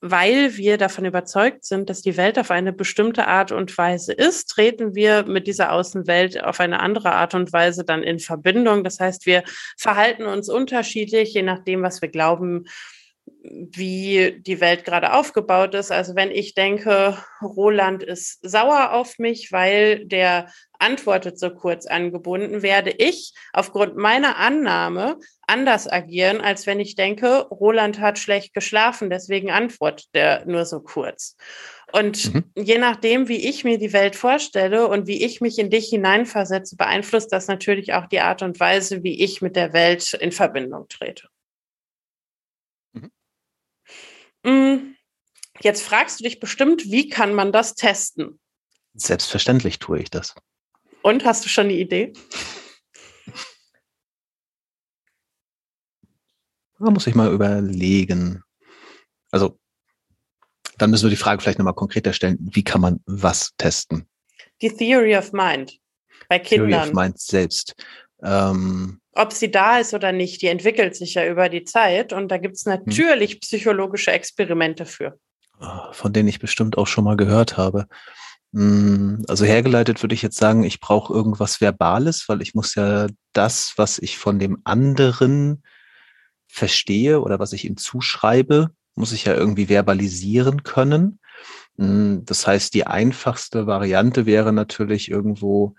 weil 0.00 0.56
wir 0.56 0.78
davon 0.78 1.04
überzeugt 1.04 1.64
sind, 1.64 1.90
dass 1.90 2.00
die 2.00 2.16
Welt 2.16 2.38
auf 2.38 2.50
eine 2.50 2.72
bestimmte 2.72 3.26
Art 3.26 3.52
und 3.52 3.76
Weise 3.76 4.12
ist, 4.12 4.46
treten 4.46 4.94
wir 4.94 5.24
mit 5.24 5.46
dieser 5.46 5.72
Außenwelt 5.72 6.42
auf 6.42 6.58
eine 6.60 6.80
andere 6.80 7.12
Art 7.12 7.34
und 7.34 7.52
Weise 7.52 7.84
dann 7.84 8.02
in 8.02 8.18
Verbindung. 8.18 8.82
Das 8.82 8.98
heißt, 8.98 9.26
wir 9.26 9.42
verhalten 9.76 10.24
uns 10.24 10.48
unterschiedlich, 10.48 11.34
je 11.34 11.42
nachdem, 11.42 11.82
was 11.82 12.00
wir 12.00 12.08
glauben, 12.08 12.64
wie 13.42 14.40
die 14.40 14.60
Welt 14.60 14.84
gerade 14.84 15.12
aufgebaut 15.12 15.74
ist. 15.74 15.90
Also 15.90 16.14
wenn 16.14 16.30
ich 16.30 16.54
denke, 16.54 17.16
Roland 17.42 18.02
ist 18.02 18.38
sauer 18.42 18.92
auf 18.92 19.18
mich, 19.18 19.50
weil 19.52 20.04
der 20.06 20.50
antwortet 20.78 21.38
so 21.38 21.50
kurz 21.50 21.86
angebunden, 21.86 22.62
werde 22.62 22.90
ich 22.90 23.34
aufgrund 23.52 23.96
meiner 23.96 24.36
Annahme 24.36 25.18
anders 25.46 25.90
agieren, 25.90 26.40
als 26.40 26.66
wenn 26.66 26.80
ich 26.80 26.94
denke, 26.94 27.46
Roland 27.50 28.00
hat 28.00 28.18
schlecht 28.18 28.54
geschlafen, 28.54 29.10
deswegen 29.10 29.50
antwortet 29.50 30.08
er 30.12 30.44
nur 30.46 30.64
so 30.64 30.80
kurz. 30.80 31.36
Und 31.92 32.32
mhm. 32.32 32.44
je 32.56 32.78
nachdem, 32.78 33.28
wie 33.28 33.48
ich 33.48 33.64
mir 33.64 33.78
die 33.78 33.92
Welt 33.92 34.16
vorstelle 34.16 34.86
und 34.86 35.06
wie 35.06 35.24
ich 35.24 35.40
mich 35.40 35.58
in 35.58 35.70
dich 35.70 35.88
hineinversetze, 35.88 36.76
beeinflusst 36.76 37.32
das 37.32 37.48
natürlich 37.48 37.94
auch 37.94 38.06
die 38.06 38.20
Art 38.20 38.42
und 38.42 38.60
Weise, 38.60 39.02
wie 39.02 39.22
ich 39.22 39.42
mit 39.42 39.56
der 39.56 39.72
Welt 39.72 40.14
in 40.14 40.32
Verbindung 40.32 40.86
trete. 40.88 41.28
Jetzt 45.60 45.82
fragst 45.82 46.20
du 46.20 46.24
dich 46.24 46.40
bestimmt, 46.40 46.84
wie 46.90 47.08
kann 47.08 47.34
man 47.34 47.52
das 47.52 47.74
testen? 47.74 48.40
Selbstverständlich 48.94 49.78
tue 49.78 50.00
ich 50.00 50.10
das. 50.10 50.34
Und 51.02 51.24
hast 51.24 51.44
du 51.44 51.48
schon 51.48 51.66
eine 51.66 51.74
Idee? 51.74 52.12
Da 56.78 56.90
muss 56.90 57.06
ich 57.06 57.14
mal 57.14 57.32
überlegen. 57.32 58.42
Also, 59.30 59.58
dann 60.78 60.90
müssen 60.90 61.04
wir 61.04 61.10
die 61.10 61.16
Frage 61.16 61.42
vielleicht 61.42 61.58
nochmal 61.58 61.74
konkreter 61.74 62.14
stellen. 62.14 62.38
Wie 62.40 62.64
kann 62.64 62.80
man 62.80 63.00
was 63.04 63.52
testen? 63.58 64.08
Die 64.62 64.70
Theory 64.70 65.14
of 65.16 65.32
Mind 65.32 65.78
bei 66.28 66.38
Kindern. 66.38 66.70
Theory 66.70 66.88
of 66.88 66.94
Mind 66.94 67.20
selbst. 67.20 67.74
Ähm, 68.22 69.00
ob 69.12 69.32
sie 69.32 69.50
da 69.50 69.78
ist 69.78 69.94
oder 69.94 70.12
nicht, 70.12 70.42
die 70.42 70.46
entwickelt 70.46 70.94
sich 70.94 71.14
ja 71.14 71.26
über 71.26 71.48
die 71.48 71.64
Zeit 71.64 72.12
und 72.12 72.28
da 72.28 72.38
gibt 72.38 72.56
es 72.56 72.64
hm. 72.64 72.72
natürlich 72.74 73.32
hm. 73.32 73.40
psychologische 73.40 74.12
Experimente 74.12 74.86
für. 74.86 75.18
Ah, 75.58 75.92
von 75.92 76.12
denen 76.12 76.28
ich 76.28 76.38
bestimmt 76.38 76.78
auch 76.78 76.86
schon 76.86 77.04
mal 77.04 77.16
gehört 77.16 77.56
habe. 77.56 77.86
Hm, 78.52 79.24
also 79.28 79.44
hergeleitet 79.44 80.02
würde 80.02 80.14
ich 80.14 80.22
jetzt 80.22 80.38
sagen, 80.38 80.64
ich 80.64 80.80
brauche 80.80 81.12
irgendwas 81.12 81.60
Verbales, 81.60 82.28
weil 82.28 82.42
ich 82.42 82.54
muss 82.54 82.74
ja 82.74 83.06
das, 83.32 83.74
was 83.76 83.98
ich 83.98 84.18
von 84.18 84.38
dem 84.38 84.58
anderen 84.64 85.62
verstehe 86.48 87.20
oder 87.20 87.38
was 87.38 87.52
ich 87.52 87.64
ihm 87.64 87.76
zuschreibe, 87.76 88.70
muss 88.96 89.12
ich 89.12 89.24
ja 89.26 89.34
irgendwie 89.34 89.66
verbalisieren 89.66 90.62
können. 90.62 91.20
Hm, 91.76 92.24
das 92.24 92.46
heißt, 92.46 92.74
die 92.74 92.86
einfachste 92.86 93.66
Variante 93.66 94.26
wäre 94.26 94.52
natürlich 94.52 95.10
irgendwo 95.10 95.74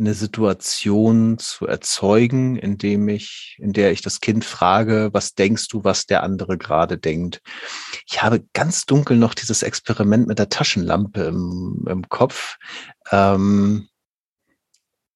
eine 0.00 0.14
Situation 0.14 1.38
zu 1.38 1.66
erzeugen, 1.66 2.56
indem 2.56 3.08
ich, 3.08 3.56
in 3.60 3.72
der 3.72 3.92
ich 3.92 4.00
das 4.00 4.20
Kind 4.20 4.44
frage, 4.44 5.10
was 5.12 5.34
denkst 5.34 5.68
du, 5.68 5.84
was 5.84 6.06
der 6.06 6.22
andere 6.22 6.56
gerade 6.56 6.98
denkt. 6.98 7.42
Ich 8.06 8.22
habe 8.22 8.44
ganz 8.54 8.86
dunkel 8.86 9.16
noch 9.16 9.34
dieses 9.34 9.62
Experiment 9.62 10.26
mit 10.26 10.38
der 10.38 10.48
Taschenlampe 10.48 11.22
im, 11.24 11.84
im 11.88 12.08
Kopf. 12.08 12.56
Ähm, 13.12 13.88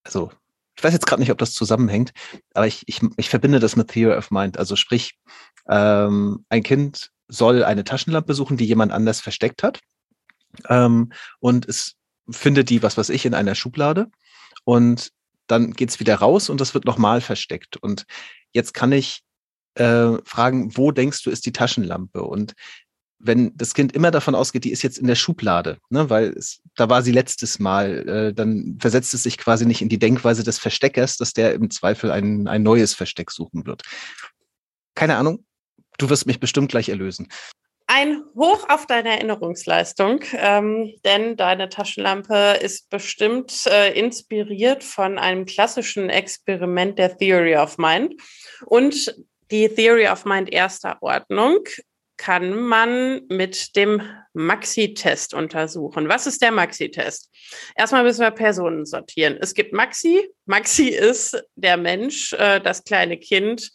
also, 0.05 0.31
ich 0.77 0.85
weiß 0.85 0.93
jetzt 0.93 1.07
gerade 1.07 1.23
nicht, 1.23 1.31
ob 1.31 1.39
das 1.39 1.55
zusammenhängt, 1.55 2.13
aber 2.53 2.67
ich, 2.67 2.83
ich, 2.87 3.01
ich 3.17 3.31
verbinde 3.31 3.61
das 3.61 3.77
mit 3.77 3.89
Theory 3.89 4.17
of 4.17 4.31
Mind. 4.31 4.59
Also 4.59 4.77
sprich, 4.77 5.19
ähm, 5.69 6.45
ein 6.51 6.63
Kind 6.63 7.11
soll 7.27 7.65
eine 7.65 7.85
Taschenlampe 7.85 8.35
suchen, 8.35 8.59
die 8.59 8.67
jemand 8.67 8.93
anders 8.93 9.21
versteckt 9.21 9.63
hat. 9.63 9.81
Ähm, 10.69 11.13
und 11.41 11.67
es 11.67 11.95
findet 12.29 12.71
die, 12.71 12.83
was 12.83 12.99
weiß 12.99 13.09
ich, 13.09 13.25
in 13.25 13.35
einer 13.35 13.55
Schublade 13.55 14.11
und 14.65 15.11
dann 15.47 15.73
geht's 15.73 16.01
wieder 16.01 16.17
raus 16.17 16.49
und 16.49 16.61
das 16.61 16.75
wird 16.75 16.85
nochmal 16.85 17.21
versteckt. 17.21 17.77
Und 17.77 18.05
jetzt 18.53 18.75
kann 18.75 18.93
ich 18.93 19.21
äh, 19.75 20.17
fragen, 20.25 20.77
wo 20.77 20.91
denkst 20.91 21.23
du, 21.23 21.31
ist 21.31 21.47
die 21.47 21.53
Taschenlampe? 21.53 22.23
Und 22.23 22.55
wenn 23.19 23.57
das 23.57 23.75
Kind 23.75 23.93
immer 23.93 24.11
davon 24.11 24.35
ausgeht, 24.35 24.65
die 24.65 24.71
ist 24.71 24.83
jetzt 24.83 24.99
in 24.99 25.07
der 25.07 25.15
Schublade, 25.15 25.79
ne, 25.89 26.11
weil 26.11 26.29
es, 26.37 26.61
da 26.77 26.89
war 26.89 27.03
sie 27.03 27.13
letztes 27.13 27.59
Mal, 27.59 28.09
äh, 28.09 28.35
dann 28.35 28.77
versetzt 28.81 29.15
es 29.15 29.23
sich 29.23 29.39
quasi 29.39 29.67
nicht 29.67 29.83
in 29.83 29.89
die 29.89 29.99
Denkweise 29.99 30.45
des 30.45 30.59
Versteckers, 30.59 31.17
dass 31.17 31.33
der 31.33 31.55
im 31.55 31.71
Zweifel 31.71 32.11
ein, 32.11 32.49
ein 32.49 32.63
neues 32.63 32.93
Versteck 32.95 33.31
suchen 33.31 33.67
wird. 33.67 33.83
Keine 34.95 35.17
Ahnung, 35.17 35.45
du 35.99 36.11
wirst 36.11 36.27
mich 36.27 36.39
bestimmt 36.39 36.71
gleich 36.71 36.89
erlösen. 36.89 37.29
Ein 37.97 38.25
Hoch 38.35 38.69
auf 38.69 38.87
deine 38.87 39.11
Erinnerungsleistung, 39.11 40.25
ähm, 40.33 40.93
denn 41.05 41.37
deine 41.37 41.69
Taschenlampe 41.69 42.59
ist 42.61 42.91
bestimmt 42.91 43.67
äh, 43.67 43.97
inspiriert 43.97 44.83
von 44.83 45.17
einem 45.17 45.47
klassischen 45.47 46.11
Experiment 46.11 46.99
der 46.99 47.17
Theory 47.17 47.55
of 47.55 47.79
Mind. 47.79 48.21
Und 48.67 49.15
die 49.53 49.69
Theory 49.69 50.09
of 50.09 50.25
Mind 50.25 50.53
erster 50.53 50.99
Ordnung 51.03 51.61
kann 52.17 52.59
man 52.59 53.27
mit 53.29 53.77
dem 53.77 54.03
Maxi-Test 54.33 55.33
untersuchen. 55.33 56.09
Was 56.09 56.27
ist 56.27 56.43
der 56.43 56.51
Maxi-Test? 56.51 57.31
Erstmal 57.77 58.03
müssen 58.03 58.23
wir 58.23 58.33
Personen 58.33 58.87
sortieren. 58.87 59.39
Es 59.41 59.55
gibt 59.55 59.73
Maxi. 59.73 60.29
Maxi 60.47 60.89
ist 60.89 61.41
der 61.55 61.77
Mensch, 61.77 62.33
äh, 62.33 62.61
das 62.61 62.83
kleine 62.83 63.19
Kind, 63.19 63.71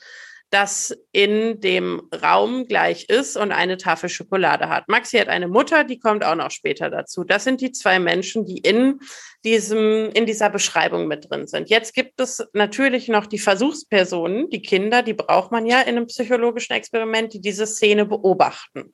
das 0.50 0.98
in 1.12 1.60
dem 1.62 2.02
Raum 2.24 2.66
gleich 2.66 3.08
ist 3.10 3.38
und 3.38 3.52
eine 3.52 3.78
Tafel 3.78 4.10
Schokolade 4.10 4.70
hat. 4.70 4.88
Maxi 4.88 5.18
hat 5.18 5.28
eine 5.28 5.48
Mutter, 5.48 5.84
die 5.84 6.00
kommt 6.00 6.24
auch 6.24 6.36
noch 6.36 6.52
später 6.52 6.90
dazu. 6.90 7.24
Das 7.24 7.44
sind 7.44 7.62
die 7.62 7.72
zwei 7.72 8.00
Menschen, 8.00 8.46
die 8.46 8.58
in 8.58 9.00
diesem, 9.44 10.10
in 10.12 10.26
dieser 10.26 10.50
Beschreibung 10.50 11.08
mit 11.08 11.30
drin 11.30 11.48
sind. 11.48 11.70
Jetzt 11.70 11.94
gibt 11.94 12.20
es 12.20 12.44
natürlich 12.54 13.08
noch 13.10 13.28
die 13.28 13.40
Versuchspersonen, 13.40 14.50
die 14.50 14.62
Kinder, 14.62 15.04
die 15.04 15.14
braucht 15.14 15.52
man 15.52 15.66
ja 15.66 15.82
in 15.82 15.98
einem 15.98 16.08
psychologischen 16.08 16.74
Experiment, 16.74 17.34
die 17.34 17.42
diese 17.42 17.68
Szene 17.68 18.06
beobachten. 18.06 18.94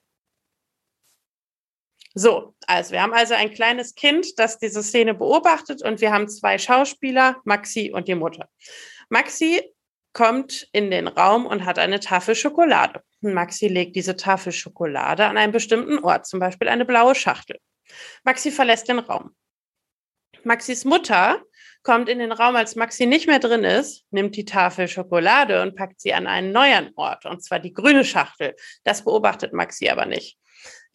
So, 2.18 2.56
also 2.66 2.92
wir 2.92 3.02
haben 3.02 3.14
also 3.14 3.34
ein 3.34 3.54
kleines 3.54 3.94
Kind, 3.94 4.40
das 4.40 4.58
diese 4.58 4.82
Szene 4.84 5.14
beobachtet 5.14 5.84
und 5.84 6.00
wir 6.00 6.14
haben 6.14 6.30
zwei 6.30 6.58
Schauspieler, 6.58 7.38
Maxi 7.44 7.92
und 7.94 8.08
die 8.08 8.16
Mutter. 8.16 8.48
Maxi 9.10 9.62
kommt 10.16 10.70
in 10.72 10.90
den 10.90 11.10
Raum 11.10 11.46
und 11.46 11.66
hat 11.66 11.78
eine 11.78 12.00
Tafel 12.00 12.36
Schokolade. 12.36 13.04
Maxi 13.20 13.68
legt 13.68 13.98
diese 13.98 14.16
Tafel 14.16 14.54
Schokolade 14.54 15.26
an 15.26 15.38
einen 15.38 15.52
bestimmten 15.52 16.00
Ort, 16.00 16.26
zum 16.26 16.40
Beispiel 16.40 16.70
eine 16.70 16.86
blaue 16.86 17.16
Schachtel. 17.16 17.60
Maxi 18.24 18.50
verlässt 18.50 18.88
den 18.88 19.00
Raum. 19.00 19.36
Maxis 20.44 20.86
Mutter 20.86 21.44
kommt 21.84 22.08
in 22.08 22.20
den 22.20 22.32
Raum, 22.32 22.56
als 22.56 22.76
Maxi 22.76 23.06
nicht 23.06 23.28
mehr 23.28 23.40
drin 23.40 23.66
ist, 23.66 24.06
nimmt 24.10 24.38
die 24.38 24.46
Tafel 24.46 24.88
Schokolade 24.88 25.62
und 25.62 25.76
packt 25.76 26.00
sie 26.00 26.14
an 26.14 26.28
einen 26.28 26.54
neuen 26.54 26.92
Ort, 26.96 27.26
und 27.26 27.44
zwar 27.44 27.60
die 27.60 27.74
grüne 27.74 28.06
Schachtel. 28.06 28.56
Das 28.86 29.04
beobachtet 29.04 29.52
Maxi 29.52 29.90
aber 29.90 30.06
nicht. 30.06 30.38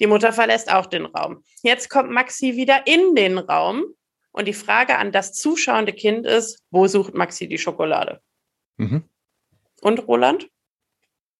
Die 0.01 0.07
Mutter 0.07 0.33
verlässt 0.33 0.73
auch 0.73 0.87
den 0.87 1.05
Raum. 1.05 1.45
Jetzt 1.63 1.91
kommt 1.91 2.11
Maxi 2.11 2.57
wieder 2.57 2.87
in 2.87 3.15
den 3.15 3.37
Raum 3.37 3.85
und 4.33 4.49
die 4.49 4.55
Frage 4.55 4.97
an 4.97 5.13
das 5.13 5.35
zuschauende 5.35 5.93
Kind 5.93 6.27
ist, 6.27 6.65
wo 6.71 6.87
sucht 6.87 7.13
Maxi 7.13 7.49
die 7.49 7.59
Schokolade? 7.59 8.23
Mhm. 8.79 9.10
Und 9.81 10.07
Roland? 10.07 10.49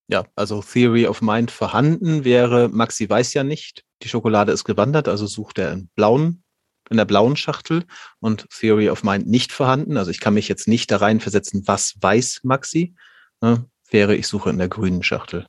Ja, 0.09 0.25
also 0.35 0.63
Theory 0.63 1.07
of 1.07 1.23
Mind 1.23 1.51
vorhanden 1.51 2.25
wäre, 2.25 2.69
Maxi 2.69 3.09
weiß 3.09 3.35
ja 3.35 3.45
nicht, 3.45 3.85
die 4.03 4.09
Schokolade 4.09 4.51
ist 4.51 4.65
gewandert, 4.65 5.07
also 5.07 5.27
sucht 5.27 5.59
er 5.59 5.73
in 5.73 5.89
blauen, 5.95 6.43
in 6.91 6.97
der 6.97 7.05
blauen 7.05 7.37
Schachtel 7.37 7.85
und 8.19 8.49
Theory 8.51 8.91
of 8.91 9.05
Mind 9.05 9.29
nicht 9.29 9.53
vorhanden. 9.53 9.97
Also 9.97 10.11
ich 10.11 10.19
kann 10.19 10.35
mich 10.35 10.49
jetzt 10.49 10.67
nicht 10.67 10.91
da 10.91 10.97
reinversetzen, 10.97 11.67
was 11.67 11.95
weiß 12.01 12.41
Maxi, 12.43 12.95
ne, 13.41 13.67
wäre 13.91 14.17
ich 14.17 14.27
suche 14.27 14.51
in 14.51 14.59
der 14.59 14.69
grünen 14.69 15.05
Schachtel. 15.05 15.47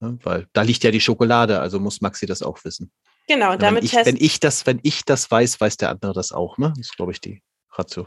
Ne, 0.00 0.18
weil 0.24 0.48
da 0.52 0.62
liegt 0.62 0.82
ja 0.82 0.90
die 0.90 1.00
Schokolade, 1.00 1.60
also 1.60 1.78
muss 1.78 2.00
Maxi 2.00 2.26
das 2.26 2.42
auch 2.42 2.64
wissen. 2.64 2.90
Genau, 3.28 3.56
damit 3.56 3.82
wenn 3.82 4.00
ich, 4.00 4.06
wenn 4.06 4.16
ich 4.16 4.40
das, 4.40 4.66
wenn 4.66 4.80
ich 4.82 5.04
das 5.04 5.30
weiß, 5.30 5.60
weiß 5.60 5.76
der 5.76 5.90
andere 5.90 6.12
das 6.12 6.32
auch, 6.32 6.58
ne? 6.58 6.70
Das 6.70 6.86
ist, 6.86 6.96
glaube 6.96 7.12
ich, 7.12 7.20
die 7.20 7.42
Ratio. 7.70 8.06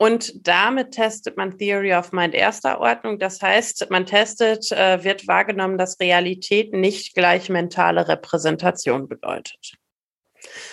Und 0.00 0.46
damit 0.48 0.92
testet 0.92 1.36
man 1.36 1.58
Theory 1.58 1.92
of 1.92 2.12
Mind 2.12 2.34
erster 2.34 2.80
Ordnung. 2.80 3.18
Das 3.18 3.42
heißt, 3.42 3.90
man 3.90 4.06
testet, 4.06 4.72
äh, 4.72 5.04
wird 5.04 5.28
wahrgenommen, 5.28 5.76
dass 5.76 6.00
Realität 6.00 6.72
nicht 6.72 7.14
gleich 7.14 7.50
mentale 7.50 8.08
Repräsentation 8.08 9.08
bedeutet. 9.08 9.74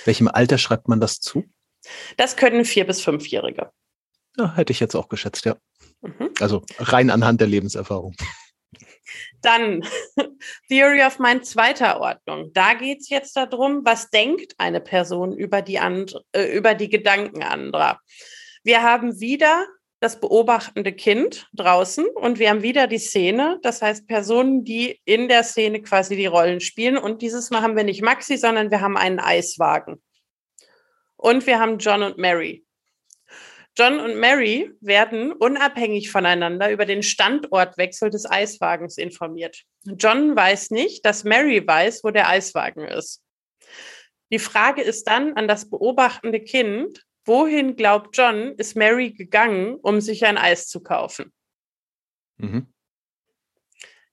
Welchem 0.05 0.29
Alter 0.29 0.57
schreibt 0.57 0.87
man 0.87 1.01
das 1.01 1.19
zu? 1.19 1.43
Das 2.15 2.37
können 2.37 2.63
vier- 2.63 2.87
bis 2.87 3.01
fünfjährige. 3.01 3.69
Ja, 4.37 4.55
hätte 4.55 4.71
ich 4.71 4.79
jetzt 4.79 4.95
auch 4.95 5.09
geschätzt, 5.09 5.43
ja. 5.43 5.57
Mhm. 5.99 6.29
Also 6.39 6.63
rein 6.79 7.09
anhand 7.09 7.41
der 7.41 7.49
Lebenserfahrung. 7.49 8.15
Dann 9.41 9.85
Theory 10.69 11.03
of 11.03 11.19
Mind 11.19 11.45
zweiter 11.45 11.99
Ordnung. 11.99 12.51
Da 12.53 12.75
geht 12.75 13.01
es 13.01 13.09
jetzt 13.09 13.35
darum, 13.35 13.81
was 13.83 14.09
denkt 14.09 14.53
eine 14.57 14.79
Person 14.79 15.33
über 15.33 15.61
die, 15.61 15.79
and 15.79 16.15
äh, 16.31 16.45
über 16.45 16.75
die 16.75 16.87
Gedanken 16.87 17.43
anderer. 17.43 17.99
Wir 18.67 18.83
haben 18.83 19.21
wieder 19.21 19.65
das 20.01 20.19
beobachtende 20.19 20.91
Kind 20.91 21.47
draußen 21.53 22.05
und 22.05 22.37
wir 22.37 22.49
haben 22.49 22.63
wieder 22.63 22.87
die 22.87 22.97
Szene, 22.97 23.59
das 23.61 23.81
heißt 23.81 24.09
Personen, 24.09 24.65
die 24.65 24.99
in 25.05 25.29
der 25.29 25.45
Szene 25.45 25.81
quasi 25.81 26.17
die 26.17 26.25
Rollen 26.25 26.59
spielen. 26.59 26.97
Und 26.97 27.21
dieses 27.21 27.49
Mal 27.49 27.61
haben 27.61 27.77
wir 27.77 27.85
nicht 27.85 28.01
Maxi, 28.01 28.35
sondern 28.35 28.69
wir 28.69 28.81
haben 28.81 28.97
einen 28.97 29.21
Eiswagen. 29.21 30.03
Und 31.15 31.47
wir 31.47 31.59
haben 31.59 31.77
John 31.77 32.03
und 32.03 32.17
Mary. 32.17 32.65
John 33.77 34.01
und 34.01 34.17
Mary 34.17 34.69
werden 34.81 35.31
unabhängig 35.31 36.11
voneinander 36.11 36.69
über 36.69 36.85
den 36.85 37.03
Standortwechsel 37.03 38.09
des 38.09 38.29
Eiswagens 38.29 38.97
informiert. 38.97 39.63
John 39.85 40.35
weiß 40.35 40.71
nicht, 40.71 41.05
dass 41.05 41.23
Mary 41.23 41.65
weiß, 41.65 42.03
wo 42.03 42.11
der 42.11 42.27
Eiswagen 42.27 42.85
ist. 42.85 43.23
Die 44.29 44.39
Frage 44.39 44.81
ist 44.81 45.07
dann 45.07 45.35
an 45.37 45.47
das 45.47 45.69
beobachtende 45.69 46.41
Kind, 46.41 47.06
wohin 47.27 47.75
glaubt 47.75 48.17
John, 48.17 48.53
ist 48.57 48.75
Mary 48.75 49.11
gegangen, 49.11 49.75
um 49.75 50.01
sich 50.01 50.25
ein 50.25 50.37
Eis 50.37 50.67
zu 50.67 50.81
kaufen? 50.81 51.31
Mhm. 52.37 52.73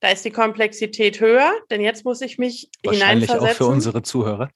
Da 0.01 0.11
ist 0.11 0.25
die 0.25 0.31
Komplexität 0.31 1.21
höher, 1.21 1.53
denn 1.71 1.81
jetzt 1.81 2.05
muss 2.05 2.21
ich 2.21 2.37
mich 2.37 2.69
Wahrscheinlich 2.83 3.31
hineinversetzen. 3.31 3.49
auch 3.49 3.57
für 3.57 3.73
unsere 3.73 4.03
Zuhörer. 4.03 4.51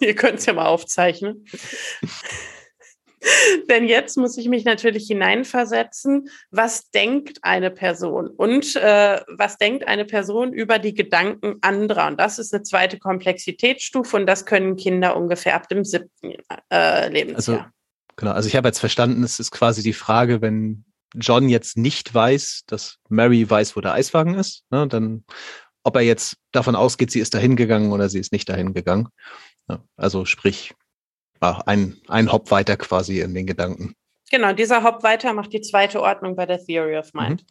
Ihr 0.00 0.14
könnt 0.14 0.38
es 0.38 0.46
ja 0.46 0.52
mal 0.52 0.66
aufzeichnen. 0.66 1.46
Denn 3.68 3.86
jetzt 3.86 4.16
muss 4.16 4.36
ich 4.36 4.48
mich 4.48 4.64
natürlich 4.64 5.06
hineinversetzen, 5.06 6.28
was 6.50 6.90
denkt 6.90 7.38
eine 7.42 7.70
Person 7.70 8.28
und 8.28 8.76
äh, 8.76 9.20
was 9.36 9.58
denkt 9.58 9.86
eine 9.88 10.04
Person 10.04 10.52
über 10.52 10.78
die 10.78 10.94
Gedanken 10.94 11.56
anderer. 11.60 12.06
Und 12.06 12.20
das 12.20 12.38
ist 12.38 12.54
eine 12.54 12.62
zweite 12.62 12.98
Komplexitätsstufe 12.98 14.16
und 14.16 14.26
das 14.26 14.46
können 14.46 14.76
Kinder 14.76 15.16
ungefähr 15.16 15.54
ab 15.54 15.68
dem 15.68 15.84
siebten 15.84 16.34
äh, 16.72 17.08
Lebensjahr. 17.08 17.36
Also, 17.36 17.64
genau, 18.16 18.32
also 18.32 18.48
ich 18.48 18.56
habe 18.56 18.68
jetzt 18.68 18.80
verstanden, 18.80 19.22
es 19.22 19.40
ist 19.40 19.50
quasi 19.50 19.82
die 19.82 19.92
Frage, 19.92 20.40
wenn 20.40 20.84
John 21.14 21.48
jetzt 21.48 21.76
nicht 21.76 22.12
weiß, 22.12 22.64
dass 22.66 22.98
Mary 23.08 23.48
weiß, 23.48 23.76
wo 23.76 23.80
der 23.80 23.94
Eiswagen 23.94 24.34
ist, 24.34 24.64
ne, 24.70 24.86
dann 24.86 25.24
ob 25.82 25.94
er 25.94 26.02
jetzt 26.02 26.36
davon 26.50 26.74
ausgeht, 26.74 27.12
sie 27.12 27.20
ist 27.20 27.32
dahin 27.32 27.54
gegangen 27.54 27.92
oder 27.92 28.08
sie 28.08 28.18
ist 28.18 28.32
nicht 28.32 28.48
dahin 28.48 28.74
gegangen. 28.74 29.06
Ja, 29.68 29.84
also 29.96 30.24
sprich, 30.24 30.74
ein, 31.40 31.96
ein 32.08 32.32
Hop 32.32 32.50
weiter 32.50 32.76
quasi 32.76 33.20
in 33.20 33.34
den 33.34 33.46
Gedanken. 33.46 33.94
Genau, 34.30 34.52
dieser 34.52 34.82
Hop 34.82 35.02
weiter 35.02 35.32
macht 35.32 35.52
die 35.52 35.60
zweite 35.60 36.00
Ordnung 36.02 36.36
bei 36.36 36.46
der 36.46 36.64
Theory 36.64 36.96
of 36.96 37.14
Mind. 37.14 37.42
Mhm. 37.42 37.46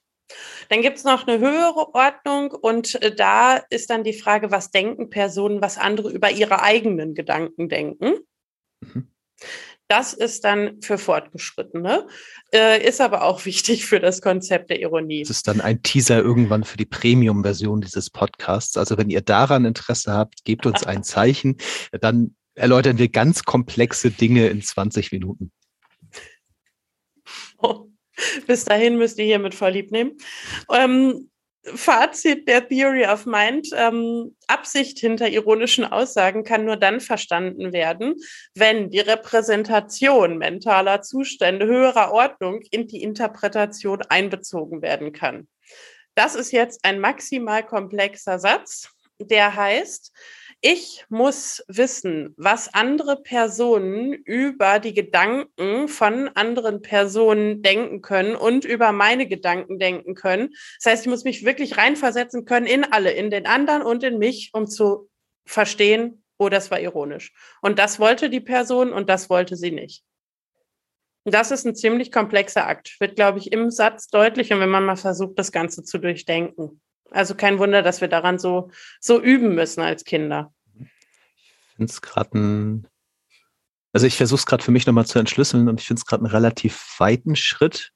Dann 0.69 0.81
gibt 0.81 0.97
es 0.97 1.03
noch 1.03 1.27
eine 1.27 1.39
höhere 1.39 1.93
Ordnung 1.93 2.51
und 2.51 3.01
äh, 3.01 3.13
da 3.15 3.57
ist 3.69 3.89
dann 3.89 4.03
die 4.03 4.13
Frage, 4.13 4.51
was 4.51 4.71
denken 4.71 5.09
Personen, 5.09 5.61
was 5.61 5.77
andere 5.77 6.09
über 6.11 6.31
ihre 6.31 6.61
eigenen 6.61 7.13
Gedanken 7.13 7.69
denken. 7.69 8.15
Mhm. 8.81 9.07
Das 9.87 10.13
ist 10.13 10.43
dann 10.43 10.81
für 10.81 10.97
Fortgeschrittene, 10.97 12.07
äh, 12.51 12.83
ist 12.83 13.01
aber 13.01 13.23
auch 13.23 13.45
wichtig 13.45 13.85
für 13.85 13.99
das 13.99 14.21
Konzept 14.21 14.71
der 14.71 14.81
Ironie. 14.81 15.21
Das 15.21 15.29
ist 15.29 15.47
dann 15.47 15.61
ein 15.61 15.83
Teaser 15.83 16.17
irgendwann 16.17 16.63
für 16.63 16.77
die 16.77 16.85
Premium-Version 16.85 17.81
dieses 17.81 18.09
Podcasts. 18.09 18.77
Also 18.77 18.97
wenn 18.97 19.11
ihr 19.11 19.21
daran 19.21 19.65
Interesse 19.65 20.11
habt, 20.11 20.43
gebt 20.43 20.65
uns 20.65 20.83
ein 20.83 21.03
Zeichen. 21.03 21.57
Dann 22.01 22.35
erläutern 22.55 22.97
wir 22.97 23.09
ganz 23.09 23.43
komplexe 23.43 24.11
Dinge 24.11 24.47
in 24.47 24.61
20 24.61 25.11
Minuten. 25.11 25.51
Oh, 27.57 27.87
bis 28.47 28.65
dahin 28.65 28.97
müsst 28.97 29.19
ihr 29.19 29.25
hiermit 29.25 29.55
vorlieb 29.55 29.91
nehmen. 29.91 30.17
Ähm, 30.71 31.29
Fazit 31.73 32.47
der 32.47 32.67
Theory 32.67 33.05
of 33.05 33.25
Mind. 33.25 33.69
Ähm, 33.73 34.35
Absicht 34.47 34.99
hinter 34.99 35.29
ironischen 35.29 35.83
Aussagen 35.83 36.43
kann 36.43 36.65
nur 36.65 36.77
dann 36.77 36.99
verstanden 36.99 37.73
werden, 37.73 38.15
wenn 38.53 38.91
die 38.91 38.99
Repräsentation 38.99 40.37
mentaler 40.37 41.01
Zustände 41.01 41.65
höherer 41.65 42.11
Ordnung 42.11 42.61
in 42.69 42.87
die 42.87 43.01
Interpretation 43.01 44.01
einbezogen 44.09 44.81
werden 44.81 45.11
kann. 45.11 45.47
Das 46.13 46.35
ist 46.35 46.51
jetzt 46.51 46.81
ein 46.83 46.99
maximal 46.99 47.65
komplexer 47.65 48.39
Satz, 48.39 48.89
der 49.19 49.55
heißt, 49.55 50.13
ich 50.67 51.05
muss 51.09 51.63
wissen, 51.67 52.33
was 52.37 52.73
andere 52.73 53.21
Personen 53.21 54.13
über 54.13 54.79
die 54.79 54.95
Gedanken 54.95 55.87
von 55.87 56.27
anderen 56.29 56.81
Personen 56.81 57.61
denken 57.61 58.01
können 58.01 58.35
und 58.35 58.65
über 58.65 58.91
meine 58.91 59.27
Gedanken 59.27 59.77
denken 59.77 60.15
können. 60.15 60.55
Das 60.79 60.91
heißt, 60.91 61.05
ich 61.05 61.09
muss 61.11 61.23
mich 61.23 61.45
wirklich 61.45 61.77
reinversetzen 61.77 62.45
können 62.45 62.65
in 62.65 62.83
alle, 62.83 63.11
in 63.11 63.29
den 63.29 63.45
anderen 63.45 63.83
und 63.83 64.03
in 64.03 64.17
mich, 64.17 64.49
um 64.53 64.65
zu 64.65 65.07
verstehen, 65.45 66.23
oh, 66.39 66.49
das 66.49 66.71
war 66.71 66.79
ironisch. 66.79 67.31
Und 67.61 67.77
das 67.77 67.99
wollte 67.99 68.31
die 68.31 68.41
Person 68.41 68.91
und 68.91 69.07
das 69.07 69.29
wollte 69.29 69.57
sie 69.57 69.71
nicht. 69.71 70.03
Das 71.25 71.51
ist 71.51 71.67
ein 71.67 71.75
ziemlich 71.75 72.11
komplexer 72.11 72.65
Akt. 72.65 72.99
Wird, 72.99 73.15
glaube 73.15 73.37
ich, 73.37 73.51
im 73.51 73.69
Satz 73.69 74.07
deutlich 74.07 74.51
und 74.51 74.61
wenn 74.61 74.69
man 74.69 74.85
mal 74.85 74.95
versucht, 74.95 75.37
das 75.37 75.51
Ganze 75.51 75.83
zu 75.83 75.99
durchdenken. 75.99 76.81
Also 77.11 77.35
kein 77.35 77.59
Wunder, 77.59 77.83
dass 77.83 78.01
wir 78.01 78.07
daran 78.07 78.39
so, 78.39 78.71
so 78.99 79.21
üben 79.21 79.53
müssen 79.53 79.81
als 79.81 80.05
Kinder 80.05 80.54
finde 81.75 81.91
es 81.91 82.01
gerade 82.01 82.37
ein, 82.37 82.87
also 83.93 84.07
ich 84.07 84.17
versuche 84.17 84.39
es 84.39 84.45
gerade 84.45 84.63
für 84.63 84.71
mich 84.71 84.85
nochmal 84.85 85.05
zu 85.05 85.19
entschlüsseln 85.19 85.67
und 85.69 85.79
ich 85.79 85.87
finde 85.87 85.99
es 85.99 86.05
gerade 86.05 86.23
einen 86.23 86.31
relativ 86.31 86.95
weiten 86.97 87.35
Schritt, 87.35 87.91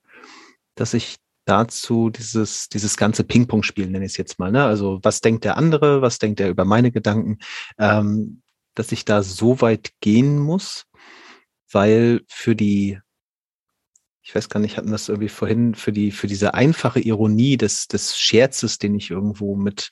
dass 0.75 0.93
ich 0.93 1.17
dazu 1.45 2.09
dieses, 2.09 2.69
dieses 2.69 2.95
ganze 2.95 3.23
Ping-Pong-Spiel, 3.23 3.87
nenne 3.89 4.05
ich 4.05 4.11
es 4.11 4.17
jetzt 4.17 4.39
mal, 4.39 4.51
ne? 4.51 4.65
Also 4.65 4.99
was 5.01 5.19
denkt 5.21 5.43
der 5.43 5.57
andere, 5.57 6.01
was 6.01 6.19
denkt 6.19 6.39
er 6.39 6.49
über 6.49 6.63
meine 6.63 6.91
Gedanken, 6.91 7.39
ähm, 7.77 8.41
dass 8.75 8.91
ich 8.91 9.03
da 9.03 9.23
so 9.23 9.59
weit 9.61 9.91
gehen 9.99 10.37
muss, 10.37 10.85
weil 11.71 12.21
für 12.27 12.55
die, 12.55 12.99
ich 14.21 14.35
weiß 14.35 14.49
gar 14.49 14.59
nicht, 14.59 14.77
hatten 14.77 14.91
das 14.91 15.09
irgendwie 15.09 15.29
vorhin, 15.29 15.73
für 15.73 15.91
die, 15.91 16.11
für 16.11 16.27
diese 16.27 16.53
einfache 16.53 16.99
Ironie 16.99 17.57
des, 17.57 17.87
des 17.87 18.17
Scherzes, 18.17 18.77
den 18.77 18.95
ich 18.95 19.09
irgendwo 19.09 19.55
mit, 19.55 19.89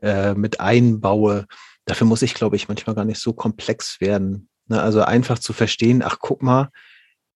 äh, 0.00 0.34
mit 0.34 0.58
einbaue, 0.58 1.46
dafür 1.88 2.06
muss 2.06 2.22
ich, 2.22 2.34
glaube 2.34 2.56
ich, 2.56 2.68
manchmal 2.68 2.94
gar 2.94 3.04
nicht 3.04 3.20
so 3.20 3.32
komplex 3.32 4.00
werden. 4.00 4.48
Ne? 4.66 4.80
Also 4.80 5.02
einfach 5.02 5.38
zu 5.38 5.52
verstehen, 5.52 6.02
ach 6.02 6.18
guck 6.20 6.42
mal, 6.42 6.70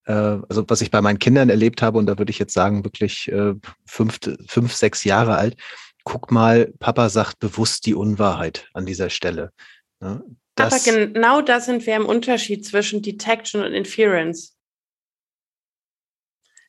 äh, 0.05 0.13
also 0.13 0.65
was 0.69 0.81
ich 0.81 0.91
bei 0.91 1.01
meinen 1.01 1.19
Kindern 1.19 1.49
erlebt 1.49 1.83
habe, 1.83 1.99
und 1.99 2.07
da 2.07 2.19
würde 2.19 2.31
ich 2.31 2.39
jetzt 2.39 2.55
sagen, 2.55 2.85
wirklich 2.85 3.31
äh, 3.33 3.55
fünf, 3.87 4.19
fünf, 4.47 4.75
sechs 4.75 5.05
Jahre 5.05 5.37
alt, 5.37 5.57
guck 6.05 6.31
mal, 6.31 6.73
Papa 6.79 7.09
sagt 7.09 7.39
bewusst 7.39 7.87
die 7.87 7.95
Unwahrheit 7.95 8.69
an 8.75 8.87
dieser 8.87 9.11
Stelle. 9.11 9.53
Ne? 10.01 10.23
Aber 10.59 10.79
genau 10.79 11.41
da 11.41 11.61
sind 11.61 11.87
wir 11.87 11.97
im 11.97 12.07
Unterschied 12.07 12.67
zwischen 12.67 13.03
Detection 13.03 13.63
und 13.63 13.73
Inference. 13.73 14.57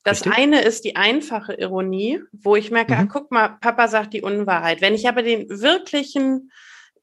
Das 0.03 0.25
Richtig? 0.25 0.37
eine 0.37 0.61
ist 0.61 0.83
die 0.83 0.95
einfache 0.95 1.53
Ironie, 1.53 2.21
wo 2.31 2.55
ich 2.55 2.71
merke, 2.71 2.93
mhm. 2.93 2.99
ach, 3.01 3.13
guck 3.13 3.31
mal, 3.31 3.49
Papa 3.61 3.87
sagt 3.87 4.13
die 4.13 4.21
Unwahrheit. 4.21 4.81
Wenn 4.81 4.93
ich 4.93 5.07
aber 5.07 5.23
den 5.23 5.49
wirklichen 5.49 6.51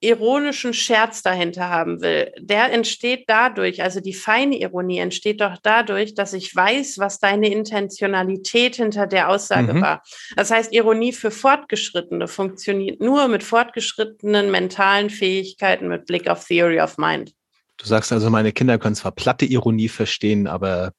ironischen 0.01 0.73
Scherz 0.73 1.23
dahinter 1.23 1.69
haben 1.69 2.01
will, 2.01 2.33
der 2.39 2.73
entsteht 2.73 3.25
dadurch, 3.29 3.83
also 3.83 4.01
die 4.01 4.15
feine 4.15 4.59
Ironie 4.59 4.99
entsteht 4.99 5.41
doch 5.41 5.59
dadurch, 5.63 6.15
dass 6.15 6.33
ich 6.33 6.55
weiß, 6.55 6.99
was 6.99 7.19
deine 7.19 7.51
Intentionalität 7.51 8.77
hinter 8.77 9.07
der 9.07 9.29
Aussage 9.29 9.75
mhm. 9.75 9.83
war. 9.83 10.03
Das 10.37 10.51
heißt, 10.51 10.73
Ironie 10.73 11.13
für 11.13 11.31
Fortgeschrittene 11.31 12.29
funktioniert 12.29 13.01
nur 13.01 13.29
mit 13.29 13.43
fortgeschrittenen 13.43 14.51
mentalen 14.51 15.11
Fähigkeiten 15.11 15.89
mit 15.89 16.07
Blick 16.07 16.29
auf 16.29 16.47
Theory 16.47 16.81
of 16.81 16.97
Mind. 16.97 17.35
Du 17.77 17.87
sagst 17.87 18.13
also, 18.13 18.31
meine 18.31 18.53
Kinder 18.53 18.79
können 18.79 18.95
zwar 18.95 19.13
platte 19.13 19.45
Ironie 19.45 19.89
verstehen, 19.89 20.47
aber 20.47 20.93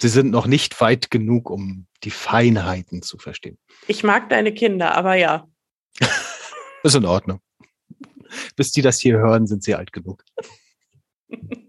sie 0.00 0.08
sind 0.08 0.30
noch 0.30 0.46
nicht 0.46 0.80
weit 0.80 1.10
genug, 1.10 1.50
um 1.50 1.86
die 2.04 2.10
Feinheiten 2.10 3.02
zu 3.02 3.18
verstehen. 3.18 3.58
Ich 3.86 4.02
mag 4.02 4.28
deine 4.28 4.52
Kinder, 4.52 4.96
aber 4.96 5.14
ja. 5.14 5.46
ist 6.82 6.94
in 6.94 7.04
Ordnung. 7.04 7.40
Bis 8.56 8.72
die 8.72 8.82
das 8.82 9.00
hier 9.00 9.18
hören, 9.18 9.46
sind 9.46 9.62
sie 9.62 9.74
alt 9.74 9.92
genug. 9.92 10.24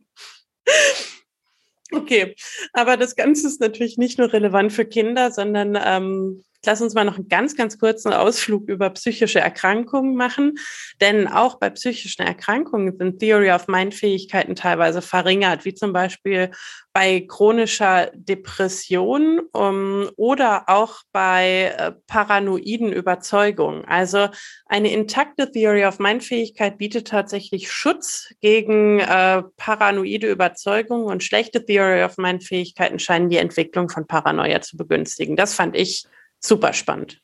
Okay, 1.91 2.35
aber 2.73 2.97
das 2.97 3.15
Ganze 3.15 3.47
ist 3.47 3.59
natürlich 3.61 3.97
nicht 3.97 4.19
nur 4.19 4.31
relevant 4.31 4.71
für 4.71 4.85
Kinder, 4.85 5.31
sondern 5.31 5.75
ähm, 5.83 6.43
Lass 6.65 6.81
uns 6.81 6.93
mal 6.93 7.05
noch 7.05 7.15
einen 7.15 7.29
ganz, 7.29 7.55
ganz 7.55 7.79
kurzen 7.79 8.11
Ausflug 8.11 8.67
über 8.67 8.89
psychische 8.89 9.39
Erkrankungen 9.39 10.15
machen. 10.15 10.57
Denn 10.99 11.27
auch 11.27 11.55
bei 11.55 11.69
psychischen 11.69 12.23
Erkrankungen 12.23 12.97
sind 12.97 13.19
Theory 13.19 13.51
of 13.51 13.67
Mind 13.67 13.93
Fähigkeiten 13.95 14.55
teilweise 14.55 15.01
verringert, 15.01 15.63
wie 15.63 15.73
zum 15.73 15.93
Beispiel 15.93 16.51
bei 16.91 17.25
chronischer 17.27 18.11
Depression 18.13 19.39
um, 19.53 20.09
oder 20.17 20.65
auch 20.67 20.99
bei 21.13 21.73
äh, 21.77 21.91
paranoiden 22.07 22.91
Überzeugungen. 22.91 23.85
Also 23.85 24.27
eine 24.65 24.91
intakte 24.91 25.49
Theory 25.51 25.85
of 25.85 25.99
Mind 25.99 26.25
Fähigkeit 26.25 26.77
bietet 26.77 27.07
tatsächlich 27.07 27.71
Schutz 27.71 28.33
gegen 28.41 28.99
äh, 28.99 29.43
paranoide 29.55 30.29
Überzeugungen 30.29 31.05
und 31.05 31.23
schlechte 31.23 31.65
Theory 31.65 32.03
of 32.03 32.17
Mind 32.17 32.43
Fähigkeiten 32.43 32.99
scheinen 32.99 33.29
die 33.29 33.37
Entwicklung 33.37 33.87
von 33.87 34.05
Paranoia 34.05 34.59
zu 34.59 34.75
begünstigen. 34.75 35.37
Das 35.37 35.53
fand 35.53 35.77
ich 35.77 36.05
super 36.39 36.73
spannend. 36.73 37.21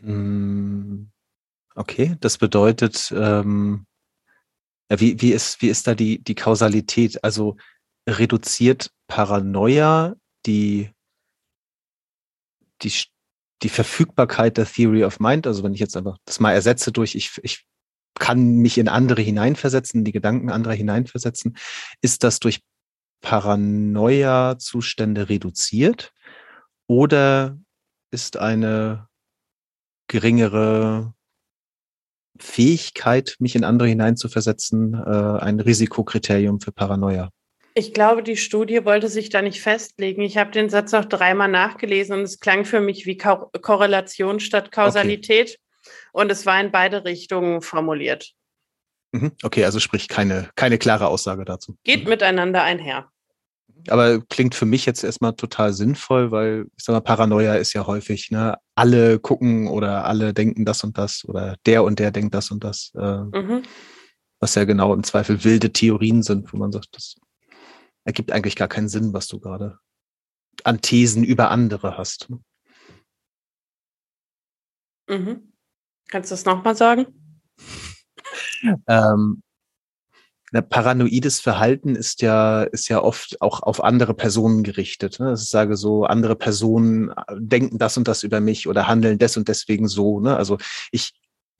Hm, 0.00 1.10
okay, 1.74 2.16
das 2.20 2.38
bedeutet, 2.38 3.12
ähm, 3.16 3.86
wie, 4.88 5.20
wie, 5.20 5.32
ist, 5.32 5.62
wie 5.62 5.68
ist 5.68 5.86
da 5.86 5.94
die, 5.94 6.22
die 6.22 6.34
Kausalität? 6.34 7.22
Also 7.24 7.56
reduziert 8.08 8.90
Paranoia 9.06 10.16
die, 10.44 10.90
die, 12.82 12.92
die 13.62 13.68
Verfügbarkeit 13.68 14.56
der 14.56 14.66
Theory 14.66 15.04
of 15.04 15.20
Mind? 15.20 15.46
Also 15.46 15.62
wenn 15.62 15.74
ich 15.74 15.80
jetzt 15.80 15.96
einfach 15.96 16.18
das 16.24 16.40
mal 16.40 16.52
ersetze 16.52 16.92
durch, 16.92 17.14
ich, 17.14 17.38
ich 17.42 17.64
kann 18.18 18.56
mich 18.56 18.78
in 18.78 18.88
andere 18.88 19.22
hineinversetzen, 19.22 20.04
die 20.04 20.12
Gedanken 20.12 20.50
anderer 20.50 20.74
hineinversetzen, 20.74 21.56
ist 22.02 22.24
das 22.24 22.40
durch 22.40 22.60
Paranoia-Zustände 23.22 25.28
reduziert? 25.28 26.12
Oder 26.86 27.58
ist 28.10 28.36
eine 28.36 29.08
geringere 30.08 31.14
Fähigkeit, 32.38 33.36
mich 33.38 33.54
in 33.56 33.64
andere 33.64 33.88
hineinzuversetzen, 33.88 34.94
äh, 34.94 35.40
ein 35.40 35.60
Risikokriterium 35.60 36.60
für 36.60 36.72
Paranoia? 36.72 37.30
Ich 37.74 37.94
glaube, 37.94 38.22
die 38.22 38.36
Studie 38.36 38.84
wollte 38.84 39.08
sich 39.08 39.30
da 39.30 39.40
nicht 39.40 39.62
festlegen. 39.62 40.20
Ich 40.22 40.36
habe 40.36 40.50
den 40.50 40.68
Satz 40.68 40.92
auch 40.92 41.06
dreimal 41.06 41.48
nachgelesen 41.48 42.18
und 42.18 42.22
es 42.22 42.38
klang 42.38 42.66
für 42.66 42.80
mich 42.80 43.06
wie 43.06 43.16
Ko 43.16 43.50
Korrelation 43.62 44.40
statt 44.40 44.72
Kausalität. 44.72 45.50
Okay. 45.50 45.90
Und 46.12 46.30
es 46.30 46.44
war 46.44 46.60
in 46.60 46.70
beide 46.70 47.04
Richtungen 47.04 47.62
formuliert. 47.62 48.32
Mhm. 49.12 49.32
Okay, 49.42 49.64
also 49.64 49.80
sprich 49.80 50.08
keine, 50.08 50.50
keine 50.54 50.78
klare 50.78 51.08
Aussage 51.08 51.44
dazu. 51.44 51.76
Geht 51.84 52.04
mhm. 52.04 52.10
miteinander 52.10 52.62
einher 52.62 53.11
aber 53.88 54.20
klingt 54.20 54.54
für 54.54 54.66
mich 54.66 54.86
jetzt 54.86 55.04
erstmal 55.04 55.34
total 55.34 55.72
sinnvoll, 55.72 56.30
weil 56.30 56.66
ich 56.76 56.84
sag 56.84 56.92
mal, 56.94 57.00
Paranoia 57.00 57.54
ist 57.54 57.72
ja 57.72 57.86
häufig, 57.86 58.30
ne, 58.30 58.56
alle 58.74 59.18
gucken 59.18 59.68
oder 59.68 60.04
alle 60.04 60.34
denken 60.34 60.64
das 60.64 60.84
und 60.84 60.98
das 60.98 61.24
oder 61.24 61.56
der 61.66 61.84
und 61.84 61.98
der 61.98 62.10
denkt 62.10 62.34
das 62.34 62.50
und 62.50 62.64
das. 62.64 62.92
Äh, 62.94 63.18
mhm. 63.18 63.62
Was 64.40 64.54
ja 64.54 64.64
genau 64.64 64.92
im 64.94 65.04
Zweifel 65.04 65.44
wilde 65.44 65.72
Theorien 65.72 66.22
sind, 66.22 66.52
wo 66.52 66.56
man 66.56 66.72
sagt, 66.72 66.88
das 66.92 67.14
ergibt 68.04 68.32
eigentlich 68.32 68.56
gar 68.56 68.68
keinen 68.68 68.88
Sinn, 68.88 69.12
was 69.12 69.28
du 69.28 69.38
gerade 69.38 69.78
an 70.64 70.80
Thesen 70.80 71.24
über 71.24 71.50
andere 71.50 71.96
hast. 71.96 72.28
Mhm. 75.08 75.52
Kannst 76.08 76.30
du 76.30 76.34
das 76.34 76.44
nochmal 76.44 76.76
sagen? 76.76 77.06
ähm, 78.86 79.42
paranoides 80.60 81.40
Verhalten 81.40 81.96
ist 81.96 82.20
ja, 82.20 82.62
ist 82.62 82.88
ja 82.88 83.02
oft 83.02 83.40
auch 83.40 83.62
auf 83.62 83.82
andere 83.82 84.12
Personen 84.12 84.62
gerichtet. 84.62 85.18
Ne? 85.18 85.32
Ich 85.32 85.48
sage 85.48 85.76
so, 85.76 86.04
andere 86.04 86.36
Personen 86.36 87.08
äh, 87.08 87.14
denken 87.38 87.78
das 87.78 87.96
und 87.96 88.06
das 88.06 88.22
über 88.22 88.40
mich 88.40 88.68
oder 88.68 88.86
handeln 88.86 89.18
des 89.18 89.38
und 89.38 89.48
deswegen 89.48 89.88
so. 89.88 90.20
Ne? 90.20 90.36
Also 90.36 90.58
ich, 90.90 91.12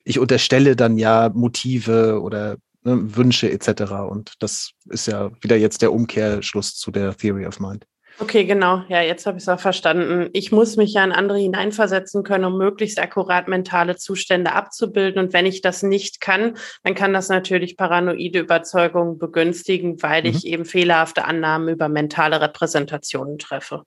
ich 0.03 0.19
unterstelle 0.19 0.75
dann 0.75 0.99
ja 0.99 1.31
Motive 1.33 2.21
oder 2.21 2.57
ne, 2.83 3.15
Wünsche 3.15 3.51
etc. 3.51 3.93
Und 4.07 4.33
das 4.39 4.73
ist 4.89 5.07
ja 5.07 5.31
wieder 5.41 5.57
jetzt 5.57 5.81
der 5.81 5.91
Umkehrschluss 5.91 6.75
zu 6.75 6.91
der 6.91 7.17
Theory 7.17 7.47
of 7.47 7.59
Mind. 7.59 7.87
Okay, 8.19 8.45
genau. 8.45 8.83
Ja, 8.89 9.01
jetzt 9.01 9.25
habe 9.25 9.37
ich 9.37 9.43
es 9.43 9.49
auch 9.49 9.59
verstanden. 9.59 10.29
Ich 10.33 10.51
muss 10.51 10.77
mich 10.77 10.93
ja 10.93 11.03
in 11.03 11.11
andere 11.11 11.39
hineinversetzen 11.39 12.23
können, 12.23 12.45
um 12.45 12.57
möglichst 12.57 12.99
akkurat 12.99 13.47
mentale 13.47 13.95
Zustände 13.95 14.53
abzubilden. 14.53 15.23
Und 15.23 15.33
wenn 15.33 15.47
ich 15.47 15.61
das 15.61 15.81
nicht 15.81 16.21
kann, 16.21 16.55
dann 16.83 16.93
kann 16.93 17.13
das 17.13 17.29
natürlich 17.29 17.75
paranoide 17.75 18.39
Überzeugungen 18.39 19.17
begünstigen, 19.17 20.01
weil 20.03 20.21
mhm. 20.23 20.29
ich 20.29 20.45
eben 20.45 20.65
fehlerhafte 20.65 21.25
Annahmen 21.25 21.69
über 21.69 21.89
mentale 21.89 22.39
Repräsentationen 22.39 23.39
treffe. 23.39 23.83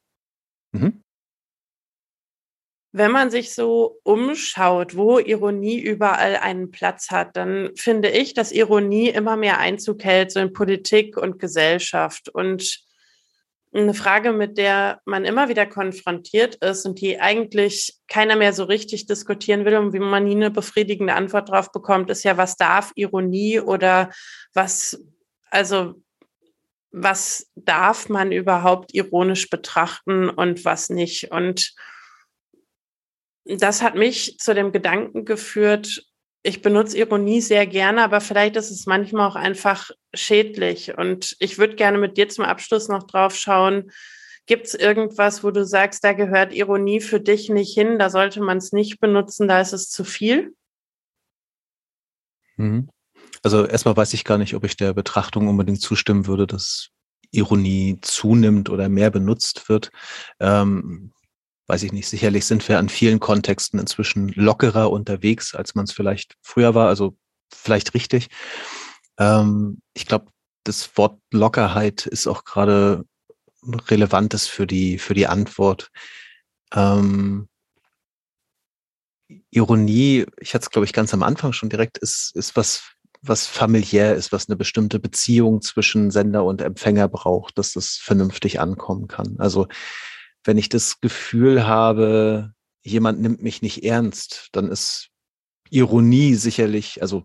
Mhm. 0.73 1.03
Wenn 2.93 3.13
man 3.13 3.31
sich 3.31 3.55
so 3.55 4.01
umschaut, 4.05 4.97
wo 4.97 5.19
Ironie 5.19 5.79
überall 5.79 6.37
einen 6.37 6.71
Platz 6.71 7.11
hat, 7.11 7.37
dann 7.37 7.71
finde 7.77 8.09
ich, 8.09 8.33
dass 8.33 8.53
Ironie 8.53 9.11
immer 9.11 9.37
mehr 9.37 9.59
Einzug 9.59 10.03
hält, 10.03 10.33
so 10.33 10.41
in 10.41 10.53
Politik 10.53 11.17
und 11.17 11.39
Gesellschaft. 11.39 12.31
Und 12.31 12.86
eine 13.83 13.95
Frage, 13.95 14.33
mit 14.33 14.59
der 14.59 15.01
man 15.05 15.25
immer 15.25 15.49
wieder 15.49 15.67
konfrontiert 15.67 16.57
ist 16.57 16.87
und 16.87 17.01
die 17.01 17.21
eigentlich 17.21 17.97
keiner 18.09 18.37
mehr 18.37 18.53
so 18.53 18.65
richtig 18.65 19.07
diskutieren 19.07 19.65
will 19.65 19.77
und 19.77 19.93
wie 19.93 19.99
man 19.99 20.25
nie 20.25 20.37
eine 20.37 20.51
befriedigende 20.51 21.15
Antwort 21.15 21.51
drauf 21.51 21.73
bekommt, 21.73 22.11
ist 22.11 22.25
ja, 22.25 22.37
was 22.37 22.57
darf 22.57 22.93
Ironie 22.95 23.61
oder 23.61 24.11
was, 24.55 25.03
also 25.51 25.95
was 26.91 27.51
darf 27.57 28.09
man 28.09 28.33
überhaupt 28.33 28.95
ironisch 28.95 29.51
betrachten 29.51 30.31
und 30.31 30.65
was 30.65 30.89
nicht? 30.89 31.31
Und 31.31 31.75
das 33.45 33.83
hat 33.83 33.95
mich 33.95 34.39
zu 34.39 34.55
dem 34.55 34.73
Gedanken 34.73 35.25
geführt, 35.25 36.06
ich 36.47 36.63
benutze 36.63 36.97
Ironie 36.97 37.41
sehr 37.41 37.67
gerne, 37.67 38.05
aber 38.05 38.21
vielleicht 38.21 38.55
ist 38.55 38.71
es 38.71 38.87
manchmal 38.87 39.29
auch 39.29 39.35
einfach 39.35 39.91
schädlich. 40.15 40.97
Und 40.97 41.35
ich 41.41 41.59
würde 41.59 41.75
gerne 41.75 41.99
mit 41.99 42.17
dir 42.17 42.29
zum 42.29 42.45
Abschluss 42.45 42.89
noch 42.89 43.03
drauf 43.03 43.35
schauen. 43.35 43.91
Gibt 44.47 44.67
es 44.67 44.75
irgendwas, 44.75 45.43
wo 45.43 45.51
du 45.51 45.65
sagst, 45.65 46.05
da 46.05 46.13
gehört 46.13 46.55
Ironie 46.55 47.01
für 47.01 47.21
dich 47.21 47.49
nicht 47.49 47.75
hin, 47.75 47.99
da 47.99 48.11
sollte 48.11 48.41
man 48.41 48.59
es 48.59 48.71
nicht 48.71 49.01
benutzen, 49.01 49.49
da 49.49 49.61
ist 49.61 49.73
es 49.73 49.91
zu 49.91 50.05
viel? 50.05 50.55
Mhm. 52.55 52.91
Also 53.43 53.67
erstmal 53.67 53.97
weiß 53.97 54.15
ich 54.15 54.25
gar 54.25 54.39
nicht, 54.39 54.55
ob 54.55 54.63
ich 54.63 54.77
der 54.77 54.95
Betrachtung 54.95 55.49
unbedingt 55.49 55.81
zustimmen 55.81 56.29
würde, 56.29 56.47
dass 56.47 56.91
Ironie 57.33 57.99
zunimmt 58.03 58.71
oder 58.71 58.89
mehr 58.89 59.11
benutzt 59.11 59.69
wird. 59.69 59.91
Ähm, 60.39 61.13
weiß 61.67 61.83
ich 61.83 61.93
nicht, 61.93 62.09
sicherlich 62.09 62.45
sind 62.45 62.69
wir 62.69 62.79
an 62.79 62.89
vielen 62.89 63.21
Kontexten 63.21 63.79
inzwischen 63.81 64.29
lockerer 64.29 64.91
unterwegs, 64.91 65.55
als 65.55 65.75
man 65.75 65.85
es 65.85 65.93
vielleicht 65.93 66.37
früher 66.43 66.75
war, 66.75 66.89
also 66.89 67.17
vielleicht 67.53 67.95
richtig. 67.95 68.29
Ähm, 69.19 69.81
ich 69.95 70.07
glaube, 70.07 70.27
das 70.65 70.97
Wort 70.97 71.21
Lockerheit 71.33 72.07
ist 72.07 72.27
auch 72.27 72.45
gerade 72.45 73.05
relevantes 73.89 74.47
für 74.47 74.67
die, 74.67 74.99
für 74.99 75.15
die 75.15 75.27
Antwort. 75.27 75.91
Ähm, 76.73 77.49
Ironie, 79.51 80.27
ich 80.39 80.55
hatte 80.55 80.65
es, 80.65 80.71
glaube 80.71 80.85
ich, 80.85 80.93
ganz 80.93 81.13
am 81.15 81.23
Anfang 81.23 81.53
schon 81.53 81.69
direkt, 81.69 81.99
ist, 81.99 82.33
ist 82.37 82.57
was, 82.57 82.93
was 83.23 83.47
familiär 83.47 84.15
ist, 84.15 84.31
was 84.31 84.49
eine 84.49 84.57
bestimmte 84.57 85.01
Beziehung 85.01 85.63
zwischen 85.63 86.11
Sender 86.11 86.45
und 86.45 86.61
Empfänger 86.61 87.09
braucht, 87.09 87.59
dass 87.59 87.73
das 87.73 87.97
vernünftig 87.97 88.61
ankommen 88.61 89.09
kann. 89.09 89.37
Also 89.39 89.67
wenn 90.47 90.59
ich 90.59 90.69
das 90.69 91.01
Gefühl 91.01 91.67
habe, 91.67 92.53
jemand 92.83 93.21
nimmt 93.21 93.43
mich 93.43 93.63
nicht 93.63 93.85
ernst, 93.85 94.49
dann 94.53 94.69
ist 94.69 95.09
Ironie 95.71 96.35
sicherlich, 96.35 97.03
also 97.03 97.25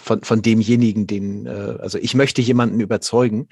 von, 0.00 0.22
von 0.22 0.42
demjenigen, 0.42 1.06
den, 1.06 1.46
äh, 1.46 1.76
also 1.78 1.98
ich 1.98 2.14
möchte 2.14 2.42
jemanden 2.42 2.80
überzeugen, 2.80 3.48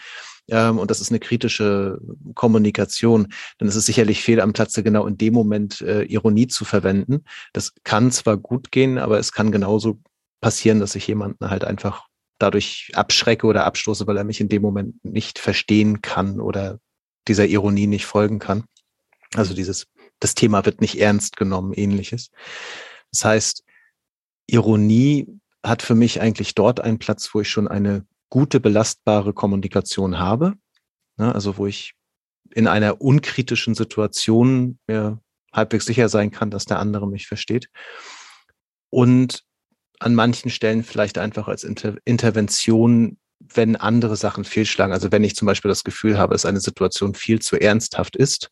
ähm, 0.49 0.79
und 0.79 0.91
das 0.91 1.01
ist 1.01 1.11
eine 1.11 1.21
kritische 1.21 1.99
Kommunikation, 2.35 3.29
dann 3.59 3.69
ist 3.69 3.77
es 3.77 3.87
sicherlich 3.87 4.23
fehl 4.23 4.41
am 4.41 4.53
Platze, 4.53 4.83
genau 4.83 5.07
in 5.07 5.17
dem 5.17 5.35
Moment 5.35 5.81
äh, 5.81 6.03
Ironie 6.03 6.49
zu 6.49 6.65
verwenden. 6.65 7.25
Das 7.53 7.73
kann 7.85 8.11
zwar 8.11 8.37
gut 8.37 8.73
gehen, 8.73 8.99
aber 8.99 9.19
es 9.19 9.33
kann 9.33 9.53
genauso 9.53 10.01
passieren, 10.41 10.81
dass 10.81 10.95
ich 10.95 11.07
jemanden 11.07 11.51
halt 11.51 11.65
einfach 11.65 12.07
dadurch 12.39 12.91
abschrecke 12.95 13.47
oder 13.47 13.65
abstoße, 13.67 14.07
weil 14.07 14.17
er 14.17 14.25
mich 14.25 14.41
in 14.41 14.49
dem 14.49 14.63
Moment 14.63 15.05
nicht 15.05 15.39
verstehen 15.39 16.01
kann 16.01 16.41
oder 16.41 16.81
dieser 17.29 17.47
Ironie 17.47 17.87
nicht 17.87 18.07
folgen 18.07 18.39
kann. 18.39 18.65
Also 19.35 19.55
dieses, 19.55 19.87
das 20.19 20.35
Thema 20.35 20.65
wird 20.65 20.81
nicht 20.81 20.99
ernst 21.01 21.37
genommen, 21.37 21.73
ähnliches. 21.73 22.31
Das 23.13 23.25
heißt, 23.25 23.65
Ironie 24.47 25.41
hat 25.65 25.83
für 25.83 25.95
mich 25.95 26.21
eigentlich 26.21 26.55
dort 26.55 26.81
einen 26.81 26.99
Platz, 26.99 27.31
wo 27.33 27.41
ich 27.41 27.49
schon 27.49 27.69
eine 27.69 28.07
gute, 28.29 28.61
belastbare 28.61 29.33
Kommunikation 29.33 30.19
habe. 30.19 30.55
Ne, 31.17 31.35
also 31.35 31.59
wo 31.59 31.67
ich 31.67 31.95
in 32.55 32.67
einer 32.67 33.01
unkritischen 33.01 33.75
Situation 33.75 34.79
mir 34.87 35.21
halbwegs 35.53 35.85
sicher 35.85 36.09
sein 36.09 36.31
kann, 36.31 36.51
dass 36.51 36.65
der 36.65 36.79
andere 36.79 37.07
mich 37.07 37.27
versteht. 37.27 37.69
Und 38.89 39.45
an 39.99 40.15
manchen 40.15 40.51
Stellen 40.51 40.83
vielleicht 40.83 41.19
einfach 41.19 41.47
als 41.47 41.63
Inter 41.63 41.97
Intervention, 42.05 43.19
wenn 43.41 43.77
andere 43.77 44.17
Sachen 44.17 44.45
fehlschlagen. 44.45 44.93
Also 44.93 45.11
wenn 45.11 45.25
ich 45.25 45.35
zum 45.35 45.47
Beispiel 45.47 45.71
das 45.71 45.85
Gefühl 45.85 46.19
habe, 46.19 46.35
dass 46.35 46.45
eine 46.45 46.61
Situation 46.61 47.15
viel 47.15 47.41
zu 47.41 47.57
ernsthaft 47.57 48.17
ist, 48.17 48.51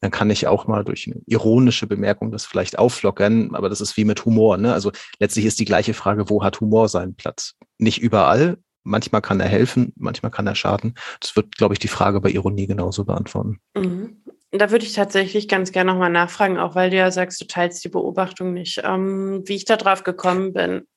dann 0.00 0.10
kann 0.10 0.30
ich 0.30 0.46
auch 0.46 0.66
mal 0.66 0.84
durch 0.84 1.06
eine 1.06 1.20
ironische 1.26 1.86
Bemerkung 1.86 2.30
das 2.30 2.46
vielleicht 2.46 2.78
auflockern. 2.78 3.54
Aber 3.54 3.68
das 3.68 3.80
ist 3.80 3.96
wie 3.96 4.04
mit 4.04 4.24
Humor. 4.24 4.56
Ne? 4.56 4.72
Also 4.72 4.92
letztlich 5.18 5.44
ist 5.44 5.58
die 5.58 5.64
gleiche 5.64 5.94
Frage, 5.94 6.30
wo 6.30 6.42
hat 6.42 6.60
Humor 6.60 6.88
seinen 6.88 7.14
Platz? 7.14 7.54
Nicht 7.78 8.00
überall. 8.00 8.58
Manchmal 8.82 9.20
kann 9.20 9.40
er 9.40 9.48
helfen, 9.48 9.92
manchmal 9.96 10.30
kann 10.30 10.46
er 10.46 10.54
schaden. 10.54 10.94
Das 11.20 11.36
wird, 11.36 11.56
glaube 11.56 11.74
ich, 11.74 11.78
die 11.78 11.88
Frage 11.88 12.20
bei 12.20 12.30
Ironie 12.30 12.66
genauso 12.66 13.04
beantworten. 13.04 13.60
Mhm. 13.76 14.22
Da 14.52 14.70
würde 14.70 14.84
ich 14.84 14.94
tatsächlich 14.94 15.48
ganz 15.48 15.70
gerne 15.70 15.92
nochmal 15.92 16.10
nachfragen, 16.10 16.58
auch 16.58 16.74
weil 16.74 16.90
du 16.90 16.96
ja 16.96 17.10
sagst, 17.10 17.40
du 17.40 17.46
teilst 17.46 17.84
die 17.84 17.88
Beobachtung 17.88 18.52
nicht. 18.52 18.80
Ähm, 18.82 19.42
wie 19.44 19.54
ich 19.54 19.64
da 19.64 19.76
drauf 19.76 20.02
gekommen 20.02 20.52
bin, 20.52 20.88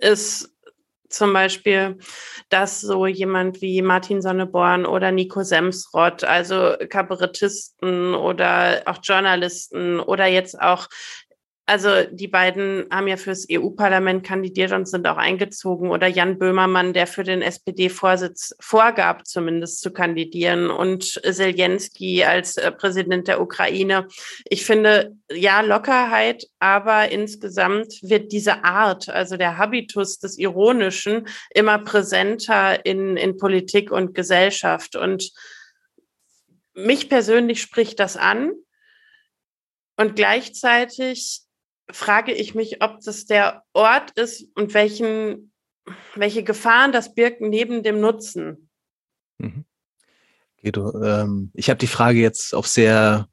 ist 0.00 0.52
zum 1.08 1.32
Beispiel, 1.32 1.98
dass 2.48 2.80
so 2.80 3.06
jemand 3.06 3.60
wie 3.60 3.82
Martin 3.82 4.22
Sonneborn 4.22 4.86
oder 4.86 5.10
Nico 5.12 5.42
Semsrott, 5.42 6.24
also 6.24 6.74
Kabarettisten 6.88 8.14
oder 8.14 8.82
auch 8.86 8.98
Journalisten 9.02 10.00
oder 10.00 10.26
jetzt 10.26 10.60
auch 10.60 10.88
also 11.68 12.04
die 12.10 12.28
beiden 12.28 12.86
haben 12.90 13.08
ja 13.08 13.18
fürs 13.18 13.46
EU-Parlament 13.52 14.24
kandidiert 14.24 14.72
und 14.72 14.88
sind 14.88 15.06
auch 15.06 15.18
eingezogen. 15.18 15.90
Oder 15.90 16.06
Jan 16.06 16.38
Böhmermann, 16.38 16.94
der 16.94 17.06
für 17.06 17.24
den 17.24 17.42
SPD-Vorsitz 17.42 18.56
vorgab, 18.58 19.26
zumindest 19.26 19.82
zu 19.82 19.92
kandidieren. 19.92 20.70
Und 20.70 21.20
Zelensky 21.30 22.24
als 22.24 22.56
äh, 22.56 22.72
Präsident 22.72 23.28
der 23.28 23.42
Ukraine. 23.42 24.08
Ich 24.46 24.64
finde, 24.64 25.14
ja, 25.30 25.60
Lockerheit, 25.60 26.46
aber 26.58 27.12
insgesamt 27.12 28.00
wird 28.00 28.32
diese 28.32 28.64
Art, 28.64 29.10
also 29.10 29.36
der 29.36 29.58
Habitus 29.58 30.18
des 30.18 30.38
Ironischen, 30.38 31.28
immer 31.50 31.78
präsenter 31.80 32.86
in, 32.86 33.18
in 33.18 33.36
Politik 33.36 33.90
und 33.90 34.14
Gesellschaft. 34.14 34.96
Und 34.96 35.32
mich 36.72 37.10
persönlich 37.10 37.60
spricht 37.60 38.00
das 38.00 38.16
an. 38.16 38.52
Und 39.98 40.16
gleichzeitig 40.16 41.42
frage 41.90 42.32
ich 42.32 42.54
mich, 42.54 42.82
ob 42.82 43.00
das 43.00 43.26
der 43.26 43.62
Ort 43.72 44.12
ist 44.12 44.46
und 44.54 44.74
welchen, 44.74 45.52
welche 46.14 46.42
Gefahren 46.42 46.92
das 46.92 47.14
birgt 47.14 47.40
neben 47.40 47.82
dem 47.82 48.00
Nutzen. 48.00 48.70
Mhm. 49.38 49.64
Guido, 50.60 51.02
ähm, 51.02 51.50
ich 51.54 51.70
habe 51.70 51.78
die 51.78 51.86
Frage 51.86 52.18
jetzt 52.18 52.54
auf 52.54 52.66
sehr 52.66 53.28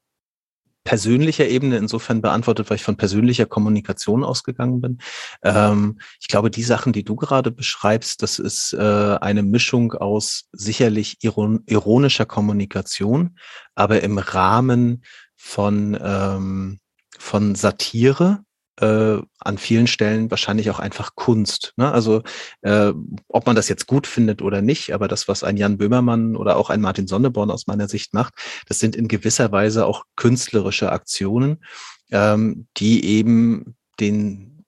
persönlicher 0.86 1.48
Ebene 1.48 1.78
insofern 1.78 2.22
beantwortet, 2.22 2.70
weil 2.70 2.76
ich 2.76 2.84
von 2.84 2.96
persönlicher 2.96 3.48
Kommunikation 3.48 4.24
ausgegangen 4.24 4.82
bin. 4.82 5.00
Ähm, 5.44 6.00
ich 6.22 6.28
glaube, 6.28 6.52
die 6.52 6.64
Sachen, 6.64 6.94
die 6.94 7.04
du 7.04 7.16
gerade 7.16 7.50
beschreibst, 7.50 8.22
das 8.22 8.38
ist 8.38 8.72
äh, 8.74 9.18
eine 9.20 9.42
Mischung 9.42 9.94
aus 9.94 10.48
sicherlich 10.52 11.18
iron 11.24 11.64
ironischer 11.66 12.28
Kommunikation, 12.28 13.38
aber 13.74 14.04
im 14.04 14.20
Rahmen 14.20 15.04
von 15.36 15.98
ähm, 16.00 16.80
von 17.26 17.56
Satire 17.56 18.44
äh, 18.80 19.18
an 19.40 19.58
vielen 19.58 19.88
Stellen 19.88 20.30
wahrscheinlich 20.30 20.70
auch 20.70 20.80
einfach 20.80 21.16
Kunst. 21.16 21.74
Ne? 21.76 21.92
Also 21.92 22.22
äh, 22.62 22.94
ob 23.28 23.48
man 23.48 23.56
das 23.56 23.68
jetzt 23.68 23.88
gut 23.88 24.06
findet 24.06 24.42
oder 24.44 24.62
nicht, 24.62 24.94
aber 24.94 25.08
das, 25.08 25.28
was 25.28 25.44
ein 25.44 25.58
Jan 25.58 25.78
Böhmermann 25.78 26.36
oder 26.36 26.56
auch 26.56 26.70
ein 26.70 26.82
Martin 26.82 27.08
Sonneborn 27.08 27.50
aus 27.50 27.66
meiner 27.66 27.88
Sicht 27.88 28.14
macht, 28.14 28.36
das 28.68 28.78
sind 28.78 28.96
in 28.96 29.08
gewisser 29.08 29.52
Weise 29.52 29.88
auch 29.88 30.04
künstlerische 30.16 30.92
Aktionen, 30.92 31.64
ähm, 32.12 32.68
die 32.78 33.04
eben 33.06 33.76
den 34.00 34.64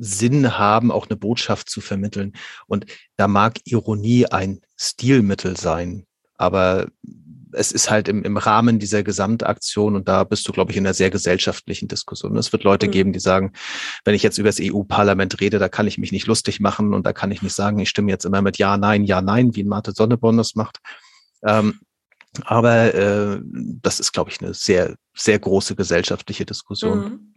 Sinn 0.00 0.56
haben, 0.56 0.90
auch 0.90 1.08
eine 1.08 1.16
Botschaft 1.16 1.68
zu 1.68 1.82
vermitteln. 1.82 2.32
Und 2.68 2.86
da 3.16 3.28
mag 3.28 3.58
Ironie 3.64 4.26
ein 4.26 4.60
Stilmittel 4.76 5.56
sein, 5.58 6.06
aber 6.36 6.86
es 7.52 7.72
ist 7.72 7.90
halt 7.90 8.08
im, 8.08 8.22
im 8.24 8.36
Rahmen 8.36 8.78
dieser 8.78 9.02
Gesamtaktion 9.02 9.96
und 9.96 10.08
da 10.08 10.24
bist 10.24 10.46
du, 10.48 10.52
glaube 10.52 10.70
ich, 10.70 10.76
in 10.76 10.86
einer 10.86 10.94
sehr 10.94 11.10
gesellschaftlichen 11.10 11.88
Diskussion. 11.88 12.36
Es 12.36 12.52
wird 12.52 12.64
Leute 12.64 12.86
mhm. 12.86 12.90
geben, 12.90 13.12
die 13.12 13.20
sagen, 13.20 13.52
wenn 14.04 14.14
ich 14.14 14.22
jetzt 14.22 14.38
über 14.38 14.48
das 14.48 14.60
EU-Parlament 14.60 15.40
rede, 15.40 15.58
da 15.58 15.68
kann 15.68 15.86
ich 15.86 15.98
mich 15.98 16.12
nicht 16.12 16.26
lustig 16.26 16.60
machen 16.60 16.94
und 16.94 17.06
da 17.06 17.12
kann 17.12 17.30
ich 17.30 17.42
nicht 17.42 17.54
sagen, 17.54 17.78
ich 17.78 17.88
stimme 17.88 18.10
jetzt 18.10 18.24
immer 18.24 18.42
mit 18.42 18.58
Ja, 18.58 18.76
Nein, 18.76 19.04
Ja, 19.04 19.22
Nein, 19.22 19.54
wie 19.54 19.62
ein 19.62 19.68
Martin 19.68 19.94
Sonneborn 19.94 20.36
das 20.36 20.54
macht. 20.54 20.78
Ähm, 21.44 21.80
aber 22.44 22.94
äh, 22.94 23.40
das 23.42 24.00
ist, 24.00 24.12
glaube 24.12 24.30
ich, 24.30 24.40
eine 24.40 24.54
sehr, 24.54 24.96
sehr 25.14 25.38
große 25.38 25.76
gesellschaftliche 25.76 26.44
Diskussion. 26.44 26.98
Mhm. 26.98 27.34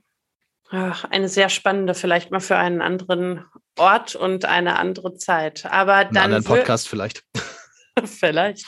Ach, 0.69 1.03
eine 1.05 1.27
sehr 1.27 1.49
spannende, 1.49 1.93
vielleicht 1.93 2.31
mal 2.31 2.39
für 2.39 2.55
einen 2.55 2.81
anderen 2.81 3.45
Ort 3.77 4.15
und 4.15 4.45
eine 4.45 4.79
andere 4.79 5.15
Zeit. 5.15 5.65
Aber 5.65 6.05
dann. 6.05 6.17
Einen 6.17 6.33
anderen 6.35 6.43
Podcast 6.43 6.87
vielleicht. 6.87 7.23
vielleicht. 8.05 8.65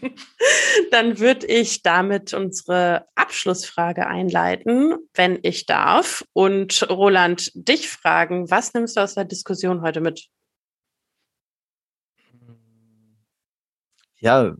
Dann 0.90 1.18
würde 1.18 1.46
ich 1.46 1.82
damit 1.82 2.34
unsere 2.34 3.06
Abschlussfrage 3.14 4.06
einleiten, 4.06 4.94
wenn 5.14 5.38
ich 5.42 5.66
darf. 5.66 6.24
Und 6.32 6.88
Roland, 6.88 7.50
dich 7.54 7.88
fragen, 7.88 8.50
was 8.50 8.74
nimmst 8.74 8.96
du 8.96 9.00
aus 9.00 9.14
der 9.14 9.24
Diskussion 9.24 9.82
heute 9.82 10.00
mit? 10.00 10.28
Ja, 14.18 14.54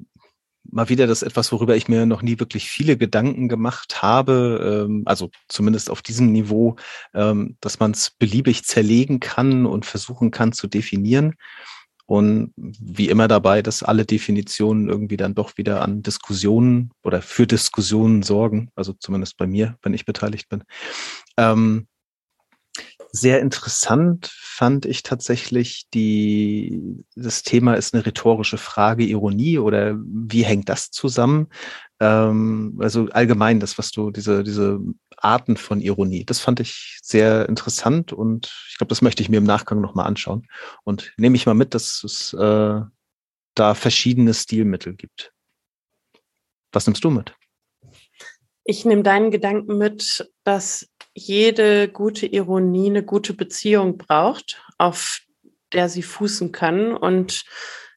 mal 0.75 0.89
wieder 0.89 1.07
das 1.07 1.23
etwas, 1.23 1.53
worüber 1.53 1.77
ich 1.77 1.89
mir 1.89 2.05
noch 2.05 2.23
nie 2.23 2.39
wirklich 2.41 2.69
viele 2.69 2.97
Gedanken 2.97 3.49
gemacht 3.49 4.03
habe, 4.03 4.87
ähm, 4.87 5.03
also 5.07 5.31
zumindest 5.49 5.89
auf 5.89 6.03
diesem 6.03 6.33
Niveau, 6.33 6.77
ähm, 7.15 7.57
dass 7.61 7.79
man 7.79 7.93
es 7.93 8.11
beliebig 8.11 8.65
zerlegen 8.65 9.21
kann 9.21 9.67
und 9.67 9.87
versuchen 9.87 10.31
kann 10.31 10.53
zu 10.53 10.67
definieren. 10.67 11.37
Und 12.07 12.53
wie 12.57 13.09
immer 13.09 13.29
dabei, 13.29 13.63
dass 13.63 13.83
alle 13.83 14.05
Definitionen 14.05 14.89
irgendwie 14.89 15.17
dann 15.17 15.35
doch 15.35 15.57
wieder 15.57 15.81
an 15.81 16.03
Diskussionen 16.03 16.91
oder 17.03 17.23
für 17.23 17.47
Diskussionen 17.47 18.23
sorgen. 18.23 18.71
Also 18.75 18.93
zumindest 18.93 19.39
bei 19.39 19.47
mir, 19.47 19.79
wenn 19.83 19.95
ich 19.95 20.05
beteiligt 20.05 20.49
bin. 20.51 20.65
Ähm, 21.39 21.87
sehr 23.11 23.41
interessant 23.41 24.29
fand 24.33 24.87
ich 24.87 25.05
tatsächlich 25.05 25.87
die, 25.95 27.05
das 27.15 27.45
Thema 27.45 27.75
ist 27.75 27.95
eine 27.95 28.05
rhetorische 28.05 28.59
Frage, 28.59 29.05
Ironie 29.05 29.59
oder 29.59 29.97
wie 29.97 30.45
hängt 30.45 30.69
das 30.69 30.91
zusammen? 30.91 31.47
Ähm, 32.01 32.77
also 32.81 33.09
allgemein 33.13 33.61
das, 33.61 33.79
was 33.79 33.93
du, 33.93 34.11
diese, 34.11 34.43
diese 34.43 34.81
Arten 35.25 35.57
von 35.57 35.81
Ironie, 35.81 36.25
das 36.25 36.41
fand 36.41 36.61
ich 36.61 36.99
sehr 37.03 37.49
interessant 37.49 38.13
und 38.13 38.53
ich 38.71 38.79
glaube, 38.79 38.89
das 38.89 39.03
möchte 39.03 39.23
ich 39.23 39.29
mir 39.29 39.39
im 39.39 39.45
Nachgang 39.45 39.81
nochmal 39.81 40.07
anschauen. 40.07 40.47
Und 40.85 41.13
nehme 41.17 41.37
ich 41.37 41.47
mal 41.47 41.55
mit, 41.55 41.75
dass 41.75 42.05
es 42.05 42.33
äh, 42.35 42.81
da 43.55 43.75
verschiedene 43.75 44.35
Stilmittel 44.35 44.95
gibt. 44.95 45.33
Was 46.73 46.87
nimmst 46.87 47.05
du 47.05 47.11
mit? 47.11 47.35
Ich 48.65 48.85
nehme 48.85 49.03
deinen 49.03 49.31
Gedanken 49.31 49.79
mit, 49.79 50.31
dass 50.43 50.89
jede 51.15 51.89
gute 51.89 52.27
Ironie 52.27 52.91
eine 52.91 53.05
gute 53.05 53.35
Beziehung 53.35 53.99
braucht, 53.99 54.63
auf 54.79 55.21
der 55.73 55.89
sie 55.89 56.03
fußen 56.03 56.51
kann 56.53 56.97
und 56.97 57.45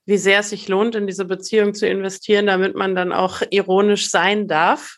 wie 0.05 0.17
sehr 0.17 0.39
es 0.39 0.49
sich 0.49 0.67
lohnt, 0.67 0.95
in 0.95 1.07
diese 1.07 1.25
Beziehung 1.25 1.73
zu 1.73 1.87
investieren, 1.87 2.47
damit 2.47 2.75
man 2.75 2.95
dann 2.95 3.11
auch 3.11 3.41
ironisch 3.49 4.09
sein 4.09 4.47
darf. 4.47 4.97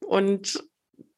Und 0.00 0.62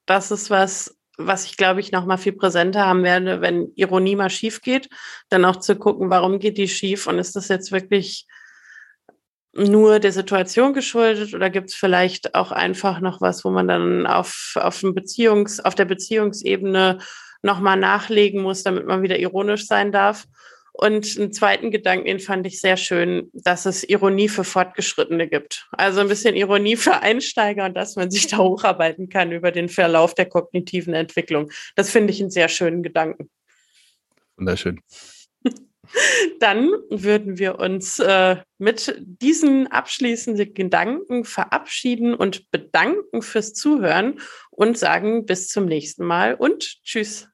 das 0.07 0.31
ist 0.31 0.51
was, 0.51 0.97
was 1.19 1.45
ich 1.47 1.57
glaube 1.57 1.81
ich 1.81 1.93
noch 1.93 2.07
mal 2.07 2.17
viel 2.17 2.33
präsenter 2.33 2.87
haben 2.87 3.03
werde, 3.03 3.41
wenn 3.41 3.73
Ironie 3.75 4.17
mal 4.17 4.31
schief 4.31 4.63
geht, 4.63 4.89
dann 5.29 5.45
auch 5.45 5.57
zu 5.57 5.77
gucken, 5.77 6.11
warum 6.11 6.39
geht 6.39 6.59
die 6.59 6.69
schief 6.69 7.07
und 7.07 7.19
ist 7.19 7.37
das 7.37 7.49
jetzt 7.49 7.73
wirklich 7.73 8.27
nur 9.57 9.99
der 10.01 10.13
Situation 10.13 10.75
geschuldet 10.75 11.35
oder 11.35 11.51
gibt 11.51 11.71
es 11.71 11.75
vielleicht 11.75 12.35
auch 12.35 12.53
einfach 12.53 13.01
noch 13.01 13.21
was, 13.21 13.45
wo 13.45 13.51
man 13.51 13.67
dann 13.67 14.07
auf, 14.07 14.53
auf, 14.57 14.83
Beziehungs-, 14.83 15.61
auf 15.63 15.75
der 15.75 15.87
Beziehungsebene 15.87 16.99
nochmal 17.43 17.79
nachlegen 17.79 18.43
muss, 18.43 18.63
damit 18.63 18.87
man 18.87 19.03
wieder 19.03 19.19
ironisch 19.19 19.67
sein 19.67 19.93
darf? 19.93 20.27
Und 20.79 21.17
einen 21.17 21.33
zweiten 21.33 21.71
Gedanken, 21.71 22.05
den 22.05 22.21
fand 22.21 22.47
ich 22.47 22.61
sehr 22.61 22.77
schön, 22.77 23.31
dass 23.33 23.65
es 23.65 23.83
Ironie 23.83 24.29
für 24.29 24.45
Fortgeschrittene 24.45 25.27
gibt. 25.27 25.67
Also 25.71 26.03
ein 26.03 26.09
bisschen 26.09 26.37
Ironie 26.37 26.77
für 26.77 27.01
Einsteiger 27.01 27.65
und 27.65 27.75
dass 27.75 27.97
man 27.97 28.11
sich 28.11 28.27
da 28.27 28.39
hocharbeiten 28.39 29.09
kann 29.09 29.33
über 29.33 29.53
den 29.53 29.71
Verlauf 29.71 30.15
der 30.15 30.27
kognitiven 30.27 30.93
Entwicklung. 30.93 31.51
Das 31.77 31.89
finde 31.89 32.13
ich 32.13 32.21
einen 32.21 32.31
sehr 32.31 32.51
schönen 32.51 32.83
Gedanken. 32.83 33.31
Wunderschön. 34.37 34.81
Dann 36.41 36.71
würden 36.91 37.39
wir 37.39 37.59
uns 37.59 37.99
äh, 37.99 38.37
mit 38.59 39.01
diesen 39.01 39.69
abschließenden 39.69 40.53
Gedanken 40.53 41.25
verabschieden 41.25 42.15
und 42.15 42.51
bedanken 42.51 43.23
fürs 43.23 43.55
Zuhören 43.55 44.21
und 44.51 44.77
sagen 44.77 45.25
bis 45.25 45.49
zum 45.49 45.65
nächsten 45.65 46.05
Mal 46.05 46.35
und 46.35 46.83
tschüss. 46.85 47.31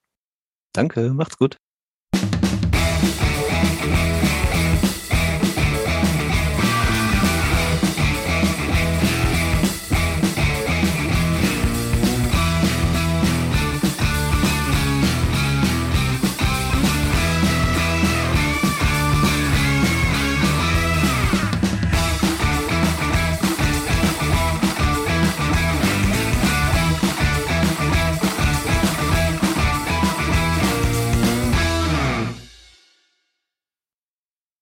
Danke, 0.73 1.13
macht's 1.13 1.39
gut. 1.39 1.57